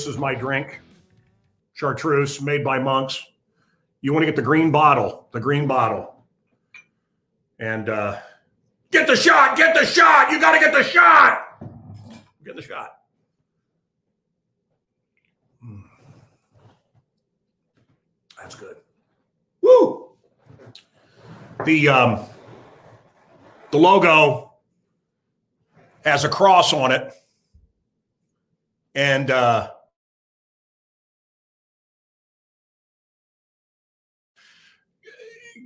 This 0.00 0.06
is 0.06 0.16
my 0.16 0.34
drink, 0.34 0.80
chartreuse 1.74 2.40
made 2.40 2.64
by 2.64 2.78
monks. 2.78 3.22
You 4.00 4.14
want 4.14 4.22
to 4.22 4.26
get 4.26 4.34
the 4.34 4.40
green 4.40 4.70
bottle, 4.70 5.28
the 5.30 5.40
green 5.40 5.66
bottle. 5.66 6.14
And 7.58 7.90
uh, 7.90 8.18
get 8.90 9.06
the 9.06 9.14
shot, 9.14 9.58
get 9.58 9.74
the 9.74 9.84
shot. 9.84 10.32
You 10.32 10.40
got 10.40 10.52
to 10.52 10.58
get 10.58 10.72
the 10.72 10.82
shot. 10.82 11.62
Get 12.42 12.56
the 12.56 12.62
shot. 12.62 12.96
Mm. 15.62 15.82
That's 18.38 18.54
good. 18.54 18.76
Woo! 19.60 20.12
The 21.66 21.88
um, 21.90 22.24
the 23.70 23.76
logo 23.76 24.54
has 26.06 26.24
a 26.24 26.30
cross 26.30 26.72
on 26.72 26.90
it, 26.90 27.12
and 28.94 29.30
uh, 29.30 29.72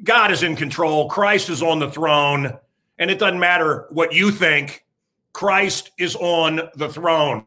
God 0.04 0.30
is 0.30 0.42
in 0.42 0.54
control. 0.54 1.08
Christ 1.08 1.48
is 1.48 1.62
on 1.62 1.78
the 1.78 1.90
throne, 1.90 2.58
and 2.98 3.10
it 3.10 3.18
doesn't 3.18 3.40
matter 3.40 3.86
what 3.90 4.12
you 4.12 4.30
think. 4.30 4.84
Christ 5.32 5.90
is 5.98 6.14
on 6.16 6.60
the 6.76 6.88
throne. 6.88 7.46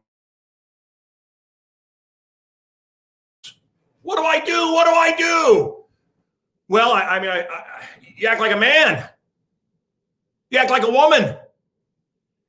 What 4.02 4.18
do 4.18 4.24
I 4.24 4.40
do? 4.40 4.74
What 4.74 4.86
do 4.86 4.92
I 4.92 5.16
do? 5.18 5.84
Well, 6.68 6.92
I, 6.92 7.02
I 7.02 7.20
mean, 7.20 7.30
I, 7.30 7.42
I, 7.42 7.84
you 8.16 8.28
act 8.28 8.42
like 8.42 8.52
a 8.52 8.58
man. 8.58 9.08
You 10.50 10.58
act 10.60 10.72
like 10.72 10.84
a 10.84 10.92
woman. 10.92 11.38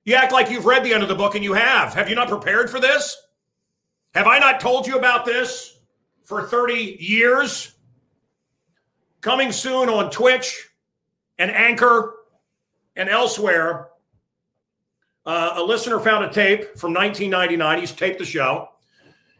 You 0.04 0.14
act 0.14 0.32
like 0.32 0.50
you've 0.50 0.66
read 0.66 0.84
the 0.84 0.94
end 0.94 1.02
of 1.02 1.08
the 1.08 1.14
book, 1.14 1.34
and 1.34 1.44
you 1.44 1.52
have. 1.52 1.94
Have 1.94 2.08
you 2.08 2.14
not 2.14 2.28
prepared 2.28 2.70
for 2.70 2.80
this? 2.80 3.16
Have 4.14 4.26
I 4.26 4.38
not 4.38 4.60
told 4.60 4.86
you 4.86 4.96
about 4.96 5.24
this 5.26 5.80
for 6.24 6.46
30 6.46 6.96
years? 6.98 7.74
Coming 9.20 9.52
soon 9.52 9.88
on 9.88 10.10
Twitch 10.10 10.68
and 11.38 11.50
Anchor 11.50 12.14
and 12.96 13.08
elsewhere. 13.08 13.88
Uh, 15.26 15.54
a 15.56 15.62
listener 15.62 16.00
found 16.00 16.24
a 16.24 16.32
tape 16.32 16.78
from 16.78 16.94
1999. 16.94 17.78
He's 17.80 17.92
taped 17.92 18.18
the 18.18 18.24
show. 18.24 18.68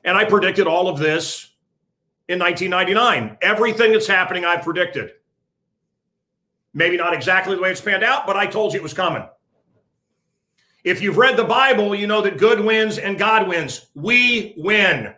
And 0.04 0.16
I 0.16 0.24
predicted 0.24 0.66
all 0.66 0.88
of 0.88 0.98
this 0.98 1.50
in 2.28 2.38
1999. 2.38 3.38
Everything 3.40 3.92
that's 3.92 4.06
happening, 4.06 4.44
I 4.44 4.56
predicted. 4.56 5.12
Maybe 6.74 6.96
not 6.96 7.14
exactly 7.14 7.56
the 7.56 7.62
way 7.62 7.70
it's 7.70 7.80
panned 7.80 8.04
out, 8.04 8.26
but 8.26 8.36
I 8.36 8.46
told 8.46 8.72
you 8.72 8.80
it 8.80 8.82
was 8.82 8.92
coming. 8.92 9.24
If 10.84 11.02
you've 11.02 11.16
read 11.16 11.36
the 11.36 11.44
Bible, 11.44 11.94
you 11.94 12.06
know 12.06 12.22
that 12.22 12.38
good 12.38 12.60
wins 12.60 12.98
and 12.98 13.18
God 13.18 13.48
wins. 13.48 13.88
We 13.94 14.54
win. 14.56 15.14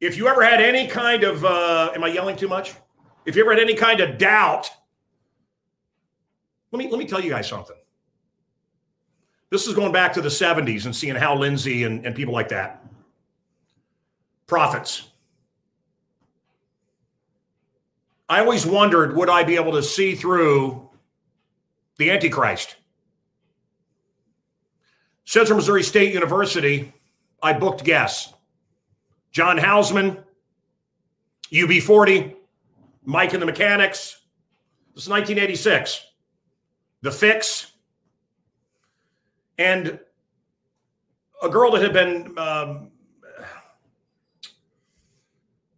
If 0.00 0.16
you 0.16 0.26
ever 0.26 0.42
had 0.42 0.60
any 0.60 0.88
kind 0.88 1.22
of, 1.22 1.44
uh, 1.44 1.92
am 1.94 2.02
I 2.02 2.08
yelling 2.08 2.36
too 2.36 2.48
much? 2.48 2.74
If 3.24 3.36
you 3.36 3.42
ever 3.42 3.52
had 3.52 3.60
any 3.60 3.74
kind 3.74 4.00
of 4.00 4.18
doubt, 4.18 4.70
let 6.70 6.78
me 6.78 6.90
let 6.90 6.98
me 6.98 7.06
tell 7.06 7.20
you 7.20 7.30
guys 7.30 7.48
something. 7.48 7.76
This 9.50 9.66
is 9.66 9.74
going 9.74 9.92
back 9.92 10.14
to 10.14 10.22
the 10.22 10.30
70s 10.30 10.86
and 10.86 10.96
seeing 10.96 11.14
how 11.14 11.36
Lindsey 11.36 11.84
and, 11.84 12.06
and 12.06 12.16
people 12.16 12.32
like 12.32 12.48
that. 12.48 12.82
Prophets. 14.46 15.08
I 18.30 18.40
always 18.40 18.64
wondered 18.64 19.14
would 19.14 19.28
I 19.28 19.44
be 19.44 19.56
able 19.56 19.72
to 19.72 19.82
see 19.82 20.14
through 20.14 20.88
the 21.98 22.10
Antichrist? 22.10 22.76
Central 25.24 25.56
Missouri 25.56 25.82
State 25.82 26.12
University, 26.14 26.92
I 27.42 27.52
booked 27.52 27.84
guests. 27.84 28.32
John 29.30 29.56
Houseman, 29.58 30.18
UB40, 31.50 32.36
Mike 33.04 33.32
and 33.32 33.42
the 33.42 33.46
Mechanics. 33.46 34.20
This 34.94 35.04
is 35.04 35.08
1986. 35.08 36.06
The 37.02 37.10
Fixx. 37.10 37.70
And 39.58 39.98
a 41.42 41.48
girl 41.48 41.72
that 41.72 41.82
had 41.82 41.92
been 41.92 42.36
um, 42.38 42.90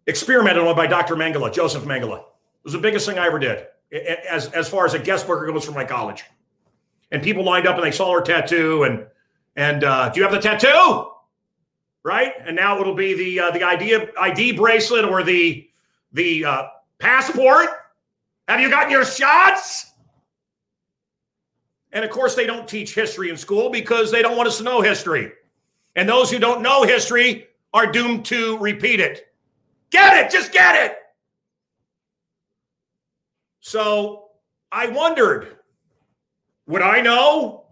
experimented 0.07 0.62
on 0.62 0.77
by 0.77 0.87
Dr. 0.87 1.17
Mengele, 1.17 1.53
Joseph 1.53 1.85
Mengele. 1.85 2.19
It 2.19 2.25
was 2.65 2.73
the 2.73 2.79
biggest 2.79 3.07
thing 3.07 3.19
I 3.19 3.27
ever 3.27 3.39
did 3.39 3.67
as, 4.29 4.49
as 4.53 4.69
far 4.69 4.87
as 4.87 4.95
a 4.95 4.99
guest 4.99 5.29
worker 5.29 5.51
goes 5.51 5.65
from 5.65 5.75
my 5.75 5.85
college. 5.85 6.25
And 7.11 7.23
people 7.23 7.45
lined 7.45 7.67
up 7.67 7.77
and 7.77 7.85
they 7.85 7.93
saw 7.93 8.12
her 8.12 8.21
tattoo 8.21 8.85
and 8.85 9.06
and 9.56 9.85
uh, 9.85 10.09
do 10.09 10.19
you 10.19 10.27
have 10.27 10.33
the 10.33 10.41
tattoo? 10.41 11.11
Right? 12.03 12.33
And 12.45 12.56
now 12.56 12.81
it'll 12.81 12.95
be 12.95 13.15
the 13.15 13.41
uh, 13.41 13.51
the 13.53 13.62
ID 13.62 14.09
ID 14.19 14.53
bracelet 14.53 15.05
or 15.05 15.23
the 15.23 15.69
the 16.12 16.45
uh, 16.45 16.67
passport? 17.05 17.69
Have 18.49 18.61
you 18.61 18.71
gotten 18.71 18.91
your 18.91 19.05
shots? 19.05 19.93
And 21.93 22.05
of 22.05 22.11
course, 22.11 22.35
they 22.35 22.47
don't 22.47 22.67
teach 22.67 22.95
history 22.95 23.29
in 23.29 23.37
school 23.37 23.71
because 23.71 24.11
they 24.11 24.23
don't 24.23 24.37
want 24.37 24.49
us 24.49 24.59
to 24.59 24.65
know 24.65 24.81
history. 24.81 25.33
And 25.97 26.09
those 26.09 26.31
who 26.31 26.39
don't 26.39 26.63
know 26.63 26.83
history 26.83 27.47
are 27.73 27.87
doomed 27.87 28.25
to 28.27 28.59
repeat 28.59 29.01
it. 29.01 29.33
Get 29.91 30.25
it, 30.25 30.33
just 30.33 30.51
get 30.51 30.75
it. 30.85 30.97
So 33.61 34.31
I 34.73 34.89
wondered 34.89 35.59
would 36.67 36.81
I 36.81 37.03
know? 37.03 37.65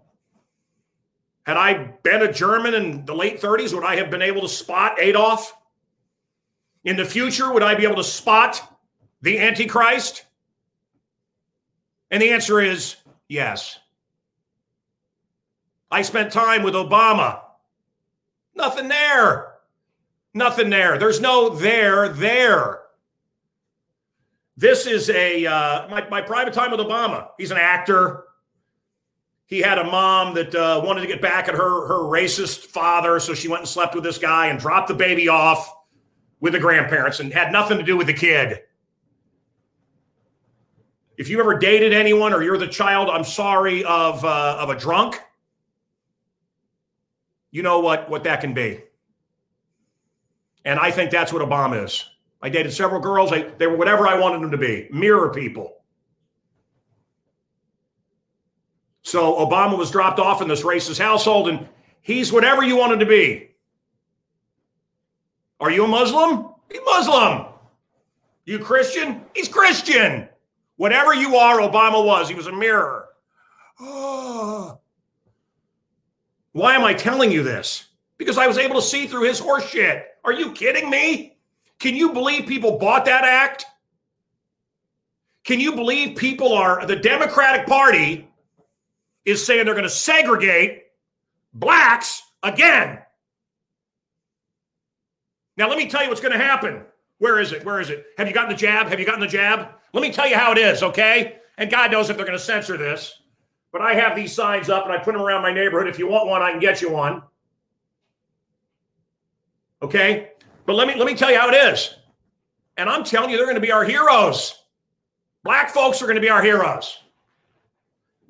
Had 1.46 1.56
I 1.56 1.94
been 2.02 2.22
a 2.22 2.30
German 2.30 2.74
in 2.74 3.06
the 3.06 3.14
late 3.14 3.40
30s, 3.40 3.72
would 3.72 3.84
I 3.84 3.96
have 3.96 4.10
been 4.10 4.20
able 4.20 4.42
to 4.42 4.48
spot 4.48 5.00
Adolf? 5.00 5.56
In 6.84 6.96
the 6.96 7.04
future, 7.06 7.50
would 7.52 7.62
I 7.62 7.74
be 7.74 7.84
able 7.84 7.96
to 7.96 8.04
spot 8.04 8.71
the 9.22 9.38
Antichrist? 9.38 10.26
And 12.10 12.20
the 12.20 12.32
answer 12.32 12.60
is 12.60 12.96
yes. 13.28 13.78
I 15.90 16.02
spent 16.02 16.32
time 16.32 16.62
with 16.62 16.74
Obama. 16.74 17.40
Nothing 18.54 18.88
there. 18.88 19.54
Nothing 20.34 20.70
there. 20.70 20.98
There's 20.98 21.20
no 21.20 21.50
there 21.50 22.08
there. 22.08 22.80
This 24.56 24.86
is 24.86 25.08
a 25.10 25.46
uh, 25.46 25.88
my, 25.88 26.08
my 26.08 26.20
private 26.20 26.52
time 26.52 26.70
with 26.70 26.80
Obama. 26.80 27.28
He's 27.38 27.50
an 27.50 27.58
actor. 27.58 28.24
He 29.46 29.60
had 29.60 29.78
a 29.78 29.84
mom 29.84 30.34
that 30.34 30.54
uh, 30.54 30.80
wanted 30.84 31.02
to 31.02 31.06
get 31.06 31.20
back 31.20 31.48
at 31.48 31.54
her 31.54 31.86
her 31.86 32.04
racist 32.04 32.66
father, 32.66 33.20
so 33.20 33.34
she 33.34 33.48
went 33.48 33.60
and 33.60 33.68
slept 33.68 33.94
with 33.94 34.04
this 34.04 34.18
guy 34.18 34.46
and 34.46 34.58
dropped 34.58 34.88
the 34.88 34.94
baby 34.94 35.28
off 35.28 35.74
with 36.40 36.52
the 36.54 36.58
grandparents 36.58 37.20
and 37.20 37.32
had 37.32 37.52
nothing 37.52 37.78
to 37.78 37.84
do 37.84 37.96
with 37.96 38.06
the 38.06 38.14
kid. 38.14 38.60
If 41.22 41.30
you 41.30 41.38
ever 41.38 41.56
dated 41.56 41.92
anyone 41.92 42.34
or 42.34 42.42
you're 42.42 42.58
the 42.58 42.66
child, 42.66 43.08
I'm 43.08 43.22
sorry, 43.22 43.84
of, 43.84 44.24
uh, 44.24 44.56
of 44.58 44.70
a 44.70 44.74
drunk, 44.74 45.22
you 47.52 47.62
know 47.62 47.78
what, 47.78 48.10
what 48.10 48.24
that 48.24 48.40
can 48.40 48.54
be. 48.54 48.80
And 50.64 50.80
I 50.80 50.90
think 50.90 51.12
that's 51.12 51.32
what 51.32 51.40
Obama 51.40 51.84
is. 51.84 52.10
I 52.42 52.48
dated 52.48 52.72
several 52.72 53.00
girls. 53.00 53.30
I, 53.30 53.42
they 53.56 53.68
were 53.68 53.76
whatever 53.76 54.08
I 54.08 54.18
wanted 54.18 54.42
them 54.42 54.50
to 54.50 54.58
be 54.58 54.88
mirror 54.90 55.30
people. 55.30 55.76
So 59.02 59.34
Obama 59.46 59.78
was 59.78 59.92
dropped 59.92 60.18
off 60.18 60.42
in 60.42 60.48
this 60.48 60.62
racist 60.62 60.98
household, 60.98 61.48
and 61.48 61.68
he's 62.00 62.32
whatever 62.32 62.64
you 62.64 62.76
wanted 62.76 62.98
to 62.98 63.06
be. 63.06 63.50
Are 65.60 65.70
you 65.70 65.84
a 65.84 65.88
Muslim? 65.88 66.46
He's 66.68 66.80
Muslim. 66.84 67.46
You 68.44 68.58
Christian? 68.58 69.20
He's 69.36 69.46
Christian. 69.46 70.28
Whatever 70.76 71.14
you 71.14 71.36
are, 71.36 71.58
Obama 71.58 72.04
was. 72.04 72.28
He 72.28 72.34
was 72.34 72.46
a 72.46 72.52
mirror. 72.52 73.08
Why 73.78 74.78
am 76.74 76.84
I 76.84 76.94
telling 76.94 77.32
you 77.32 77.42
this? 77.42 77.86
Because 78.18 78.38
I 78.38 78.46
was 78.46 78.58
able 78.58 78.76
to 78.76 78.82
see 78.82 79.06
through 79.06 79.24
his 79.24 79.40
horseshit. 79.40 80.02
Are 80.24 80.32
you 80.32 80.52
kidding 80.52 80.88
me? 80.90 81.36
Can 81.78 81.96
you 81.96 82.12
believe 82.12 82.46
people 82.46 82.78
bought 82.78 83.06
that 83.06 83.24
act? 83.24 83.64
Can 85.44 85.58
you 85.58 85.74
believe 85.74 86.16
people 86.16 86.52
are, 86.52 86.86
the 86.86 86.94
Democratic 86.94 87.66
Party 87.66 88.28
is 89.24 89.44
saying 89.44 89.64
they're 89.64 89.74
going 89.74 89.82
to 89.84 89.90
segregate 89.90 90.84
blacks 91.52 92.22
again? 92.42 93.00
Now, 95.56 95.68
let 95.68 95.78
me 95.78 95.88
tell 95.88 96.02
you 96.02 96.08
what's 96.08 96.20
going 96.20 96.38
to 96.38 96.38
happen. 96.38 96.82
Where 97.18 97.38
is 97.40 97.52
it? 97.52 97.64
Where 97.64 97.80
is 97.80 97.90
it? 97.90 98.06
Have 98.18 98.28
you 98.28 98.34
gotten 98.34 98.50
the 98.50 98.56
jab? 98.56 98.88
Have 98.88 99.00
you 99.00 99.06
gotten 99.06 99.20
the 99.20 99.26
jab? 99.26 99.68
Let 99.92 100.02
me 100.02 100.12
tell 100.12 100.28
you 100.28 100.36
how 100.36 100.52
it 100.52 100.58
is, 100.58 100.82
okay? 100.82 101.38
And 101.58 101.70
God 101.70 101.92
knows 101.92 102.08
if 102.08 102.16
they're 102.16 102.26
going 102.26 102.38
to 102.38 102.44
censor 102.44 102.76
this. 102.76 103.20
But 103.72 103.82
I 103.82 103.94
have 103.94 104.16
these 104.16 104.34
signs 104.34 104.68
up 104.68 104.84
and 104.84 104.92
I 104.92 104.98
put 104.98 105.12
them 105.12 105.22
around 105.22 105.42
my 105.42 105.52
neighborhood. 105.52 105.88
If 105.88 105.98
you 105.98 106.06
want 106.06 106.28
one, 106.28 106.42
I 106.42 106.50
can 106.50 106.60
get 106.60 106.80
you 106.82 106.90
one. 106.90 107.22
Okay? 109.80 110.32
But 110.66 110.74
let 110.74 110.86
me 110.86 110.94
let 110.94 111.06
me 111.06 111.14
tell 111.14 111.30
you 111.30 111.38
how 111.38 111.48
it 111.48 111.54
is. 111.54 111.94
And 112.76 112.88
I'm 112.88 113.04
telling 113.04 113.30
you, 113.30 113.36
they're 113.36 113.46
going 113.46 113.56
to 113.56 113.60
be 113.60 113.72
our 113.72 113.84
heroes. 113.84 114.58
Black 115.44 115.70
folks 115.70 116.00
are 116.00 116.06
going 116.06 116.16
to 116.16 116.22
be 116.22 116.30
our 116.30 116.42
heroes. 116.42 116.98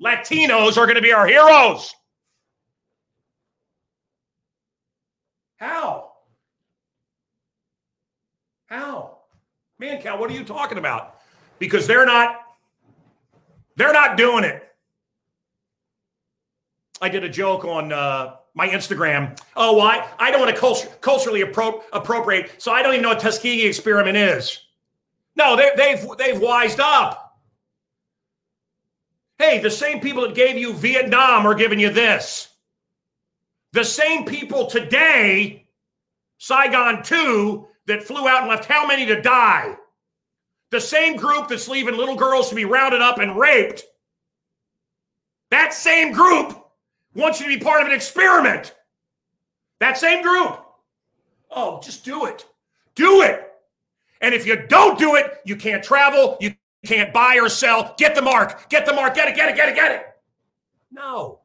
Latinos 0.03 0.77
are 0.77 0.85
going 0.85 0.95
to 0.95 1.01
be 1.01 1.13
our 1.13 1.27
heroes. 1.27 1.93
How? 5.57 6.13
How? 8.65 9.19
Mancow, 9.79 10.19
what 10.19 10.29
are 10.29 10.33
you 10.33 10.43
talking 10.43 10.77
about? 10.77 11.12
Because 11.63 11.87
they're 11.87 12.05
not 12.05 12.41
they're 13.77 13.93
not 13.93 14.17
doing 14.17 14.43
it. 14.43 14.67
I 17.01 17.07
did 17.07 17.23
a 17.23 17.29
joke 17.29 17.63
on 17.63 17.93
uh, 17.93 18.35
my 18.53 18.67
Instagram. 18.67 19.39
Oh, 19.55 19.77
why? 19.77 20.09
I 20.19 20.29
don't 20.29 20.41
want 20.41 20.53
to 20.53 20.59
culture, 20.59 20.89
culturally 20.99 21.41
appro- 21.41 21.81
appropriate, 21.93 22.61
so 22.61 22.73
I 22.73 22.83
don't 22.83 22.91
even 22.91 23.03
know 23.03 23.09
what 23.09 23.21
Tuskegee 23.21 23.65
experiment 23.65 24.17
is. 24.17 24.59
No, 25.37 25.55
they, 25.55 25.71
they've 25.77 26.05
they've 26.17 26.37
wised 26.41 26.81
up. 26.81 27.39
Hey, 29.39 29.59
the 29.59 29.71
same 29.71 30.01
people 30.01 30.23
that 30.23 30.35
gave 30.35 30.57
you 30.57 30.73
Vietnam 30.73 31.47
are 31.47 31.55
giving 31.55 31.79
you 31.79 31.91
this. 31.91 32.49
The 33.71 33.85
same 33.85 34.25
people 34.25 34.65
today, 34.65 35.65
Saigon 36.39 37.03
2, 37.03 37.67
that 37.87 38.03
flew 38.03 38.27
out 38.27 38.41
and 38.41 38.49
left 38.49 38.65
how 38.65 38.85
many 38.85 39.05
to 39.05 39.21
die? 39.21 39.77
The 40.73 40.81
same 40.81 41.17
group 41.17 41.49
that's 41.49 41.67
leaving 41.67 41.95
little 41.95 42.15
girls 42.15 42.49
to 42.49 42.55
be 42.55 42.65
rounded 42.65 42.99
up 42.99 43.19
and 43.19 43.37
raped. 43.37 43.83
That 45.51 45.71
same 45.71 46.11
group 46.11 46.65
wants 47.13 47.39
you 47.39 47.45
to 47.47 47.59
be 47.59 47.63
part 47.63 47.81
of 47.81 47.89
an 47.89 47.93
experiment. 47.93 48.73
That 49.79 49.99
same 49.99 50.23
group. 50.23 50.59
Oh, 51.51 51.79
just 51.83 52.03
do 52.03 52.25
it. 52.25 52.47
Do 52.95 53.21
it. 53.21 53.51
And 54.21 54.33
if 54.33 54.47
you 54.47 54.65
don't 54.65 54.97
do 54.97 55.13
it, 55.13 55.41
you 55.45 55.55
can't 55.55 55.83
travel, 55.83 56.37
you 56.41 56.55
can't 56.83 57.13
buy 57.13 57.37
or 57.39 57.49
sell. 57.49 57.93
Get 57.99 58.15
the 58.15 58.23
mark. 58.23 58.67
Get 58.69 58.87
the 58.87 58.93
mark. 58.93 59.13
Get 59.13 59.27
it, 59.27 59.35
get 59.35 59.49
it, 59.49 59.55
get 59.55 59.69
it, 59.69 59.75
get 59.75 59.91
it. 59.91 60.07
No. 60.91 61.41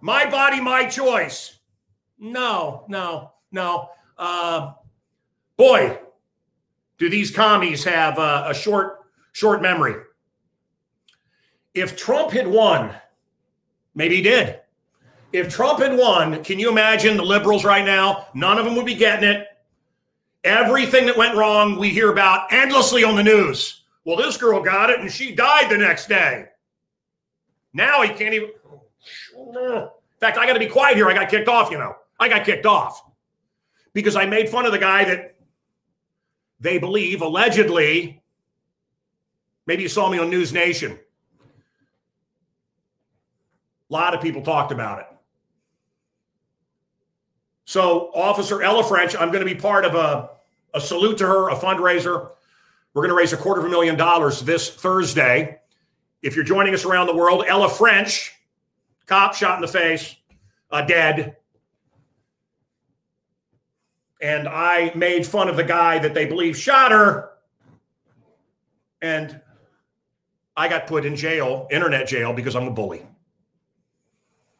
My 0.00 0.28
body, 0.28 0.60
my 0.60 0.86
choice. 0.86 1.60
No, 2.18 2.84
no, 2.88 3.30
no. 3.52 3.90
Uh, 4.18 4.72
boy, 5.56 6.00
do 7.02 7.08
these 7.08 7.32
commies 7.32 7.82
have 7.82 8.16
uh, 8.16 8.44
a 8.46 8.54
short, 8.54 9.00
short 9.32 9.60
memory. 9.60 9.96
If 11.74 11.96
Trump 11.96 12.30
had 12.30 12.46
won, 12.46 12.94
maybe 13.96 14.16
he 14.16 14.22
did. 14.22 14.60
If 15.32 15.52
Trump 15.52 15.80
had 15.80 15.98
won, 15.98 16.44
can 16.44 16.60
you 16.60 16.70
imagine 16.70 17.16
the 17.16 17.24
liberals 17.24 17.64
right 17.64 17.84
now? 17.84 18.28
None 18.34 18.56
of 18.56 18.64
them 18.64 18.76
would 18.76 18.86
be 18.86 18.94
getting 18.94 19.28
it. 19.28 19.48
Everything 20.44 21.06
that 21.06 21.16
went 21.16 21.36
wrong, 21.36 21.76
we 21.76 21.88
hear 21.88 22.12
about 22.12 22.52
endlessly 22.52 23.02
on 23.02 23.16
the 23.16 23.24
news. 23.24 23.82
Well, 24.04 24.16
this 24.16 24.36
girl 24.36 24.62
got 24.62 24.90
it 24.90 25.00
and 25.00 25.10
she 25.10 25.34
died 25.34 25.70
the 25.70 25.78
next 25.78 26.08
day. 26.08 26.46
Now 27.72 28.02
he 28.02 28.10
can't 28.10 28.34
even. 28.34 28.50
In 29.56 29.88
fact, 30.20 30.38
I 30.38 30.46
got 30.46 30.52
to 30.52 30.60
be 30.60 30.68
quiet 30.68 30.96
here. 30.96 31.08
I 31.08 31.14
got 31.14 31.28
kicked 31.28 31.48
off, 31.48 31.70
you 31.72 31.78
know. 31.78 31.96
I 32.20 32.28
got 32.28 32.44
kicked 32.44 32.66
off 32.66 33.02
because 33.92 34.14
I 34.14 34.24
made 34.24 34.48
fun 34.48 34.66
of 34.66 34.72
the 34.72 34.78
guy 34.78 35.04
that 35.04 35.31
they 36.62 36.78
believe 36.78 37.20
allegedly. 37.22 38.22
Maybe 39.66 39.82
you 39.82 39.88
saw 39.88 40.08
me 40.08 40.18
on 40.18 40.30
News 40.30 40.52
Nation. 40.52 40.98
A 43.90 43.92
lot 43.92 44.14
of 44.14 44.22
people 44.22 44.42
talked 44.42 44.70
about 44.72 45.00
it. 45.00 45.06
So, 47.64 48.10
Officer 48.14 48.62
Ella 48.62 48.84
French, 48.84 49.14
I'm 49.16 49.30
going 49.30 49.46
to 49.46 49.54
be 49.54 49.60
part 49.60 49.84
of 49.84 49.94
a, 49.94 50.30
a 50.72 50.80
salute 50.80 51.18
to 51.18 51.26
her, 51.26 51.50
a 51.50 51.56
fundraiser. 51.56 52.30
We're 52.94 53.02
going 53.02 53.08
to 53.10 53.16
raise 53.16 53.32
a 53.32 53.36
quarter 53.36 53.60
of 53.60 53.66
a 53.66 53.70
million 53.70 53.96
dollars 53.96 54.40
this 54.40 54.70
Thursday. 54.70 55.58
If 56.22 56.36
you're 56.36 56.44
joining 56.44 56.74
us 56.74 56.84
around 56.84 57.08
the 57.08 57.16
world, 57.16 57.44
Ella 57.46 57.68
French, 57.68 58.32
cop 59.06 59.34
shot 59.34 59.56
in 59.56 59.62
the 59.62 59.68
face, 59.68 60.14
uh, 60.70 60.82
dead. 60.82 61.36
And 64.22 64.48
I 64.48 64.92
made 64.94 65.26
fun 65.26 65.48
of 65.48 65.56
the 65.56 65.64
guy 65.64 65.98
that 65.98 66.14
they 66.14 66.24
believe 66.24 66.56
shot 66.56 66.92
her. 66.92 67.30
And 69.02 69.40
I 70.56 70.68
got 70.68 70.86
put 70.86 71.04
in 71.04 71.16
jail, 71.16 71.66
internet 71.72 72.06
jail, 72.06 72.32
because 72.32 72.54
I'm 72.54 72.68
a 72.68 72.70
bully. 72.70 73.04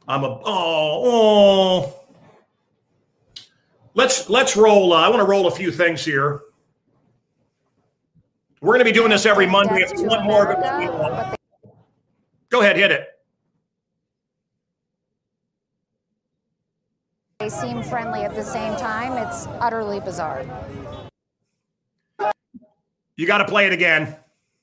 I'm 0.08 0.24
a 0.24 0.40
oh 0.44 0.44
oh. 0.44 1.94
Let's 3.94 4.28
let's 4.28 4.56
roll. 4.56 4.92
Uh, 4.92 5.00
I 5.00 5.08
want 5.08 5.20
to 5.20 5.26
roll 5.26 5.46
a 5.46 5.50
few 5.50 5.70
things 5.70 6.04
here. 6.04 6.40
We're 8.60 8.74
going 8.74 8.80
to 8.80 8.84
be 8.84 8.92
doing 8.92 9.10
this 9.10 9.26
every 9.26 9.46
Monday. 9.46 9.84
Want 9.96 10.24
more, 10.24 10.54
go 12.48 12.60
ahead, 12.60 12.76
hit 12.76 12.92
it. 12.92 13.08
They 17.42 17.48
seem 17.48 17.82
friendly 17.82 18.22
at 18.22 18.36
the 18.36 18.44
same 18.44 18.76
time. 18.76 19.14
It's 19.18 19.48
utterly 19.58 19.98
bizarre. 19.98 20.44
You 23.16 23.26
got 23.26 23.38
to 23.38 23.44
play 23.44 23.66
it 23.66 23.72
again. 23.72 24.14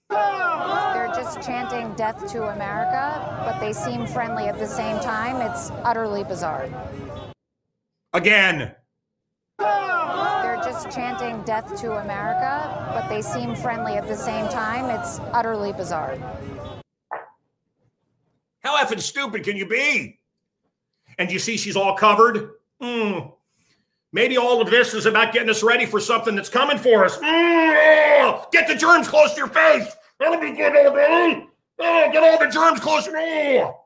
They're 0.09 1.11
just 1.13 1.41
chanting 1.41 1.93
death 1.95 2.25
to 2.31 2.43
America, 2.43 3.43
but 3.43 3.59
they 3.59 3.73
seem 3.73 4.07
friendly 4.07 4.45
at 4.45 4.57
the 4.57 4.65
same 4.65 4.97
time. 5.01 5.45
It's 5.51 5.71
utterly 5.83 6.23
bizarre. 6.23 6.69
Again. 8.13 8.73
They're 9.57 10.61
just 10.63 10.89
chanting 10.89 11.43
death 11.43 11.75
to 11.81 11.97
America, 11.97 12.91
but 12.93 13.09
they 13.09 13.21
seem 13.21 13.55
friendly 13.55 13.97
at 13.97 14.07
the 14.07 14.15
same 14.15 14.47
time. 14.47 14.85
It's 14.85 15.19
utterly 15.33 15.73
bizarre. 15.73 16.15
How 18.61 18.81
effing 18.81 19.01
stupid 19.01 19.43
can 19.43 19.57
you 19.57 19.65
be? 19.65 20.21
And 21.17 21.29
you 21.29 21.39
see 21.39 21.57
she's 21.57 21.75
all 21.75 21.93
covered? 21.93 22.51
Mm. 22.81 23.33
Maybe 24.11 24.37
all 24.37 24.61
of 24.61 24.69
this 24.69 24.93
is 24.93 25.05
about 25.05 25.33
getting 25.33 25.49
us 25.49 25.61
ready 25.61 25.85
for 25.85 25.99
something 25.99 26.35
that's 26.35 26.49
coming 26.49 26.77
for 26.77 27.05
us. 27.05 27.17
Mm. 27.17 28.51
Get 28.51 28.67
the 28.67 28.75
germs 28.75 29.07
close 29.07 29.33
to 29.33 29.37
your 29.37 29.47
face. 29.47 29.87
That'll 30.19 30.39
be 30.39 30.51
good, 30.51 30.75
old 30.75 30.95
buddy. 30.95 31.47
Oh, 31.79 32.09
get 32.11 32.23
all 32.23 32.39
the 32.39 32.51
germs 32.51 32.79
closer. 32.79 33.15
Oh. 33.15 33.81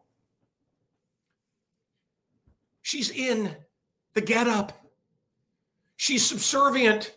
She's 2.81 3.09
in 3.11 3.55
the 4.13 4.21
getup. 4.21 4.73
She's 5.95 6.25
subservient. 6.25 7.15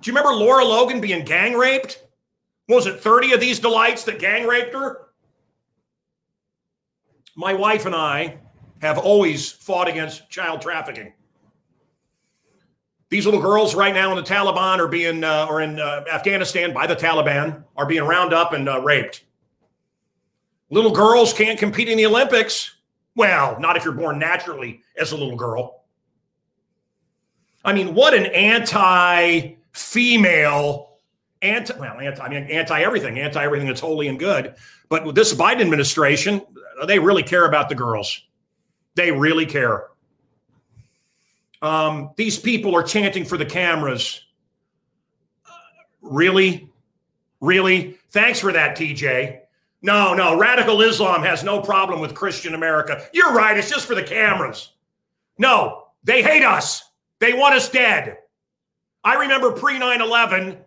Do 0.00 0.10
you 0.10 0.16
remember 0.16 0.36
Lara 0.36 0.64
Logan 0.64 1.00
being 1.00 1.24
gang 1.24 1.54
raped? 1.54 2.02
What 2.66 2.76
was 2.76 2.86
it 2.86 3.00
30 3.00 3.32
of 3.32 3.40
these 3.40 3.58
delights 3.58 4.04
that 4.04 4.18
gang 4.18 4.46
raped 4.46 4.74
her? 4.74 5.08
My 7.36 7.54
wife 7.54 7.86
and 7.86 7.94
I 7.94 8.38
have 8.82 8.98
always 8.98 9.50
fought 9.50 9.88
against 9.88 10.28
child 10.28 10.60
trafficking. 10.60 11.12
These 13.08 13.26
little 13.26 13.40
girls 13.40 13.74
right 13.74 13.94
now 13.94 14.10
in 14.10 14.16
the 14.16 14.22
Taliban 14.22 14.78
are 14.78 14.88
being, 14.88 15.22
uh, 15.22 15.46
or 15.48 15.60
in 15.60 15.78
uh, 15.78 16.04
Afghanistan 16.12 16.74
by 16.74 16.86
the 16.88 16.96
Taliban, 16.96 17.62
are 17.76 17.86
being 17.86 18.02
round 18.02 18.32
up 18.32 18.52
and 18.52 18.68
uh, 18.68 18.80
raped. 18.80 19.24
Little 20.70 20.90
girls 20.90 21.32
can't 21.32 21.58
compete 21.58 21.88
in 21.88 21.96
the 21.96 22.06
Olympics. 22.06 22.74
Well, 23.14 23.60
not 23.60 23.76
if 23.76 23.84
you're 23.84 23.92
born 23.92 24.18
naturally 24.18 24.80
as 24.98 25.12
a 25.12 25.16
little 25.16 25.36
girl. 25.36 25.84
I 27.64 27.72
mean, 27.74 27.94
what 27.94 28.14
an 28.14 28.26
anti 28.26 29.56
female, 29.72 30.96
anti, 31.40 31.78
well, 31.78 32.00
anti, 32.00 32.20
I 32.20 32.28
mean, 32.28 32.44
anti 32.44 32.82
everything, 32.82 33.20
anti 33.20 33.44
everything 33.44 33.68
that's 33.68 33.80
holy 33.80 34.08
and 34.08 34.18
good. 34.18 34.54
But 34.88 35.04
with 35.04 35.14
this 35.14 35.32
Biden 35.34 35.60
administration, 35.60 36.42
they 36.86 36.98
really 36.98 37.22
care 37.22 37.44
about 37.44 37.68
the 37.68 37.76
girls. 37.76 38.22
They 38.94 39.10
really 39.10 39.46
care. 39.46 39.88
Um, 41.62 42.10
these 42.16 42.38
people 42.38 42.74
are 42.74 42.82
chanting 42.82 43.24
for 43.24 43.38
the 43.38 43.46
cameras. 43.46 44.24
really? 46.00 46.68
Really? 47.40 47.98
Thanks 48.10 48.40
for 48.40 48.52
that, 48.52 48.76
TJ. 48.76 49.40
No, 49.80 50.14
no, 50.14 50.38
radical 50.38 50.80
Islam 50.82 51.22
has 51.22 51.42
no 51.42 51.60
problem 51.60 52.00
with 52.00 52.14
Christian 52.14 52.54
America. 52.54 53.04
You're 53.12 53.32
right. 53.32 53.56
It's 53.56 53.70
just 53.70 53.86
for 53.86 53.96
the 53.96 54.02
cameras. 54.02 54.72
No, 55.38 55.84
they 56.04 56.22
hate 56.22 56.44
us. 56.44 56.84
They 57.18 57.32
want 57.32 57.54
us 57.54 57.68
dead. 57.68 58.18
I 59.04 59.14
remember 59.14 59.52
pre 59.52 59.78
9 59.78 60.00
11 60.00 60.58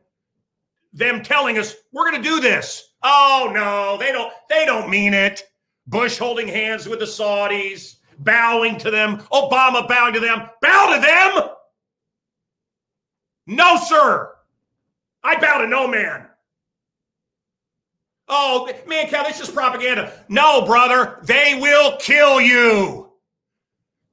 them 0.95 1.21
telling 1.21 1.57
us 1.57 1.75
we're 1.91 2.09
going 2.09 2.21
to 2.21 2.29
do 2.29 2.39
this. 2.39 2.93
Oh 3.03 3.51
no, 3.53 3.97
they 3.97 4.11
don't 4.11 4.33
they 4.49 4.65
don't 4.65 4.89
mean 4.89 5.13
it. 5.13 5.43
Bush 5.87 6.17
holding 6.17 6.47
hands 6.47 6.87
with 6.87 6.99
the 6.99 7.05
Saudis 7.05 7.97
bowing 8.19 8.77
to 8.79 8.91
them, 8.91 9.17
Obama 9.31 9.87
bowing 9.87 10.13
to 10.13 10.19
them. 10.19 10.49
Bow 10.61 10.95
to 10.95 11.01
them? 11.01 11.49
No, 13.47 13.77
sir. 13.77 14.33
I 15.23 15.39
bow 15.39 15.59
to 15.59 15.67
no 15.67 15.87
man. 15.87 16.27
Oh, 18.27 18.69
Mancow, 18.87 19.25
this 19.25 19.39
is 19.39 19.49
propaganda. 19.49 20.11
No, 20.29 20.65
brother, 20.65 21.19
they 21.23 21.59
will 21.61 21.97
kill 21.97 22.41
you. 22.41 23.11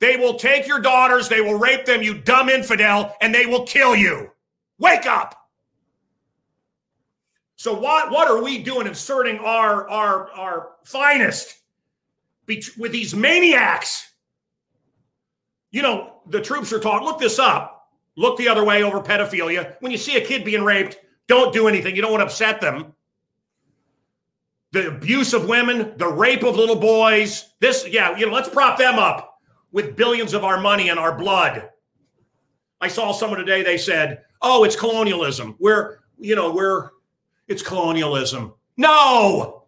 They 0.01 0.17
will 0.17 0.35
take 0.35 0.67
your 0.67 0.81
daughters, 0.81 1.29
they 1.29 1.41
will 1.41 1.59
rape 1.59 1.87
them, 1.87 2.03
you 2.03 2.15
dumb 2.15 2.49
infidel, 2.49 3.15
and 3.21 3.35
they 3.35 3.47
will 3.47 3.65
kill 3.65 3.95
you. 3.95 4.31
Wake 4.79 5.07
up. 5.07 5.37
So 7.55 7.73
what, 7.73 8.11
what 8.11 8.29
are 8.29 8.43
we 8.43 8.59
doing 8.59 8.89
inserting 8.89 9.39
our, 9.39 9.89
our, 9.89 10.31
our 10.33 10.71
finest 10.85 11.62
with 12.47 12.93
these 12.93 13.15
maniacs. 13.15 14.09
You 15.71 15.83
know, 15.83 16.21
the 16.29 16.41
troops 16.41 16.73
are 16.73 16.79
taught 16.81 17.03
look 17.03 17.19
this 17.19 17.39
up, 17.39 17.89
look 18.17 18.37
the 18.39 18.49
other 18.49 18.65
way 18.65 18.83
over 18.83 19.01
pedophilia. 19.01 19.77
When 19.81 19.93
you 19.93 19.99
see 19.99 20.17
a 20.17 20.25
kid 20.25 20.45
being 20.45 20.65
raped, 20.65 20.99
don't 21.29 21.53
do 21.53 21.69
anything. 21.69 21.97
You 21.97 22.03
don't 22.03 22.11
want 22.11 22.21
to 22.21 22.27
upset 22.27 22.61
them. 22.61 22.95
The 24.73 24.89
abuse 24.89 25.35
of 25.35 25.49
women, 25.49 25.95
the 25.97 26.09
rape 26.09 26.43
of 26.43 26.57
little 26.57 26.77
boys. 26.77 27.51
This, 27.61 27.87
yeah, 27.89 28.17
you 28.17 28.27
know, 28.27 28.33
let's 28.33 28.49
prop 28.49 28.79
them 28.79 28.99
up 28.99 29.39
with 29.71 29.97
billions 29.97 30.35
of 30.35 30.45
our 30.45 30.61
money 30.61 30.89
and 30.91 30.99
our 30.99 31.17
blood. 31.17 31.71
I 32.81 32.89
saw 32.89 33.13
someone 33.13 33.39
today, 33.39 33.63
they 33.63 33.79
said, 33.79 34.23
oh, 34.41 34.65
it's 34.65 34.77
colonialism. 34.77 35.57
We're, 35.59 35.99
you 36.19 36.35
know, 36.35 36.53
we're, 36.53 36.91
it's 37.49 37.63
colonialism. 37.63 38.55
No, 38.77 39.62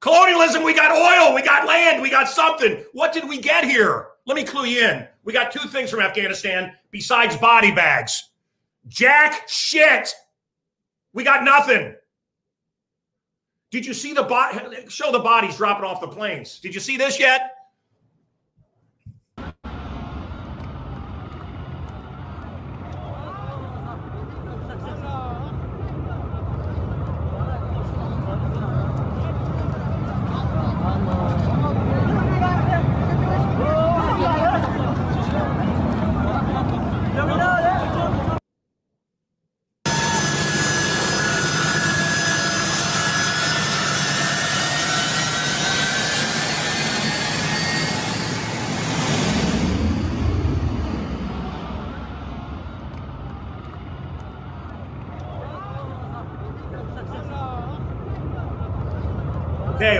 colonialism, 0.00 0.62
we 0.62 0.74
got 0.74 0.92
oil, 0.92 1.34
we 1.34 1.42
got 1.42 1.66
land, 1.66 2.02
we 2.02 2.10
got 2.10 2.28
something. 2.28 2.84
What 2.92 3.12
did 3.12 3.28
we 3.28 3.38
get 3.38 3.64
here? 3.64 4.08
Let 4.26 4.36
me 4.36 4.44
clue 4.44 4.66
you 4.66 4.86
in. 4.86 5.06
We 5.24 5.32
got 5.32 5.52
two 5.52 5.68
things 5.68 5.90
from 5.90 6.00
Afghanistan 6.00 6.72
besides 6.90 7.36
body 7.36 7.72
bags. 7.72 8.30
Jack 8.88 9.48
shit. 9.48 10.12
We 11.12 11.24
got 11.24 11.44
nothing. 11.44 11.94
Did 13.70 13.84
you 13.84 13.94
see 13.94 14.12
the 14.12 14.22
body? 14.22 14.88
Show 14.88 15.10
the 15.10 15.18
bodies 15.18 15.56
dropping 15.56 15.84
off 15.84 16.00
the 16.00 16.08
planes. 16.08 16.60
Did 16.60 16.74
you 16.74 16.80
see 16.80 16.96
this 16.96 17.18
yet? 17.18 17.55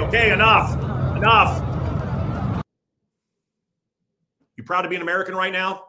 Okay, 0.06 0.30
enough. 0.30 0.72
Enough. 1.16 2.62
You 4.56 4.62
proud 4.62 4.82
to 4.82 4.88
be 4.88 4.94
an 4.94 5.02
American 5.02 5.34
right 5.34 5.52
now? 5.52 5.82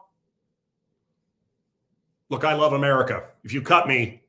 Look, 2.28 2.42
I 2.42 2.54
love 2.54 2.72
America. 2.72 3.28
If 3.44 3.52
you 3.52 3.62
cut 3.62 3.86
me, 3.86 4.24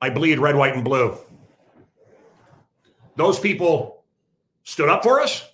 I 0.00 0.10
bleed 0.10 0.38
red, 0.38 0.54
white, 0.54 0.76
and 0.76 0.84
blue. 0.84 1.18
Those 3.16 3.40
people 3.40 4.04
stood 4.62 4.88
up 4.88 5.02
for 5.02 5.20
us. 5.20 5.44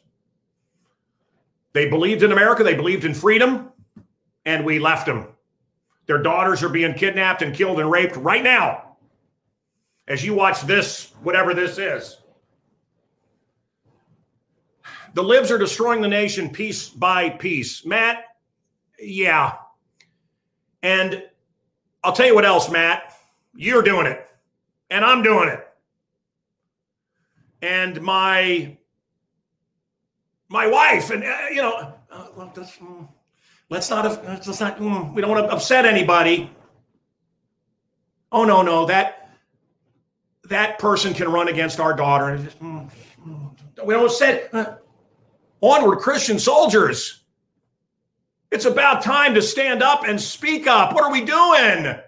They 1.72 1.88
believed 1.88 2.22
in 2.22 2.32
America, 2.32 2.62
they 2.62 2.75
believed 2.75 3.06
in 3.06 3.14
freedom, 3.14 3.72
and 4.44 4.66
we 4.66 4.78
left 4.78 5.06
them. 5.06 5.28
Their 6.04 6.22
daughters 6.22 6.62
are 6.62 6.68
being 6.68 6.92
kidnapped 6.92 7.40
and 7.40 7.54
killed 7.54 7.80
and 7.80 7.90
raped 7.90 8.16
right 8.16 8.44
now. 8.44 8.96
As 10.08 10.22
you 10.22 10.34
watch 10.34 10.60
this, 10.60 11.12
whatever 11.22 11.54
this 11.54 11.78
is. 11.78 12.18
The 15.16 15.25
libs 15.25 15.50
are 15.50 15.56
destroying 15.56 16.02
the 16.02 16.08
nation 16.08 16.50
piece 16.50 16.90
by 16.90 17.30
piece. 17.30 17.87
Matt, 17.87 18.23
yeah. 19.00 19.54
And 20.82 21.23
I'll 22.04 22.12
tell 22.12 22.26
you 22.26 22.35
what 22.35 22.44
else, 22.44 22.70
Matt. 22.70 23.16
You're 23.54 23.80
doing 23.80 24.06
it, 24.06 24.28
and 24.90 25.06
I'm 25.06 25.23
doing 25.23 25.49
it. 25.49 25.66
And 27.62 28.02
my 28.02 28.76
my 30.50 30.66
wife, 30.66 31.08
and 31.08 31.25
uh, 31.25 31.37
you 31.50 31.62
know, 31.62 31.94
uh, 32.12 32.26
well, 32.37 32.52
mm, 32.54 33.08
let's 33.70 33.88
not 33.88 34.04
let's 34.26 34.61
not. 34.61 34.78
Mm, 34.78 35.14
we 35.14 35.23
don't 35.23 35.30
want 35.30 35.46
to 35.46 35.50
upset 35.50 35.87
anybody. 35.87 36.50
Oh 38.30 38.44
no, 38.44 38.61
no, 38.61 38.85
that 38.85 39.30
that 40.44 40.78
person 40.78 41.14
can 41.14 41.32
run 41.32 41.49
against 41.49 41.80
our 41.80 41.96
daughter. 41.96 42.37
Just, 42.37 42.61
mm, 42.61 42.90
mm, 43.26 43.50
we 43.82 43.94
don't 43.94 44.12
say. 44.12 44.46
Onward, 45.66 45.99
Christian 45.99 46.38
soldiers. 46.38 47.25
It's 48.50 48.64
about 48.64 49.02
time 49.02 49.35
to 49.35 49.42
stand 49.42 49.82
up 49.82 50.04
and 50.06 50.20
speak 50.20 50.66
up. 50.66 50.94
What 50.94 51.04
are 51.04 51.11
we 51.11 51.25
doing? 51.25 51.99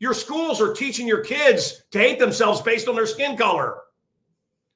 Your 0.00 0.14
schools 0.14 0.60
are 0.60 0.74
teaching 0.74 1.06
your 1.06 1.22
kids 1.22 1.84
to 1.92 1.98
hate 1.98 2.18
themselves 2.18 2.60
based 2.60 2.88
on 2.88 2.96
their 2.96 3.06
skin 3.06 3.36
color, 3.36 3.78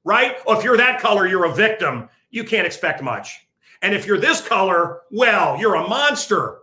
right? 0.04 0.36
Well, 0.46 0.56
if 0.56 0.64
you're 0.64 0.76
that 0.76 1.00
color, 1.00 1.26
you're 1.26 1.46
a 1.46 1.54
victim. 1.54 2.08
You 2.30 2.44
can't 2.44 2.66
expect 2.66 3.02
much. 3.02 3.46
And 3.82 3.92
if 3.92 4.06
you're 4.06 4.20
this 4.20 4.40
color, 4.40 5.00
well, 5.10 5.58
you're 5.58 5.74
a 5.74 5.88
monster. 5.88 6.58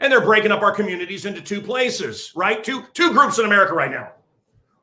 And 0.00 0.10
they're 0.10 0.22
breaking 0.22 0.52
up 0.52 0.62
our 0.62 0.72
communities 0.72 1.26
into 1.26 1.42
two 1.42 1.60
places, 1.60 2.32
right? 2.34 2.64
Two, 2.64 2.84
two 2.94 3.12
groups 3.12 3.38
in 3.38 3.44
America 3.44 3.74
right 3.74 3.90
now 3.90 4.12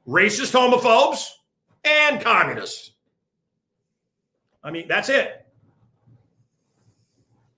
racist 0.08 0.54
homophobes 0.54 1.28
and 1.84 2.22
communists. 2.22 2.92
I 4.66 4.72
mean, 4.72 4.88
that's 4.88 5.10
it. 5.10 5.46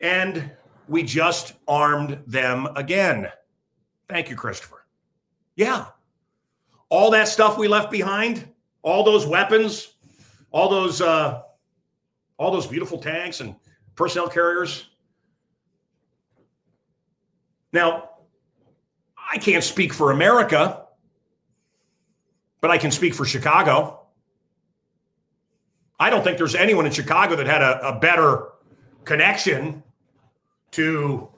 And 0.02 0.52
we 0.90 1.04
just 1.04 1.54
armed 1.68 2.22
them 2.28 2.68
again. 2.76 3.30
Thank 4.10 4.30
you, 4.30 4.36
Christopher. 4.36 4.86
Yeah. 5.56 5.86
All 6.90 7.10
that 7.12 7.30
stuff 7.30 7.58
we 7.58 7.70
left 7.70 7.90
behind, 7.90 8.48
all 8.84 9.04
those 9.04 9.26
weapons, 9.26 9.96
all 10.52 10.70
those 10.70 11.02
uh 11.02 11.42
all 12.38 12.52
those 12.52 12.68
beautiful 12.68 13.00
tanks 13.00 13.40
and 13.40 13.56
personnel 13.96 14.28
carriers. 14.28 14.90
Now, 17.74 18.10
I 19.32 19.38
can't 19.38 19.64
speak 19.64 19.94
for 19.94 20.12
America, 20.12 20.86
but 22.62 22.70
I 22.70 22.78
can 22.78 22.92
speak 22.92 23.14
for 23.14 23.26
Chicago. 23.26 24.07
I 26.00 26.10
don't 26.10 26.24
think 26.24 26.38
there's 26.38 26.56
anyone 26.56 26.86
in 26.86 26.92
Chicago 26.92 27.36
that 27.36 27.48
had 27.48 27.62
a, 27.62 27.88
a 27.88 28.00
better 28.00 28.50
connection 29.04 29.84
to 30.72 31.30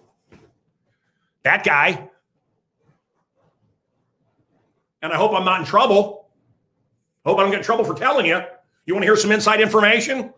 that 1.43 1.63
guy. 1.63 2.09
And 5.01 5.13
I 5.13 5.15
hope 5.15 5.33
I'm 5.33 5.45
not 5.45 5.61
in 5.61 5.65
trouble. 5.65 6.27
Hope 7.25 7.39
I 7.39 7.41
don't 7.41 7.51
get 7.51 7.59
in 7.59 7.65
trouble 7.65 7.85
for 7.85 7.93
telling 7.93 8.25
you. 8.25 8.41
You 8.85 8.93
want 8.93 9.03
to 9.03 9.07
hear 9.07 9.15
some 9.15 9.31
inside 9.31 9.61
information? 9.61 10.33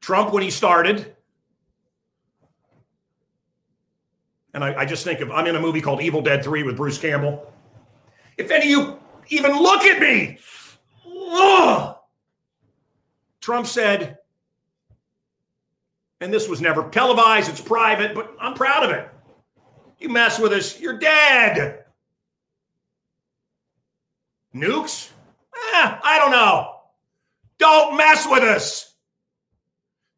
Trump, 0.00 0.32
when 0.32 0.42
he 0.42 0.50
started, 0.50 1.14
And 4.54 4.62
I, 4.62 4.80
I, 4.80 4.84
just 4.84 5.04
think 5.04 5.20
of 5.20 5.30
I'm 5.30 5.46
in 5.46 5.56
a 5.56 5.60
movie 5.60 5.80
called 5.80 6.02
Evil 6.02 6.20
Dead 6.20 6.44
3 6.44 6.62
with 6.62 6.76
Bruce 6.76 6.98
Campbell. 6.98 7.52
If 8.36 8.50
any 8.50 8.72
of 8.72 8.78
you 8.78 8.98
even 9.28 9.52
look 9.52 9.82
at 9.82 10.00
me, 10.00 10.38
ugh, 11.06 11.96
Trump 13.40 13.66
said, 13.66 14.18
and 16.20 16.32
this 16.32 16.48
was 16.48 16.60
never 16.60 16.88
televised, 16.90 17.48
it's 17.48 17.60
private, 17.60 18.14
but 18.14 18.34
I'm 18.40 18.54
proud 18.54 18.84
of 18.84 18.90
it. 18.90 19.08
You 19.98 20.08
mess 20.08 20.38
with 20.38 20.52
us, 20.52 20.78
you're 20.80 20.98
dead. 20.98 21.84
Nukes? 24.54 25.10
Eh, 25.54 25.98
I 26.02 26.18
don't 26.18 26.30
know. 26.30 26.76
Don't 27.58 27.96
mess 27.96 28.26
with 28.28 28.42
us. 28.42 28.94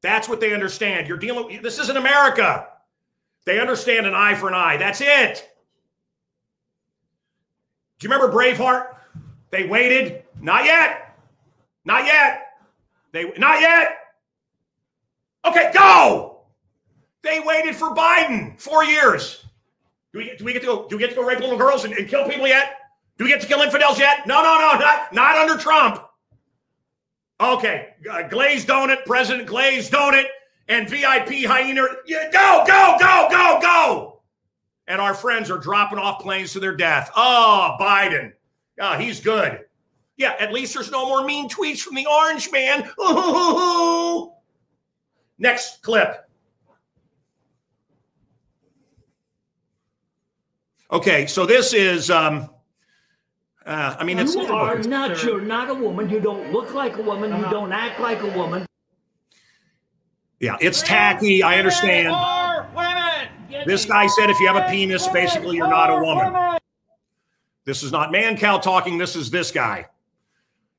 That's 0.03 0.29
what 0.29 0.41
they 0.41 0.53
understand. 0.53 1.09
You're 1.09 1.19
dealing 1.19 1.63
this 1.63 1.79
isn't 1.79 1.97
America. 1.97 2.69
They 3.45 3.61
understand 3.61 4.07
an 4.07 4.15
eye 4.15 4.35
for 4.35 4.49
an 4.49 4.55
eye. 4.55 4.77
That's 4.77 5.01
it. 5.01 5.49
Do 7.99 8.07
you 8.07 8.13
remember 8.13 8.35
Braveheart? 8.35 8.95
They 9.51 9.67
waited. 9.67 10.25
Not 10.41 10.65
yet. 10.65 11.17
Not 11.85 12.07
yet. 12.07 12.47
They 13.13 13.33
not 13.39 13.61
yet. 13.61 13.99
Okay, 15.45 15.71
go. 15.75 16.41
They 17.23 17.41
waited 17.41 17.77
for 17.77 17.95
Biden 17.95 18.61
four 18.61 18.85
years. 18.85 19.45
Do 20.13 20.19
we, 20.19 20.37
do 20.37 20.45
we 20.45 20.53
get 20.53 20.61
to 20.61 20.67
go? 20.67 20.89
Do 20.89 20.97
we 20.97 21.01
get 21.01 21.11
to 21.11 21.17
go 21.17 21.25
rape 21.25 21.41
little 21.41 21.59
girls 21.59 21.85
and, 21.85 21.95
and 21.95 22.09
kill 22.09 22.29
people 22.29 22.47
yet? 22.47 22.79
Do 23.19 23.25
we 23.25 23.31
get 23.31 23.41
to 23.43 23.47
kill 23.47 23.61
infidels 23.61 23.99
yet? 23.99 24.27
No, 24.27 24.43
no, 24.43 24.59
no, 24.59 24.79
not 24.79 25.13
not 25.13 25.37
under 25.37 25.57
Trump. 25.57 26.05
Okay, 27.41 27.95
uh, 28.11 28.23
glazed 28.29 28.69
donut, 28.69 29.05
President 29.07 29.47
glazed 29.47 29.93
donut 29.93 30.27
and 30.69 30.89
VIP 30.89 31.45
hyena. 31.45 31.87
Go, 32.33 32.65
go, 32.67 32.97
go, 32.99 33.29
go, 33.31 33.59
go. 33.61 34.23
And 34.87 35.01
our 35.01 35.15
friends 35.15 35.51
are 35.51 35.59
dropping 35.59 35.99
off 35.99 36.21
planes 36.21 36.53
to 36.53 36.61
their 36.61 36.77
death. 36.77 37.11
Oh, 37.17 37.77
Biden. 37.81 38.33
Oh, 38.81 38.99
he's 38.99 39.21
good. 39.21 39.61
Yeah, 40.17 40.35
at 40.39 40.53
least 40.53 40.75
there's 40.75 40.91
no 40.91 41.07
more 41.07 41.25
mean 41.25 41.49
tweets 41.49 41.81
from 41.81 41.95
the 41.95 42.07
orange 42.07 42.51
man. 42.53 42.91
Ooh. 43.01 44.33
Next 45.39 45.83
clip. 45.83 46.29
Okay, 50.93 51.27
so 51.27 51.45
this 51.45 51.73
is 51.73 52.11
um 52.11 52.51
uh, 53.67 53.97
I 53.99 54.05
mean, 54.05 54.19
it's 54.19 54.35
you 54.35 54.43
are 54.43 54.79
not. 54.81 55.23
You're 55.23 55.41
not 55.41 55.71
a 55.71 55.75
woman. 55.75 56.11
You 56.11 56.21
don't 56.21 56.53
look 56.53 56.75
like 56.75 56.99
a 56.99 57.03
woman. 57.03 57.35
You 57.35 57.49
don't 57.51 57.73
act 57.73 57.99
like 57.99 58.21
a 58.21 58.29
woman. 58.37 58.67
Yeah, 60.45 60.59
it's 60.61 60.83
tacky. 60.83 61.43
I 61.43 61.57
understand. 61.57 62.15
This 63.65 63.87
guy 63.87 64.07
said 64.09 64.29
if 64.29 64.39
you 64.41 64.47
have 64.47 64.57
a 64.57 64.69
penis, 64.69 65.09
basically 65.09 65.57
you're 65.57 65.71
not 65.71 65.89
a 65.89 66.03
woman. 66.05 66.59
This 67.65 67.83
is 67.83 67.91
not 67.91 68.11
Mancow 68.11 68.61
talking. 68.61 68.99
This 68.99 69.17
is 69.17 69.31
this 69.31 69.51
guy. 69.51 69.87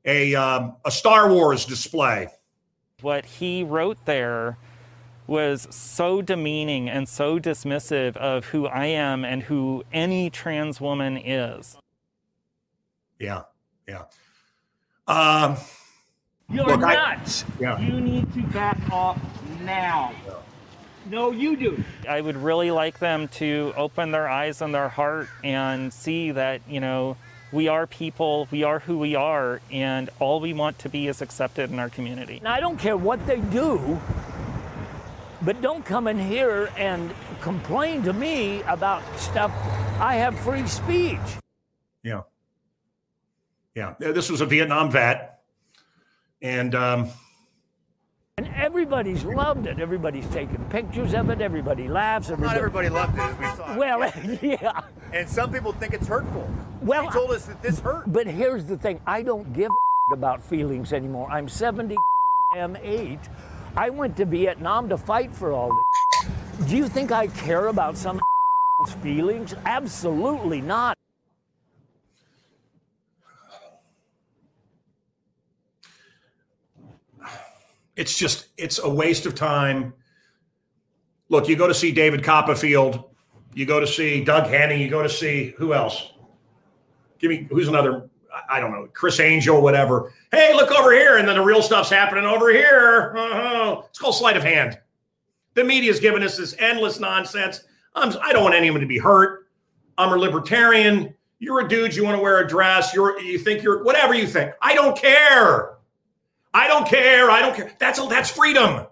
A 0.05 0.35
um, 0.35 0.75
a 0.85 0.91
Star 0.91 1.31
Wars 1.33 1.65
display. 1.65 2.27
What 3.01 3.25
he 3.25 3.63
wrote 3.63 3.97
there 4.05 4.59
was 5.25 5.67
so 5.71 6.21
demeaning 6.21 6.87
and 6.87 7.09
so 7.09 7.39
dismissive 7.39 8.15
of 8.17 8.45
who 8.45 8.67
I 8.67 8.85
am 8.85 9.25
and 9.25 9.41
who 9.41 9.83
any 9.91 10.29
trans 10.29 10.79
woman 10.79 11.17
is. 11.17 11.75
Yeah, 13.17 13.41
yeah. 13.87 14.03
Um, 15.07 15.57
You're 16.49 16.65
look, 16.65 16.81
nuts. 16.81 17.43
I, 17.43 17.61
yeah. 17.61 17.79
You 17.79 17.99
need 17.99 18.31
to 18.33 18.41
back 18.43 18.77
off 18.91 19.19
now. 19.61 20.13
No, 21.07 21.31
you 21.31 21.55
do. 21.55 21.83
I 22.07 22.21
would 22.21 22.37
really 22.37 22.71
like 22.71 22.99
them 22.99 23.27
to 23.29 23.73
open 23.77 24.11
their 24.11 24.27
eyes 24.27 24.61
and 24.61 24.73
their 24.73 24.89
heart 24.89 25.27
and 25.43 25.93
see 25.93 26.31
that, 26.31 26.61
you 26.67 26.79
know, 26.79 27.17
we 27.51 27.67
are 27.67 27.85
people, 27.87 28.47
we 28.51 28.63
are 28.63 28.79
who 28.79 28.97
we 28.97 29.15
are, 29.15 29.61
and 29.71 30.09
all 30.19 30.39
we 30.39 30.53
want 30.53 30.79
to 30.79 30.89
be 30.89 31.07
is 31.07 31.21
accepted 31.21 31.71
in 31.71 31.79
our 31.79 31.89
community. 31.89 32.41
Now, 32.43 32.53
I 32.53 32.59
don't 32.59 32.77
care 32.77 32.97
what 32.97 33.25
they 33.27 33.39
do, 33.39 33.99
but 35.41 35.61
don't 35.61 35.85
come 35.85 36.07
in 36.07 36.19
here 36.19 36.71
and 36.75 37.13
complain 37.41 38.01
to 38.03 38.13
me 38.13 38.63
about 38.63 39.03
stuff. 39.19 39.51
I 39.99 40.15
have 40.15 40.37
free 40.39 40.67
speech. 40.67 41.19
Yeah. 42.03 42.23
Yeah. 43.75 43.93
This 43.99 44.29
was 44.29 44.41
a 44.41 44.45
Vietnam 44.45 44.89
vet. 44.91 45.34
And, 46.41 46.75
um, 46.75 47.09
and 48.37 48.49
everybody's 48.53 49.23
loved 49.23 49.65
it. 49.65 49.79
Everybody's 49.79 50.27
taking 50.27 50.63
pictures 50.69 51.13
of 51.13 51.29
it. 51.29 51.39
Everybody 51.39 51.87
laughs. 51.87 52.29
Everybody... 52.29 52.55
Not 52.55 52.57
everybody 52.57 52.89
loved 52.89 53.17
it, 53.17 53.21
as 53.21 53.39
we 53.39 53.45
saw. 53.55 53.77
Well, 53.77 54.11
yeah. 54.41 54.81
And 55.13 55.29
some 55.29 55.53
people 55.53 55.71
think 55.71 55.93
it's 55.93 56.07
hurtful. 56.07 56.49
Well, 56.81 57.03
he 57.03 57.09
told 57.11 57.31
us 57.31 57.45
that 57.45 57.61
this 57.61 57.79
hurt. 57.79 58.11
But 58.11 58.27
here's 58.27 58.65
the 58.65 58.77
thing: 58.77 58.99
I 59.07 59.21
don't 59.21 59.53
give 59.53 59.71
about 60.11 60.41
feelings 60.41 60.91
anymore. 60.91 61.31
I'm 61.31 61.47
70 61.47 61.95
am 62.57 62.75
age. 62.81 63.21
I 63.77 63.89
went 63.89 64.17
to 64.17 64.25
Vietnam 64.25 64.89
to 64.89 64.97
fight 64.97 65.33
for 65.33 65.53
all 65.53 65.69
this. 65.69 66.67
Do 66.67 66.75
you 66.75 66.89
think 66.89 67.11
I 67.11 67.27
care 67.27 67.67
about 67.67 67.97
some 67.97 68.19
feelings? 69.01 69.53
Absolutely 69.65 70.61
not. 70.61 70.94
It's 77.95 78.17
just 78.17 78.47
it's 78.57 78.79
a 78.79 78.89
waste 78.89 79.25
of 79.25 79.35
time. 79.35 79.93
Look, 81.29 81.47
you 81.47 81.55
go 81.55 81.67
to 81.67 81.73
see 81.73 81.91
David 81.91 82.23
Copperfield, 82.23 83.03
you 83.53 83.65
go 83.65 83.79
to 83.79 83.87
see 83.87 84.23
Doug 84.23 84.47
Henning, 84.47 84.81
you 84.81 84.89
go 84.89 85.01
to 85.01 85.09
see 85.09 85.53
who 85.57 85.73
else? 85.73 86.13
Give 87.19 87.29
me 87.29 87.47
who's 87.49 87.67
another 87.67 88.09
I 88.49 88.59
don't 88.59 88.71
know, 88.71 88.87
Criss 88.93 89.19
Angel, 89.19 89.61
whatever. 89.61 90.11
Hey, 90.31 90.53
look 90.53 90.71
over 90.71 90.91
here, 90.91 91.17
and 91.17 91.27
then 91.27 91.35
the 91.35 91.41
real 91.41 91.61
stuff's 91.61 91.89
happening 91.89 92.25
over 92.25 92.51
here. 92.51 93.13
Uh-huh. 93.17 93.81
It's 93.89 93.99
called 93.99 94.15
sleight 94.15 94.37
of 94.37 94.43
hand. 94.43 94.77
The 95.53 95.63
media's 95.63 95.99
giving 95.99 96.21
us 96.21 96.37
this 96.37 96.53
endless 96.59 96.99
nonsense. 96.99 97.61
I'm, 97.95 98.13
I 98.21 98.33
don't 98.33 98.43
want 98.43 98.55
anyone 98.55 98.81
to 98.81 98.87
be 98.87 98.97
hurt. 98.97 99.47
I'm 99.97 100.11
a 100.11 100.17
libertarian. 100.17 101.13
You're 101.39 101.61
a 101.61 101.67
dude. 101.67 101.95
You 101.95 102.03
want 102.03 102.17
to 102.17 102.21
wear 102.21 102.39
a 102.39 102.47
dress. 102.47 102.93
You're 102.93 103.19
you 103.21 103.39
think 103.39 103.63
you're 103.63 103.83
whatever 103.83 104.13
you 104.13 104.27
think. 104.27 104.53
I 104.61 104.73
don't 104.73 104.97
care. 104.97 105.74
I 106.55 106.69
don't 106.69 106.87
care. 106.87 107.29
I 107.29 107.41
don't 107.41 107.53
care. 107.53 107.73
That's 107.79 107.99
all. 107.99 108.07
that's 108.07 108.29
freedom. 108.29 108.87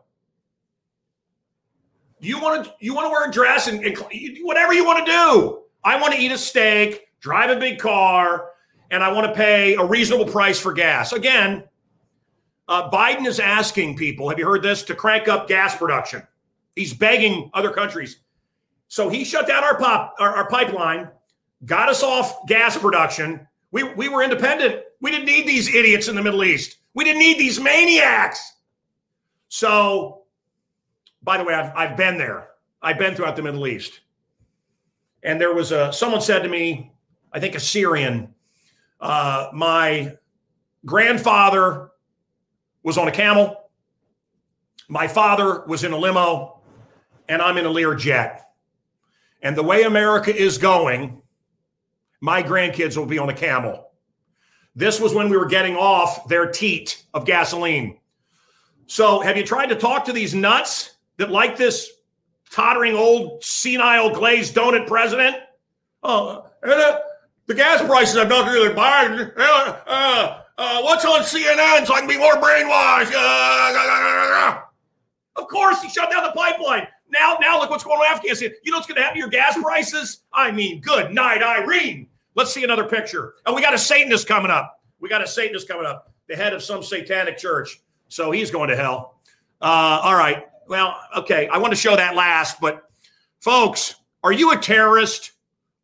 You 2.20 2.42
want 2.42 2.66
to 2.66 2.74
you 2.82 2.94
want 2.94 3.06
to 3.06 3.10
wear 3.10 3.30
a 3.30 3.32
dress 3.32 3.70
and, 3.70 3.84
and 3.86 3.98
whatever 4.42 4.74
you 4.74 4.84
want 4.84 5.06
to 5.06 5.12
do. 5.12 5.64
I 5.82 6.00
want 6.00 6.14
to 6.14 6.20
eat 6.20 6.34
a 6.34 6.38
steak, 6.38 7.08
drive 7.22 7.50
a 7.50 7.58
big 7.58 7.80
car, 7.80 8.50
and 8.92 9.02
I 9.02 9.14
want 9.14 9.28
to 9.28 9.34
pay 9.34 9.76
a 9.76 9.86
reasonable 9.86 10.26
price 10.26 10.60
for 10.60 10.74
gas. 10.74 11.14
Again, 11.14 11.64
uh, 12.68 12.90
Biden 12.92 13.26
is 13.26 13.40
asking 13.40 13.96
people. 13.96 14.28
Have 14.28 14.38
you 14.38 14.46
heard 14.46 14.62
this? 14.62 14.84
To 14.84 14.96
crank 14.96 15.30
up 15.30 15.48
gas 15.48 15.74
production. 15.74 16.22
He's 16.76 16.94
begging 16.94 17.50
other 17.54 17.72
countries. 17.72 18.20
So 18.90 19.08
he 19.08 19.24
shut 19.24 19.48
down 19.48 19.64
our 19.64 19.78
pop 19.78 20.16
our, 20.20 20.36
our 20.36 20.50
pipeline, 20.50 21.08
got 21.66 21.88
us 21.88 22.04
off 22.04 22.46
gas 22.46 22.78
production. 22.78 23.48
We 23.72 23.84
we 23.84 24.10
were 24.10 24.22
independent. 24.22 24.84
We 25.00 25.12
didn't 25.12 25.28
need 25.28 25.48
these 25.48 25.74
idiots 25.74 26.10
in 26.10 26.16
the 26.16 26.22
Middle 26.22 26.44
East. 26.44 26.80
We 26.94 27.04
didn't 27.04 27.20
need 27.20 27.40
these 27.40 27.60
maniacs. 27.60 28.54
So, 29.50 30.24
by 31.22 31.38
the 31.38 31.44
way, 31.44 31.54
I've, 31.54 31.76
I've 31.76 31.98
been 31.98 32.18
there. 32.18 32.50
I've 32.82 33.00
been 33.00 33.16
throughout 33.16 33.36
the 33.36 33.42
Middle 33.42 33.66
East. 33.68 34.02
And 35.24 35.40
there 35.40 35.54
was 35.54 35.72
a, 35.72 35.92
someone 35.94 36.22
said 36.22 36.44
to 36.44 36.50
me, 36.50 36.92
I 37.32 37.40
think 37.40 37.56
a 37.56 37.60
Syrian, 37.60 38.34
uh, 39.00 39.50
my 39.54 40.18
grandfather 40.86 41.92
was 42.84 42.98
on 42.98 43.08
a 43.08 43.12
camel. 43.12 43.70
My 44.90 45.08
father 45.08 45.64
was 45.66 45.84
in 45.84 45.94
a 45.94 45.98
limo, 45.98 46.60
and 47.30 47.42
I'm 47.42 47.58
in 47.58 47.66
a 47.66 47.70
Lear 47.70 47.96
jet. 47.96 48.50
And 49.42 49.56
the 49.56 49.64
way 49.64 49.84
America 49.84 50.36
is 50.36 50.58
going, 50.58 51.22
my 52.22 52.44
grandkids 52.44 52.98
will 52.98 53.06
be 53.06 53.18
on 53.18 53.30
a 53.30 53.34
camel. 53.34 53.90
This 54.76 55.00
was 55.00 55.14
when 55.14 55.30
we 55.30 55.38
were 55.38 55.46
getting 55.46 55.76
off 55.76 56.28
their 56.28 56.52
teat 56.52 57.04
of 57.14 57.26
gasoline. 57.26 58.00
So, 58.88 59.22
have 59.22 59.38
you 59.38 59.46
tried 59.46 59.68
to 59.68 59.76
talk 59.76 60.06
to 60.06 60.14
these 60.14 60.34
nuts 60.34 60.96
that 61.18 61.32
like 61.32 61.58
this 61.58 61.90
tottering 62.52 62.96
old 62.96 63.44
senile 63.44 64.10
glazed 64.14 64.56
donut 64.56 64.88
president? 64.88 65.38
Oh, 66.02 66.50
uh, 66.64 67.00
the 67.46 67.54
gas 67.54 67.82
prices 67.82 68.16
have 68.16 68.30
nothing 68.30 68.54
to 68.54 68.60
do 68.60 68.68
with 68.68 68.78
Biden. 68.78 69.32
Uh, 69.38 69.78
uh, 69.88 70.42
uh, 70.58 70.82
what's 70.82 71.06
on 71.06 71.22
CNN 71.22 71.86
so 71.86 71.94
I 71.96 72.00
can 72.00 72.08
be 72.08 72.18
more 72.18 72.34
brainwashed? 72.34 73.12
Uh, 73.16 74.62
of 75.36 75.48
course, 75.48 75.82
he 75.82 75.90
shut 75.90 76.12
down 76.12 76.24
the 76.24 76.32
pipeline. 76.32 76.88
Now, 77.10 77.38
now 77.42 77.60
look 77.60 77.70
what's 77.70 77.84
going 77.84 77.98
on 78.00 78.06
in 78.06 78.14
Afghanistan. 78.14 78.52
You 78.64 78.72
know 78.72 78.78
what's 78.78 78.88
going 78.88 78.98
to 78.98 79.02
happen 79.02 79.16
to 79.16 79.20
your 79.20 79.30
gas 79.30 79.58
prices? 79.62 80.22
I 80.32 80.52
mean, 80.52 80.82
good 80.82 81.14
night, 81.14 81.44
Irene. 81.44 82.08
Let's 82.36 82.54
see 82.54 82.64
another 82.64 82.86
picture. 82.86 83.36
Oh, 83.46 83.54
we 83.54 83.62
got 83.62 83.74
a 83.74 83.78
Satanist 83.78 84.28
coming 84.28 84.52
up. 84.52 84.82
We 85.00 85.10
got 85.10 85.22
a 85.22 85.28
Satanist 85.28 85.68
coming 85.68 85.86
up, 85.86 86.14
the 86.28 86.36
head 86.36 86.54
of 86.54 86.64
some 86.64 86.82
satanic 86.82 87.38
church. 87.38 87.82
So 88.08 88.32
he's 88.32 88.52
going 88.52 88.70
to 88.70 88.76
hell. 88.76 89.20
Uh, 89.62 90.00
all 90.04 90.16
right. 90.16 90.46
Well, 90.68 90.98
okay. 91.18 91.48
I 91.48 91.58
want 91.58 91.72
to 91.72 91.78
show 91.78 91.96
that 91.96 92.16
last, 92.16 92.60
but 92.62 92.84
folks, 93.40 93.96
are 94.24 94.32
you 94.32 94.52
a 94.52 94.58
terrorist? 94.58 95.32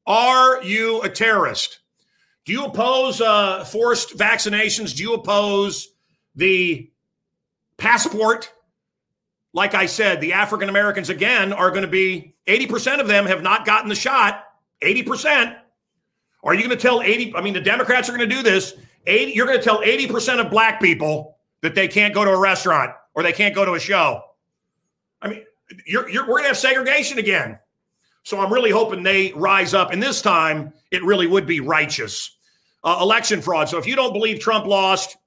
Are 0.08 0.64
you 0.64 1.02
a 1.02 1.10
terrorist? 1.10 1.80
Do 2.46 2.54
you 2.54 2.66
oppose 2.66 3.22
uh, 3.22 3.64
forced 3.66 4.18
vaccinations? 4.18 4.96
Do 4.96 5.04
you 5.04 5.14
oppose 5.14 5.90
the 6.36 6.90
passport? 7.78 8.52
Like 9.54 9.76
I 9.76 9.86
said, 9.86 10.22
the 10.22 10.34
African 10.34 10.70
Americans, 10.70 11.10
again, 11.10 11.54
are 11.54 11.70
going 11.70 11.84
to 11.84 11.88
be 11.88 12.36
80% 12.48 13.00
of 13.00 13.08
them 13.08 13.26
have 13.26 13.44
not 13.44 13.66
gotten 13.66 13.90
the 13.90 13.96
shot. 13.96 14.46
80%. 14.82 15.58
Are 16.44 16.54
you 16.54 16.62
going 16.62 16.78
to 16.78 16.82
tell 16.82 17.02
80? 17.02 17.36
I 17.36 17.42
mean, 17.42 17.54
the 17.54 17.62
Democrats 17.62 18.10
are 18.10 18.16
going 18.16 18.30
to 18.30 18.36
do 18.36 18.42
this. 18.42 18.74
80, 19.06 19.34
you're 19.34 19.46
going 19.46 19.58
to 19.58 19.64
tell 19.64 19.82
80% 19.82 20.40
of 20.40 20.50
black 20.50 20.82
people 20.82 21.38
that 21.62 21.76
they 21.76 21.88
can't 21.88 22.14
go 22.14 22.24
to 22.24 22.32
a 22.32 22.40
restaurant 22.40 22.92
or 23.14 23.24
they 23.24 23.34
can't 23.34 23.56
go 23.56 23.66
to 23.66 23.74
a 23.74 23.80
show. 23.80 24.24
I 25.22 25.28
mean, 25.28 25.44
you're, 25.86 26.10
you're, 26.10 26.24
we're 26.24 26.38
going 26.38 26.44
to 26.44 26.50
have 26.50 26.58
segregation 26.58 27.18
again. 27.18 27.60
So 28.24 28.40
I'm 28.40 28.54
really 28.54 28.72
hoping 28.72 29.04
they 29.04 29.34
rise 29.34 29.74
up. 29.74 29.92
And 29.92 30.02
this 30.02 30.22
time, 30.22 30.74
it 30.92 31.04
really 31.04 31.28
would 31.28 31.46
be 31.46 31.60
righteous. 31.60 32.36
Uh, 32.84 33.00
election 33.02 33.42
fraud. 33.42 33.68
So 33.68 33.78
if 33.78 33.86
you 33.86 33.96
don't 33.96 34.14
believe 34.14 34.40
Trump 34.40 34.66
lost, 34.66 35.18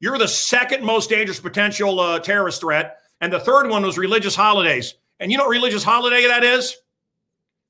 you're 0.00 0.18
the 0.18 0.28
second 0.28 0.84
most 0.84 1.08
dangerous 1.08 1.40
potential 1.40 1.98
uh, 2.00 2.18
terrorist 2.18 2.60
threat. 2.60 2.98
And 3.20 3.32
the 3.32 3.40
third 3.40 3.68
one 3.68 3.82
was 3.82 3.96
religious 3.96 4.34
holidays. 4.34 4.94
And 5.18 5.32
you 5.32 5.38
know 5.38 5.44
what 5.44 5.50
religious 5.50 5.82
holiday 5.82 6.26
that 6.26 6.44
is? 6.44 6.76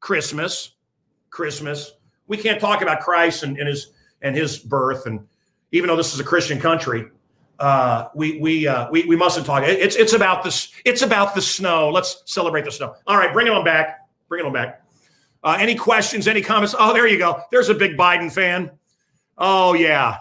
Christmas. 0.01 0.73
Christmas 1.31 1.93
we 2.29 2.37
can't 2.37 2.61
talk 2.61 2.83
about 2.83 3.01
Christ 3.01 3.43
and, 3.43 3.59
and 3.59 3.69
his 3.69 3.93
and 4.23 4.37
his 4.37 4.59
birth. 4.59 5.07
And 5.07 5.27
even 5.73 5.89
though 5.89 5.97
this 5.97 6.15
is 6.15 6.21
a 6.21 6.25
Christian 6.25 6.61
country, 6.61 7.09
uh, 7.59 8.09
we 8.15 8.39
we, 8.41 8.69
uh, 8.69 8.89
we 8.91 9.05
we 9.05 9.17
mustn't 9.17 9.45
talk. 9.45 9.65
It's 9.65 9.97
it's 9.97 10.13
about 10.13 10.45
this. 10.45 10.73
It's 10.85 11.03
about 11.03 11.35
the 11.35 11.43
snow. 11.43 11.91
Let's 11.91 12.23
celebrate 12.27 12.65
the 12.65 12.73
snow. 12.73 12.95
All 13.07 13.17
right, 13.17 13.33
bring 13.33 13.49
on 13.49 13.65
back. 13.65 14.09
Bring 14.29 14.45
on 14.47 14.53
back. 14.53 14.85
Uh, 15.43 15.57
any 15.59 15.75
questions? 15.75 16.29
Any 16.29 16.43
comments? 16.43 16.75
Oh, 16.79 16.93
there 16.93 17.07
you 17.07 17.19
go. 17.19 17.43
There's 17.51 17.69
a 17.69 17.75
big 17.75 17.97
Biden 17.97 18.33
fan. 18.33 18.71
Oh 19.37 19.75
yeah, 19.75 20.19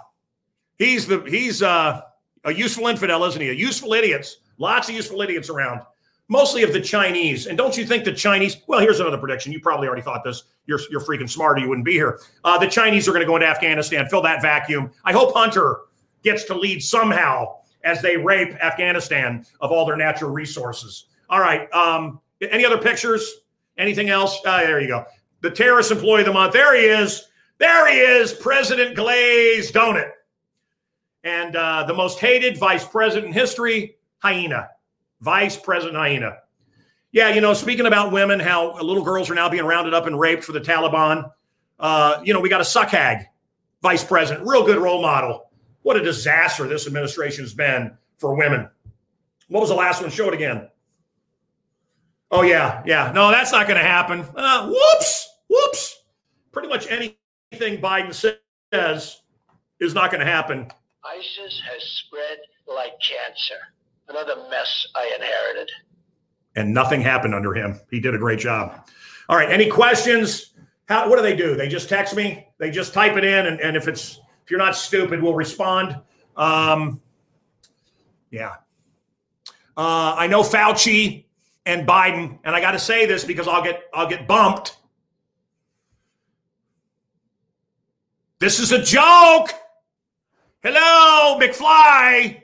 He's 0.78 1.08
the 1.08 1.22
he's 1.22 1.62
uh, 1.62 2.02
a 2.44 2.54
useful 2.54 2.88
infidel, 2.88 3.24
isn't 3.26 3.42
he? 3.42 3.50
A 3.50 3.54
useful 3.54 3.94
idiots. 3.94 4.38
Lots 4.58 4.90
of 4.90 4.96
useful 4.96 5.22
idiots 5.22 5.50
around. 5.50 5.82
Mostly 6.30 6.64
of 6.64 6.74
the 6.74 6.82
Chinese. 6.82 7.48
And 7.48 7.58
don't 7.58 7.78
you 7.78 7.86
think 7.86 8.04
the 8.04 8.12
Chinese? 8.12 8.58
Well, 8.68 8.82
here's 8.82 9.00
another 9.00 9.18
prediction. 9.18 9.54
You 9.54 9.62
probably 9.62 9.88
already 9.88 10.02
thought 10.02 10.24
this. 10.26 10.44
You're 10.66 10.80
you're 10.92 11.02
freaking 11.02 11.30
smarter. 11.30 11.62
You 11.62 11.70
wouldn't 11.70 11.86
be 11.86 11.94
here. 11.94 12.20
Uh, 12.44 12.58
the 12.58 12.68
Chinese 12.68 13.08
are 13.08 13.12
going 13.12 13.22
to 13.22 13.28
go 13.28 13.36
into 13.36 13.48
Afghanistan, 13.48 14.08
fill 14.10 14.22
that 14.24 14.42
vacuum. 14.42 14.92
I 15.06 15.14
hope 15.14 15.34
Hunter 15.34 15.82
gets 16.24 16.44
to 16.46 16.54
lead 16.54 16.84
somehow 16.84 17.56
as 17.84 18.02
they 18.02 18.18
rape 18.18 18.54
Afghanistan 18.62 19.46
of 19.62 19.72
all 19.72 19.86
their 19.86 19.96
natural 19.96 20.32
resources. 20.32 21.06
All 21.30 21.40
right. 21.40 21.72
Um, 21.74 22.20
any 22.42 22.66
other 22.66 22.78
pictures? 22.78 23.42
Anything 23.78 24.10
else? 24.10 24.40
Uh, 24.46 24.62
there 24.62 24.82
you 24.82 24.88
go. 24.88 25.06
The 25.42 25.52
terrorist 25.52 25.92
employee 25.92 26.22
of 26.22 26.26
the 26.26 26.34
month. 26.34 26.54
There 26.54 26.76
he 26.76 26.86
is. 26.86 27.30
There 27.60 27.88
he 27.90 28.00
is, 28.00 28.34
President 28.34 28.96
Glaze 28.96 29.72
Donut. 29.72 30.12
And 31.24 31.56
uh, 31.56 31.84
the 31.84 31.94
most 31.94 32.20
hated 32.20 32.58
vice 32.58 32.86
president 32.86 33.28
in 33.28 33.34
history, 33.34 33.98
Hyena. 34.20 34.70
Vice 35.22 35.58
President 35.58 35.98
Hyena. 35.98 36.38
Yeah, 37.12 37.30
you 37.30 37.42
know, 37.42 37.54
speaking 37.54 37.86
about 37.86 38.12
women, 38.12 38.40
how 38.40 38.80
little 38.82 39.04
girls 39.04 39.30
are 39.30 39.36
now 39.36 39.50
being 39.50 39.66
rounded 39.66 39.94
up 39.94 40.06
and 40.06 40.20
raped 40.20 40.44
for 40.44 40.52
the 40.52 40.60
Taliban. 40.60 41.32
Uh, 41.80 42.22
you 42.24 42.34
know, 42.34 42.40
we 42.40 42.50
got 42.50 42.62
a 42.62 42.66
suck 42.66 42.90
hag 42.90 43.28
vice 43.82 44.04
president, 44.04 44.46
real 44.48 44.66
good 44.66 44.78
role 44.78 45.02
model. 45.02 45.50
What 45.84 45.98
a 45.98 46.04
disaster 46.04 46.68
this 46.68 46.88
administration 46.88 47.44
has 47.44 47.54
been 47.54 47.98
for 48.18 48.36
women. 48.36 48.70
What 49.48 49.62
was 49.62 49.70
the 49.70 49.76
last 49.76 50.02
one? 50.02 50.12
Show 50.12 50.28
it 50.28 50.34
again. 50.34 50.68
Oh, 52.30 52.42
yeah, 52.42 52.84
yeah. 52.86 53.12
No, 53.16 53.32
that's 53.32 53.52
not 53.52 53.68
going 53.68 53.80
to 53.80 53.86
happen. 53.86 54.26
Uh, 54.36 54.68
whoops, 54.68 55.30
whoops. 55.48 56.04
Pretty 56.52 56.68
much 56.68 56.88
anything 56.90 57.82
Biden 57.82 58.14
says 58.14 59.22
is 59.80 59.94
not 59.94 60.12
going 60.12 60.20
to 60.20 60.30
happen. 60.30 60.70
ISIS 61.06 61.62
has 61.72 61.84
spread 61.84 62.40
like 62.68 62.92
cancer. 63.00 63.56
Another 64.10 64.36
mess 64.50 64.88
I 64.96 65.12
inherited. 65.16 65.70
And 66.56 66.74
nothing 66.74 67.02
happened 67.02 67.36
under 67.36 67.54
him. 67.54 67.80
He 67.92 68.00
did 68.00 68.16
a 68.16 68.18
great 68.18 68.40
job. 68.40 68.88
All 69.30 69.38
right. 69.38 69.52
Any 69.52 69.70
questions? 69.70 70.54
How, 70.88 71.10
what 71.10 71.18
do 71.18 71.22
they 71.22 71.36
do? 71.36 71.56
They 71.56 71.68
just 71.68 71.90
text 71.90 72.16
me. 72.16 72.48
They 72.58 72.72
just 72.72 72.94
type 72.94 73.18
it 73.18 73.26
in, 73.26 73.46
and, 73.48 73.60
and 73.60 73.76
if 73.76 73.88
it's 73.88 74.20
if 74.44 74.52
you're 74.52 74.60
not 74.60 74.76
stupid, 74.76 75.22
we'll 75.22 75.36
respond. 75.36 76.00
Um, 76.38 77.02
yeah. 78.32 78.54
Uh, 79.76 80.16
I 80.18 80.28
know 80.28 80.42
Fauci 80.42 81.26
and 81.66 81.86
Biden, 81.86 82.40
and 82.46 82.56
I 82.56 82.62
got 82.62 82.72
to 82.72 82.80
say 82.80 83.06
this 83.06 83.26
because 83.26 83.48
I'll 83.48 83.64
get 83.64 83.84
I'll 83.94 84.08
get 84.08 84.28
bumped. 84.28 84.78
This 88.40 88.60
is 88.60 88.72
a 88.72 88.82
joke. 88.82 89.52
Hello, 90.64 91.38
McFly. 91.40 92.44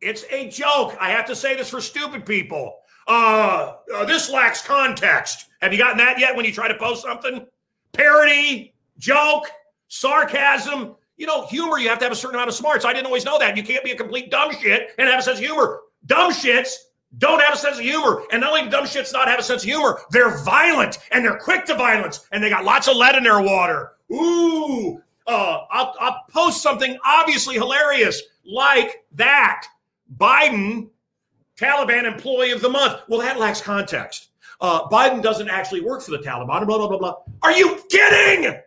It's 0.00 0.24
a 0.30 0.48
joke. 0.48 0.96
I 1.00 1.10
have 1.10 1.26
to 1.26 1.36
say 1.36 1.56
this 1.56 1.68
for 1.70 1.80
stupid 1.80 2.24
people. 2.24 2.78
Uh, 3.06 3.74
uh, 3.94 4.04
this 4.04 4.30
lacks 4.30 4.62
context. 4.62 5.46
Have 5.60 5.72
you 5.72 5.78
gotten 5.78 5.98
that 5.98 6.18
yet 6.18 6.34
when 6.34 6.44
you 6.44 6.52
try 6.52 6.68
to 6.68 6.74
post 6.74 7.02
something? 7.02 7.44
Parody, 7.92 8.72
joke, 8.98 9.50
sarcasm. 9.88 10.96
You 11.16 11.26
know, 11.26 11.46
humor, 11.46 11.78
you 11.78 11.88
have 11.88 11.98
to 11.98 12.04
have 12.04 12.12
a 12.12 12.16
certain 12.16 12.36
amount 12.36 12.48
of 12.48 12.54
smarts. 12.54 12.84
I 12.84 12.92
didn't 12.92 13.06
always 13.06 13.24
know 13.24 13.38
that. 13.38 13.56
You 13.56 13.62
can't 13.62 13.84
be 13.84 13.90
a 13.90 13.96
complete 13.96 14.30
dumb 14.30 14.52
shit 14.52 14.90
and 14.96 15.08
have 15.08 15.18
a 15.18 15.22
sense 15.22 15.38
of 15.38 15.44
humor. 15.44 15.80
Dumb 16.06 16.32
shits 16.32 16.72
don't 17.18 17.42
have 17.42 17.54
a 17.54 17.58
sense 17.58 17.76
of 17.76 17.82
humor. 17.82 18.22
And 18.32 18.40
not 18.40 18.50
only 18.50 18.62
do 18.62 18.70
dumb 18.70 18.84
shits 18.84 19.12
not 19.12 19.28
have 19.28 19.38
a 19.38 19.42
sense 19.42 19.62
of 19.62 19.68
humor, 19.68 20.00
they're 20.10 20.38
violent 20.44 20.98
and 21.10 21.24
they're 21.24 21.38
quick 21.38 21.66
to 21.66 21.74
violence 21.74 22.26
and 22.32 22.42
they 22.42 22.48
got 22.48 22.64
lots 22.64 22.88
of 22.88 22.96
lead 22.96 23.16
in 23.16 23.24
their 23.24 23.40
water. 23.40 23.92
Ooh, 24.12 25.02
uh, 25.26 25.64
I'll, 25.70 25.94
I'll 26.00 26.24
post 26.30 26.62
something 26.62 26.96
obviously 27.04 27.56
hilarious 27.56 28.22
like 28.44 29.04
that. 29.12 29.66
Biden, 30.16 30.88
Taliban 31.56 32.04
employee 32.04 32.50
of 32.50 32.62
the 32.62 32.68
month. 32.68 33.02
Well, 33.08 33.20
that 33.20 33.38
lacks 33.38 33.60
context. 33.60 34.28
Uh, 34.60 34.88
Biden 34.88 35.22
doesn't 35.22 35.48
actually 35.48 35.80
work 35.80 36.02
for 36.02 36.10
the 36.10 36.18
Taliban, 36.18 36.66
blah, 36.66 36.78
blah, 36.78 36.88
blah, 36.88 36.98
blah. 36.98 37.14
Are 37.42 37.52
you 37.52 37.82
kidding? 37.88 38.60